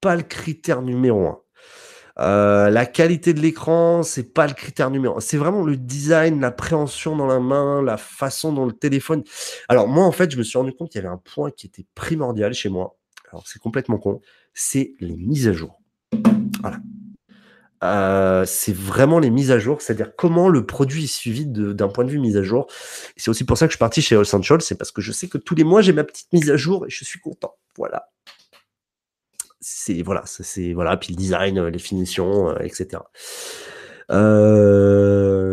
pas 0.00 0.16
le 0.16 0.22
critère 0.22 0.82
numéro 0.82 1.26
un. 1.26 1.40
Euh, 2.18 2.70
la 2.70 2.86
qualité 2.86 3.34
de 3.34 3.40
l'écran, 3.40 4.02
c'est 4.02 4.32
pas 4.32 4.46
le 4.46 4.54
critère 4.54 4.90
numéro. 4.90 5.20
C'est 5.20 5.36
vraiment 5.36 5.62
le 5.62 5.76
design, 5.76 6.40
l'appréhension 6.40 7.16
dans 7.16 7.26
la 7.26 7.40
main, 7.40 7.82
la 7.82 7.96
façon 7.96 8.52
dont 8.52 8.64
le 8.64 8.72
téléphone. 8.72 9.22
Alors, 9.68 9.86
moi, 9.88 10.04
en 10.04 10.12
fait, 10.12 10.30
je 10.30 10.38
me 10.38 10.42
suis 10.42 10.58
rendu 10.58 10.72
compte 10.72 10.90
qu'il 10.90 11.02
y 11.02 11.04
avait 11.04 11.12
un 11.12 11.20
point 11.22 11.50
qui 11.50 11.66
était 11.66 11.84
primordial 11.94 12.54
chez 12.54 12.68
moi. 12.68 12.96
Alors, 13.30 13.46
c'est 13.46 13.60
complètement 13.60 13.98
con. 13.98 14.20
C'est 14.54 14.94
les 15.00 15.16
mises 15.16 15.48
à 15.48 15.52
jour. 15.52 15.82
Voilà. 16.60 16.78
Euh, 17.84 18.44
c'est 18.46 18.74
vraiment 18.74 19.18
les 19.18 19.30
mises 19.30 19.50
à 19.50 19.58
jour, 19.58 19.82
c'est-à-dire 19.82 20.16
comment 20.16 20.48
le 20.48 20.64
produit 20.64 21.04
est 21.04 21.12
suivi 21.14 21.46
d'un 21.46 21.88
point 21.88 22.04
de 22.04 22.10
vue 22.10 22.18
mise 22.18 22.36
à 22.36 22.42
jour. 22.42 22.66
C'est 23.16 23.30
aussi 23.30 23.44
pour 23.44 23.58
ça 23.58 23.66
que 23.66 23.72
je 23.72 23.76
suis 23.76 23.80
parti 23.80 24.00
chez 24.00 24.18
Essential, 24.18 24.62
c'est 24.62 24.76
parce 24.76 24.90
que 24.90 25.02
je 25.02 25.12
sais 25.12 25.28
que 25.28 25.36
tous 25.36 25.54
les 25.54 25.64
mois 25.64 25.82
j'ai 25.82 25.92
ma 25.92 26.04
petite 26.04 26.32
mise 26.32 26.50
à 26.50 26.56
jour 26.56 26.86
et 26.86 26.90
je 26.90 27.04
suis 27.04 27.20
content. 27.20 27.54
Voilà. 27.76 28.08
C'est 29.60 30.02
voilà, 30.02 30.22
c'est 30.26 30.72
voilà, 30.72 30.96
puis 30.96 31.12
le 31.12 31.16
design, 31.16 31.64
les 31.66 31.78
finitions, 31.78 32.50
euh, 32.50 32.58
etc. 32.60 33.02
Euh, 34.10 35.50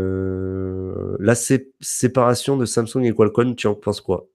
la 1.20 1.36
séparation 1.36 2.58
de 2.58 2.66
Samsung 2.66 3.04
et 3.04 3.14
Qualcomm, 3.14 3.56
tu 3.56 3.68
en 3.68 3.76
penses 3.76 4.02
quoi? 4.02 4.28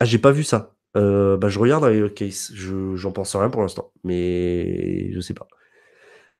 Ah, 0.00 0.04
j'ai 0.04 0.18
pas 0.18 0.30
vu 0.32 0.44
ça. 0.44 0.74
bah, 0.94 1.48
je 1.48 1.58
regarde 1.58 1.84
avec 1.84 2.00
le 2.00 2.08
case. 2.08 2.50
Je 2.54 2.96
j'en 2.96 3.12
pense 3.12 3.34
rien 3.36 3.50
pour 3.50 3.62
l'instant, 3.62 3.92
mais 4.04 5.12
je 5.12 5.20
sais 5.20 5.34
pas. 5.34 5.48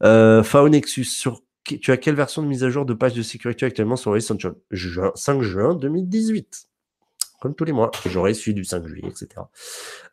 Euh, 0.03 0.43
Faonexus, 0.43 1.05
sur, 1.05 1.43
tu 1.65 1.91
as 1.91 1.97
quelle 1.97 2.15
version 2.15 2.43
de 2.43 2.49
mise 2.49 2.65
à 2.65 2.71
jour 2.71 2.87
de 2.87 2.95
page 2.95 3.15
de 3.15 3.23
sécurité 3.23 3.67
actuellement 3.67 3.97
sur 3.97 4.17
Essential 4.17 4.55
5 5.15 5.43
juin 5.43 5.75
2018. 5.75 6.68
Comme 7.41 7.55
tous 7.55 7.65
les 7.65 7.73
mois. 7.73 7.91
J'aurai 8.07 8.35
celui 8.35 8.55
du 8.55 8.65
5 8.65 8.87
juillet, 8.87 9.09
etc. 9.09 9.29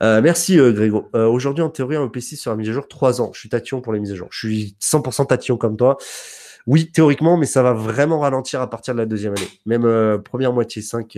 Euh, 0.03 0.21
merci 0.21 0.59
euh, 0.59 0.71
Grégo. 0.71 1.09
Euh, 1.15 1.28
aujourd'hui, 1.28 1.63
en 1.63 1.69
théorie, 1.69 1.95
un 1.95 2.05
EPC 2.05 2.36
sera 2.36 2.55
mise 2.55 2.69
à 2.69 2.73
jour 2.73 2.88
3 2.88 3.21
ans. 3.21 3.32
Je 3.34 3.39
suis 3.39 3.49
tatillon 3.49 3.82
pour 3.82 3.93
les 3.93 3.99
mises 3.99 4.11
à 4.11 4.15
jour. 4.15 4.28
Je 4.32 4.47
suis 4.47 4.78
100% 4.82 5.28
tatillon 5.28 5.57
comme 5.57 5.78
toi. 5.78 5.97
Oui, 6.67 6.91
théoriquement, 6.91 7.38
mais 7.38 7.45
ça 7.45 7.63
va 7.63 7.73
vraiment 7.73 8.19
ralentir 8.19 8.61
à 8.61 8.69
partir 8.69 8.93
de 8.93 8.99
la 8.99 9.05
deuxième 9.05 9.34
année. 9.34 9.49
Même 9.65 10.21
première 10.23 10.53
moitié 10.53 10.82
5 10.82 11.17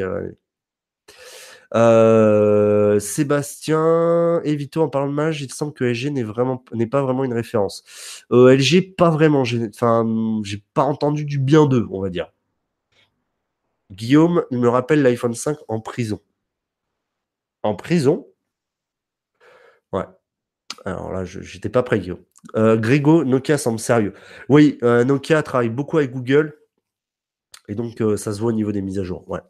euh, 1.76 2.99
Sébastien, 2.99 4.41
Evito 4.43 4.82
en 4.82 4.89
parlant 4.89 5.10
de 5.10 5.14
mage, 5.14 5.41
il 5.41 5.51
semble 5.51 5.74
que 5.74 5.84
LG 5.84 6.12
n'est 6.12 6.26
n'est 6.74 6.88
pas 6.88 7.01
vraiment 7.01 7.24
une 7.24 7.34
référence. 7.34 7.84
LG, 8.32 8.95
pas 8.95 9.10
vraiment. 9.10 9.41
Enfin, 9.41 10.05
j'ai 10.43 10.64
pas 10.74 10.84
entendu 10.84 11.26
du 11.26 11.39
bien 11.39 11.66
d'eux, 11.66 11.88
on 11.91 12.01
va 12.01 12.10
dire. 12.10 12.32
Guillaume, 13.91 14.43
il 14.51 14.59
me 14.59 14.69
rappelle 14.69 15.01
l'iPhone 15.01 15.33
5 15.33 15.57
en 15.67 15.79
prison. 15.79 16.19
En 17.63 17.75
prison? 17.75 18.27
Ouais. 19.91 20.05
Alors 20.85 21.11
là, 21.11 21.23
j'étais 21.23 21.69
pas 21.69 21.83
prêt, 21.83 21.99
Guillaume. 21.99 22.23
Euh, 22.55 22.77
Grégo, 22.77 23.23
Nokia 23.23 23.57
semble 23.57 23.79
sérieux. 23.79 24.13
Oui, 24.49 24.77
Nokia 24.81 25.43
travaille 25.43 25.69
beaucoup 25.69 25.97
avec 25.97 26.11
Google. 26.11 26.57
Et 27.69 27.75
donc, 27.75 28.01
ça 28.17 28.33
se 28.33 28.39
voit 28.39 28.49
au 28.49 28.55
niveau 28.55 28.71
des 28.71 28.81
mises 28.81 28.99
à 28.99 29.03
jour. 29.03 29.29
Ouais, 29.29 29.41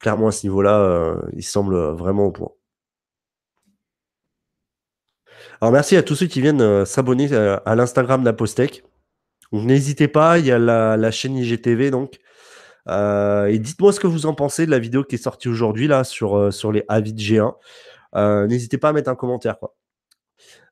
clairement 0.00 0.28
à 0.28 0.32
ce 0.32 0.46
niveau-là, 0.46 0.78
euh, 0.80 1.20
il 1.32 1.42
semble 1.42 1.76
vraiment 1.76 2.26
au 2.26 2.32
point. 2.32 2.50
Alors 5.60 5.72
merci 5.72 5.96
à 5.96 6.02
tous 6.02 6.14
ceux 6.14 6.26
qui 6.26 6.40
viennent 6.40 6.60
euh, 6.60 6.84
s'abonner 6.84 7.32
euh, 7.32 7.58
à, 7.64 7.74
l'Instagram 7.74 8.22
d'Apostec. 8.22 8.84
N'hésitez 9.52 10.08
pas, 10.08 10.38
il 10.38 10.46
y 10.46 10.52
a 10.52 10.58
la, 10.58 11.10
chaîne 11.10 11.36
IGTV 11.36 11.90
donc. 11.90 12.18
Et 12.88 13.58
dites-moi 13.58 13.92
ce 13.92 14.00
que 14.00 14.06
vous 14.06 14.26
en 14.26 14.34
pensez 14.34 14.66
de 14.66 14.70
la 14.70 14.78
vidéo 14.78 15.04
qui 15.04 15.16
est 15.16 15.22
sortie 15.22 15.48
aujourd'hui 15.48 15.88
là 15.88 16.04
sur, 16.04 16.52
sur 16.52 16.72
les 16.72 16.84
avis 16.88 17.12
de 17.12 17.20
G1. 17.20 18.46
N'hésitez 18.48 18.78
pas 18.78 18.90
à 18.90 18.92
mettre 18.92 19.10
un 19.10 19.16
commentaire 19.16 19.56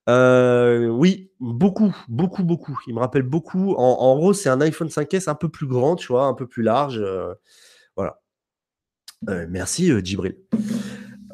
oui, 0.07 1.31
beaucoup, 1.41 1.97
beaucoup, 2.09 2.45
beaucoup. 2.45 2.79
Il 2.87 2.95
me 2.95 3.01
rappelle 3.01 3.23
beaucoup. 3.23 3.75
En, 3.75 4.01
en 4.01 4.17
gros, 4.17 4.33
c'est 4.33 4.51
un 4.51 4.61
iPhone 4.61 4.89
5S 4.89 5.31
un 5.31 5.35
peu 5.35 5.49
plus 5.49 5.67
grand, 5.67 5.97
tu 5.97 6.09
vois, 6.09 6.27
un 6.27 6.35
peu 6.35 6.47
plus 6.47 6.63
large. 6.63 7.03
voilà. 7.97 8.21
Euh, 9.29 9.47
merci, 9.49 9.91
euh, 9.91 10.01
Djibril. 10.01 10.37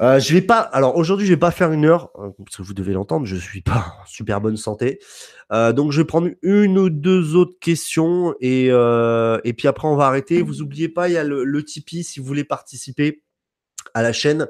Euh, 0.01 0.19
je 0.19 0.33
vais 0.33 0.41
pas. 0.41 0.59
Alors 0.59 0.95
aujourd'hui, 0.95 1.27
je 1.27 1.33
vais 1.33 1.39
pas 1.39 1.51
faire 1.51 1.71
une 1.71 1.85
heure 1.85 2.11
parce 2.43 2.57
que 2.57 2.63
vous 2.63 2.73
devez 2.73 2.93
l'entendre. 2.93 3.25
Je 3.25 3.35
suis 3.35 3.61
pas 3.61 3.95
en 4.01 4.05
super 4.05 4.41
bonne 4.41 4.57
santé, 4.57 4.99
donc 5.51 5.91
je 5.91 6.01
vais 6.01 6.05
prendre 6.05 6.29
une 6.41 6.77
ou 6.77 6.89
deux 6.89 7.35
autres 7.35 7.57
questions 7.59 8.33
et 8.39 8.67
et 8.67 9.53
puis 9.53 9.67
après 9.67 9.87
on 9.87 9.95
va 9.95 10.07
arrêter. 10.07 10.41
Vous 10.41 10.61
oubliez 10.61 10.89
pas, 10.89 11.09
il 11.09 11.13
y 11.13 11.17
a 11.17 11.23
le, 11.23 11.63
Tipeee 11.63 12.03
si 12.03 12.19
vous 12.19 12.25
voulez 12.25 12.43
participer 12.43 13.23
à 13.93 14.01
la 14.01 14.13
chaîne. 14.13 14.47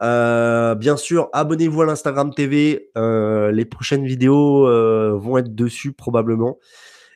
bien 0.00 0.96
sûr, 0.96 1.30
abonnez-vous 1.32 1.82
à 1.82 1.86
l'Instagram 1.86 2.34
TV. 2.34 2.90
les 2.96 3.64
prochaines 3.64 4.04
vidéos 4.04 4.66
vont 5.18 5.38
être 5.38 5.54
dessus 5.54 5.92
probablement. 5.92 6.58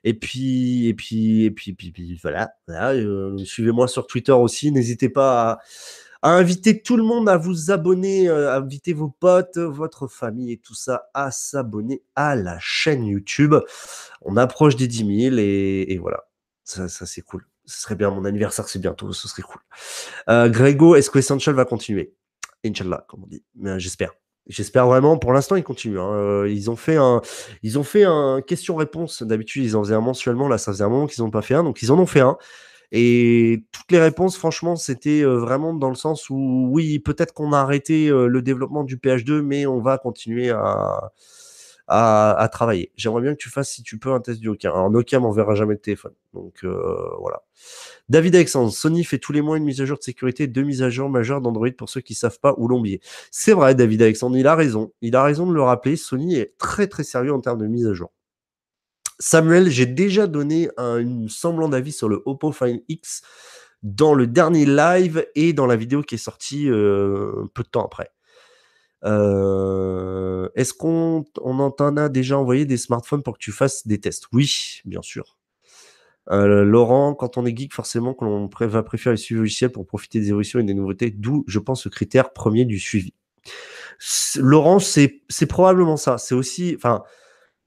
Et 0.07 0.15
puis, 0.15 0.87
et 0.87 0.95
puis, 0.95 1.43
et 1.43 1.51
puis, 1.51 1.73
puis, 1.73 1.91
puis 1.91 2.17
voilà. 2.23 2.53
Euh, 2.71 3.37
suivez-moi 3.39 3.89
sur 3.89 4.07
Twitter 4.07 4.31
aussi. 4.31 4.71
N'hésitez 4.71 5.09
pas 5.09 5.51
à, 5.51 5.59
inviter 6.23 6.83
tout 6.83 6.97
le 6.97 7.03
monde 7.03 7.29
à 7.29 7.37
vous 7.37 7.71
abonner, 7.71 8.29
euh, 8.29 8.53
à 8.53 8.57
inviter 8.57 8.93
vos 8.93 9.09
potes, 9.09 9.59
votre 9.59 10.09
famille 10.09 10.53
et 10.53 10.59
tout 10.59 10.75
ça 10.75 11.09
à 11.15 11.31
s'abonner 11.31 12.03
à 12.15 12.35
la 12.35 12.59
chaîne 12.61 13.07
YouTube. 13.07 13.55
On 14.23 14.37
approche 14.37 14.77
des 14.77 14.89
10 14.89 15.31
000 15.31 15.37
et, 15.39 15.99
voilà. 16.01 16.25
Ça, 16.65 16.89
ça 16.89 17.07
c'est 17.07 17.23
cool. 17.23 17.47
Ce 17.65 17.83
serait 17.83 17.95
bien. 17.95 18.11
Mon 18.11 18.25
anniversaire, 18.25 18.69
c'est 18.69 18.79
bientôt. 18.79 19.13
Ce 19.13 19.29
serait 19.29 19.43
cool. 19.43 19.61
Euh, 20.29 20.49
Grégo, 20.49 20.97
est-ce 20.97 21.11
que 21.11 21.19
Essential 21.19 21.55
va 21.55 21.65
continuer? 21.65 22.15
Inch'Allah, 22.65 23.05
comme 23.09 23.25
on 23.25 23.27
dit. 23.27 23.45
J'espère. 23.79 24.13
J'espère 24.49 24.87
vraiment. 24.87 25.19
Pour 25.19 25.33
l'instant, 25.33 25.57
ils 25.57 25.65
continuent. 25.65 25.99
Hein. 25.99 26.13
Euh, 26.13 26.51
ils 26.51 26.71
ont 26.71 26.77
fait 26.77 26.97
un, 26.97 27.21
ils 27.63 27.79
ont 27.79 27.83
fait 27.83 28.05
un 28.05 28.41
question-réponse. 28.47 29.23
D'habitude, 29.25 29.65
ils 29.65 29.77
en 29.77 29.83
faisaient 29.83 29.95
un 29.95 30.01
mensuellement. 30.01 30.49
Là, 30.49 30.59
ça 30.59 30.73
faisait 30.73 30.85
un 30.85 30.89
moment 30.89 31.07
qu'ils 31.07 31.25
n'ont 31.25 31.31
pas 31.31 31.43
fait 31.43 31.55
un, 31.55 31.65
donc 31.65 31.83
ils 31.83 31.91
en 31.91 31.99
ont 31.99 32.07
fait 32.07 32.21
un. 32.21 32.37
Et 32.93 33.65
toutes 33.73 33.91
les 33.91 34.01
réponses, 34.01 34.37
franchement, 34.37 34.77
c'était 34.77 35.23
euh, 35.23 35.39
vraiment 35.39 35.75
dans 35.75 35.89
le 35.89 35.95
sens 35.95 36.31
où, 36.31 36.69
oui, 36.71 36.99
peut-être 36.99 37.33
qu'on 37.33 37.53
a 37.53 37.59
arrêté 37.59 38.09
euh, 38.09 38.27
le 38.27 38.43
développement 38.43 38.85
du 38.85 38.97
PH2, 38.97 39.41
mais 39.43 39.67
on 39.67 39.81
va 39.81 39.99
continuer 39.99 40.51
à, 40.51 41.13
à, 41.89 42.49
travailler. 42.53 42.93
J'aimerais 42.97 43.23
bien 43.23 43.33
que 43.33 43.39
tu 43.39 43.51
fasses, 43.51 43.71
si 43.71 43.83
tu 43.83 43.99
peux, 43.99 44.13
un 44.13 44.21
test 44.21 44.41
du 44.41 44.49
Nokia. 44.49 44.71
Alors, 44.71 44.91
Nokia 44.91 45.21
m'enverra 45.21 45.55
jamais 45.55 45.75
de 45.75 45.81
téléphone. 45.81 46.15
Donc, 46.35 46.65
voilà. 46.65 47.43
David 48.09 48.35
Alexandre, 48.37 48.73
Sony 48.73 49.05
fait 49.05 49.19
tous 49.19 49.33
les 49.33 49.43
mois 49.43 49.57
une 49.57 49.65
mise 49.65 49.81
à 49.81 49.85
jour 49.85 49.99
de 49.99 50.03
sécurité, 50.03 50.47
deux 50.47 50.63
mises 50.63 50.83
à 50.83 50.91
jour 50.91 51.09
majeures 51.09 51.41
d'Android 51.41 51.71
pour 51.77 51.89
ceux 51.89 52.01
qui 52.01 52.15
savent 52.15 52.39
pas 52.41 52.55
où 52.57 52.69
l'oublier. 52.69 53.01
C'est 53.31 53.53
vrai, 53.53 53.75
David 53.75 54.03
Alexandre, 54.03 54.37
il 54.37 54.47
a 54.47 54.55
raison. 54.55 54.93
Il 55.01 55.17
a 55.17 55.23
raison 55.23 55.47
de 55.47 55.55
le 55.55 55.63
rappeler. 55.63 55.97
Sony 55.97 56.37
est 56.37 56.57
très 56.59 56.87
très 56.87 57.05
sérieux 57.05 57.33
en 57.33 57.41
termes 57.41 57.61
de 57.61 57.67
mise 57.67 57.87
à 57.87 57.95
jour. 57.95 58.13
Samuel, 59.19 59.71
j'ai 59.71 59.87
déjà 59.87 60.27
donné 60.27 60.69
un 60.77 61.27
semblant 61.29 61.69
d'avis 61.69 61.93
sur 61.93 62.09
le 62.09 62.23
Oppo 62.27 62.53
Find 62.53 62.83
X 62.89 63.23
dans 63.83 64.15
le 64.15 64.27
dernier 64.27 64.67
live 64.67 65.27
et 65.35 65.53
dans 65.53 65.67
la 65.67 65.77
vidéo 65.77 66.03
qui 66.03 66.17
est 66.17 66.19
sortie 66.19 66.69
euh, 66.69 67.47
peu 67.55 67.63
de 67.63 67.69
temps 67.69 67.85
après. 67.85 68.11
Euh, 69.05 70.49
est-ce 70.55 70.75
qu'on 70.75 71.25
on 71.41 71.71
t'en 71.71 71.97
a 71.97 72.09
déjà 72.09 72.39
envoyé 72.39 72.65
des 72.65 72.77
smartphones 72.77 73.23
pour 73.23 73.35
que 73.35 73.43
tu 73.43 73.53
fasses 73.53 73.87
des 73.87 74.01
tests? 74.01 74.25
Oui, 74.33 74.81
bien 74.85 75.03
sûr. 75.03 75.39
Euh, 76.31 76.65
Laurent, 76.65 77.15
quand 77.15 77.39
on 77.39 77.47
est 77.47 77.57
geek, 77.57 77.73
forcément 77.73 78.13
qu'on 78.13 78.49
va 78.61 78.83
préférer 78.83 79.13
le 79.13 79.17
suivi 79.17 79.39
logiciel 79.39 79.71
pour 79.71 79.87
profiter 79.87 80.19
des 80.19 80.31
évolutions 80.31 80.59
et 80.59 80.65
des 80.65 80.75
nouveautés, 80.75 81.11
d'où, 81.11 81.45
je 81.47 81.61
pense, 81.61 81.85
le 81.85 81.91
critère 81.91 82.33
premier 82.33 82.65
du 82.65 82.81
suivi. 82.81 83.15
Laurent, 84.37 84.81
c'est 84.81 85.23
probablement 85.49 85.97
ça. 85.97 86.19
C'est 86.19 86.35
aussi, 86.35 86.75
enfin, 86.77 87.05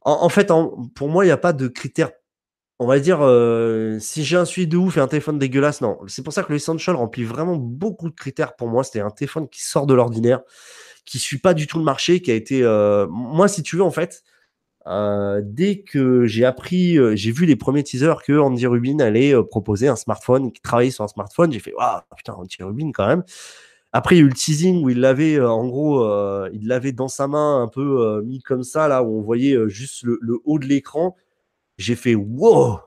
en, 0.01 0.29
fait, 0.29 0.51
pour 0.95 1.09
moi, 1.09 1.25
il 1.25 1.27
n'y 1.27 1.31
a 1.31 1.37
pas 1.37 1.53
de 1.53 1.67
critère. 1.67 2.11
On 2.79 2.87
va 2.87 2.99
dire, 2.99 3.19
euh, 3.21 3.99
si 3.99 4.23
j'ai 4.23 4.37
un 4.37 4.45
suivi 4.45 4.67
de 4.67 4.77
ouf 4.77 4.95
et 4.97 5.01
un 5.01 5.07
téléphone 5.07 5.37
dégueulasse, 5.37 5.81
non. 5.81 5.97
C'est 6.07 6.23
pour 6.23 6.31
ça 6.31 6.43
que 6.43 6.49
le 6.49 6.55
Essential 6.55 6.95
remplit 6.95 7.25
vraiment 7.25 7.57
beaucoup 7.57 8.09
de 8.09 8.15
critères 8.15 8.55
pour 8.55 8.69
moi. 8.69 8.83
C'était 8.85 9.01
un 9.01 9.09
téléphone 9.09 9.49
qui 9.49 9.63
sort 9.63 9.85
de 9.85 9.93
l'ordinaire, 9.93 10.41
qui 11.05 11.19
suit 11.19 11.39
pas 11.39 11.53
du 11.53 11.67
tout 11.67 11.77
le 11.77 11.83
marché, 11.83 12.21
qui 12.21 12.31
a 12.31 12.35
été, 12.35 12.63
euh, 12.63 13.05
moi, 13.09 13.49
si 13.49 13.63
tu 13.63 13.75
veux, 13.75 13.83
en 13.83 13.91
fait, 13.91 14.23
euh, 14.87 15.41
dès 15.43 15.81
que 15.81 16.25
j'ai 16.25 16.45
appris, 16.45 16.97
j'ai 17.17 17.31
vu 17.31 17.45
les 17.45 17.57
premiers 17.57 17.83
teasers 17.83 18.23
que 18.23 18.39
Andy 18.39 18.65
Rubin 18.65 18.99
allait 19.01 19.33
proposer 19.49 19.89
un 19.89 19.97
smartphone, 19.97 20.53
qui 20.53 20.61
travaillait 20.61 20.91
sur 20.91 21.03
un 21.03 21.09
smartphone, 21.09 21.51
j'ai 21.51 21.59
fait 21.59 21.73
waouh 21.73 21.99
putain 22.15 22.33
Andy 22.33 22.57
Rubin 22.61 22.91
quand 22.93 23.07
même. 23.07 23.23
Après 23.91 24.15
il 24.15 24.19
y 24.19 24.21
a 24.21 24.25
eu 24.25 24.29
le 24.29 24.35
teasing 24.35 24.83
où 24.83 24.89
il 24.89 24.99
l'avait 24.99 25.39
en 25.41 25.67
gros, 25.67 26.05
il 26.49 26.67
l'avait 26.67 26.91
dans 26.91 27.07
sa 27.07 27.27
main 27.27 27.63
un 27.63 27.67
peu 27.67 28.21
mis 28.23 28.41
comme 28.41 28.63
ça 28.63 28.87
là 28.87 29.03
où 29.03 29.17
on 29.17 29.21
voyait 29.21 29.57
juste 29.67 30.03
le, 30.03 30.39
haut 30.45 30.59
de 30.59 30.65
l'écran. 30.65 31.15
J'ai 31.77 31.95
fait 31.95 32.15
wow, 32.15 32.79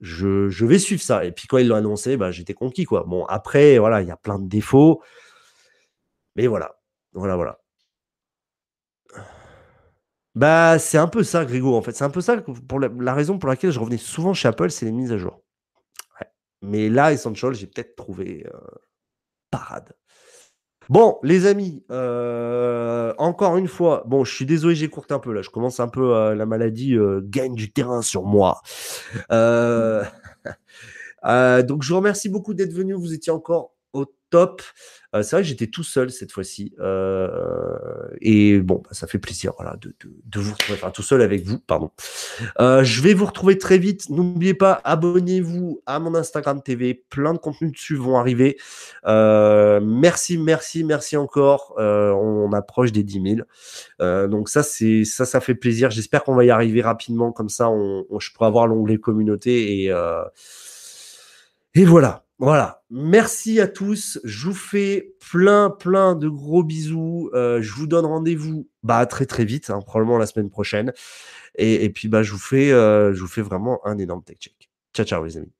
je, 0.00 0.48
je, 0.48 0.66
vais 0.66 0.78
suivre 0.78 1.02
ça. 1.02 1.24
Et 1.24 1.32
puis 1.32 1.46
quand 1.48 1.58
il 1.58 1.68
l'a 1.68 1.76
annoncé, 1.76 2.16
bah, 2.16 2.30
j'étais 2.30 2.54
conquis 2.54 2.84
quoi. 2.84 3.04
Bon 3.04 3.24
après 3.26 3.78
voilà 3.78 4.02
il 4.02 4.08
y 4.08 4.10
a 4.10 4.16
plein 4.16 4.38
de 4.38 4.48
défauts, 4.48 5.02
mais 6.36 6.46
voilà, 6.46 6.76
voilà 7.14 7.36
voilà. 7.36 7.58
Bah, 10.34 10.78
c'est 10.78 10.96
un 10.98 11.08
peu 11.08 11.22
ça, 11.24 11.44
Grégo, 11.44 11.74
en 11.76 11.82
fait. 11.82 11.92
C'est 11.92 12.04
un 12.04 12.10
peu 12.10 12.20
ça 12.22 12.40
pour 12.40 12.80
la, 12.80 13.14
raison 13.14 13.38
pour 13.38 13.48
laquelle 13.48 13.70
je 13.70 13.78
revenais 13.78 13.98
souvent 13.98 14.32
chez 14.32 14.48
Apple, 14.48 14.70
c'est 14.70 14.86
les 14.86 14.92
mises 14.92 15.12
à 15.12 15.18
jour. 15.18 15.42
Mais 16.62 16.88
là, 16.88 17.12
Essential, 17.12 17.54
j'ai 17.54 17.66
peut-être 17.66 17.96
trouvé 17.96 18.46
euh, 18.46 18.58
parade. 19.50 19.94
Bon, 20.88 21.18
les 21.22 21.46
amis, 21.46 21.82
euh, 21.90 23.14
encore 23.18 23.56
une 23.56 23.68
fois, 23.68 24.04
bon, 24.06 24.24
je 24.24 24.34
suis 24.34 24.46
désolé, 24.46 24.74
j'ai 24.74 24.88
courté 24.88 25.14
un 25.14 25.18
peu 25.18 25.32
là. 25.32 25.42
Je 25.42 25.50
commence 25.50 25.80
un 25.80 25.88
peu 25.88 26.14
euh, 26.14 26.34
la 26.34 26.46
maladie 26.46 26.96
gagne 27.22 27.54
du 27.54 27.72
terrain 27.72 28.02
sur 28.02 28.24
moi. 28.24 28.60
donc, 29.30 29.42
je 31.82 31.88
vous 31.88 31.96
remercie 31.96 32.28
beaucoup 32.28 32.54
d'être 32.54 32.72
venu. 32.72 32.94
Vous 32.94 33.14
étiez 33.14 33.32
encore 33.32 33.72
au 33.92 34.06
top. 34.32 34.62
Euh, 35.14 35.22
c'est 35.22 35.36
vrai 35.36 35.42
que 35.42 35.48
j'étais 35.48 35.66
tout 35.66 35.84
seul 35.84 36.10
cette 36.10 36.32
fois-ci. 36.32 36.74
Euh, 36.80 37.68
et 38.20 38.58
bon, 38.58 38.76
bah, 38.82 38.90
ça 38.92 39.06
fait 39.06 39.18
plaisir 39.18 39.52
de, 39.80 40.40
vous 40.40 40.52
retrouver, 40.52 40.78
enfin 40.78 40.90
tout 40.90 41.02
seul 41.02 41.20
avec 41.20 41.44
vous, 41.44 41.58
pardon. 41.58 41.90
Euh, 42.58 42.82
je 42.82 43.02
vais 43.02 43.12
vous 43.12 43.26
retrouver 43.26 43.58
très 43.58 43.78
vite. 43.78 44.08
N'oubliez 44.08 44.54
pas, 44.54 44.80
abonnez-vous 44.84 45.82
à 45.86 46.00
mon 46.00 46.14
Instagram 46.14 46.62
TV. 46.62 46.94
Plein 46.94 47.34
de 47.34 47.38
contenus 47.38 47.72
dessus 47.72 47.94
vont 47.94 48.18
arriver. 48.18 48.56
merci, 49.04 50.38
merci, 50.38 50.82
merci 50.82 51.16
encore. 51.16 51.74
On, 51.78 52.50
approche 52.52 52.92
des 52.92 53.02
10 53.02 53.46
000. 54.00 54.28
donc 54.28 54.48
ça, 54.48 54.62
ça, 54.62 55.24
ça 55.26 55.40
fait 55.40 55.54
plaisir. 55.54 55.90
J'espère 55.90 56.24
qu'on 56.24 56.34
va 56.34 56.44
y 56.44 56.50
arriver 56.50 56.80
rapidement. 56.80 57.32
Comme 57.32 57.50
ça, 57.50 57.70
je 58.18 58.32
pourrai 58.32 58.46
avoir 58.46 58.66
l'onglet 58.66 58.96
communauté 58.96 59.84
et 61.74 61.84
voilà. 61.84 62.24
Voilà. 62.42 62.82
Merci 62.90 63.60
à 63.60 63.68
tous. 63.68 64.18
Je 64.24 64.48
vous 64.48 64.54
fais 64.54 65.14
plein, 65.30 65.70
plein 65.70 66.16
de 66.16 66.28
gros 66.28 66.64
bisous. 66.64 67.30
Euh, 67.34 67.62
je 67.62 67.72
vous 67.72 67.86
donne 67.86 68.04
rendez-vous 68.04 68.68
bah, 68.82 69.06
très, 69.06 69.26
très 69.26 69.44
vite, 69.44 69.70
hein, 69.70 69.78
probablement 69.80 70.18
la 70.18 70.26
semaine 70.26 70.50
prochaine. 70.50 70.92
Et, 71.54 71.88
puis, 71.90 72.08
bah, 72.08 72.24
je, 72.24 72.32
vous 72.32 72.40
fais, 72.40 72.72
euh, 72.72 73.14
je 73.14 73.20
vous 73.20 73.28
fais 73.28 73.42
vraiment 73.42 73.80
un 73.86 73.96
énorme 73.96 74.24
tech 74.24 74.38
check. 74.40 74.70
Ciao, 74.92 75.06
ciao, 75.06 75.24
les 75.24 75.36
amis. 75.36 75.52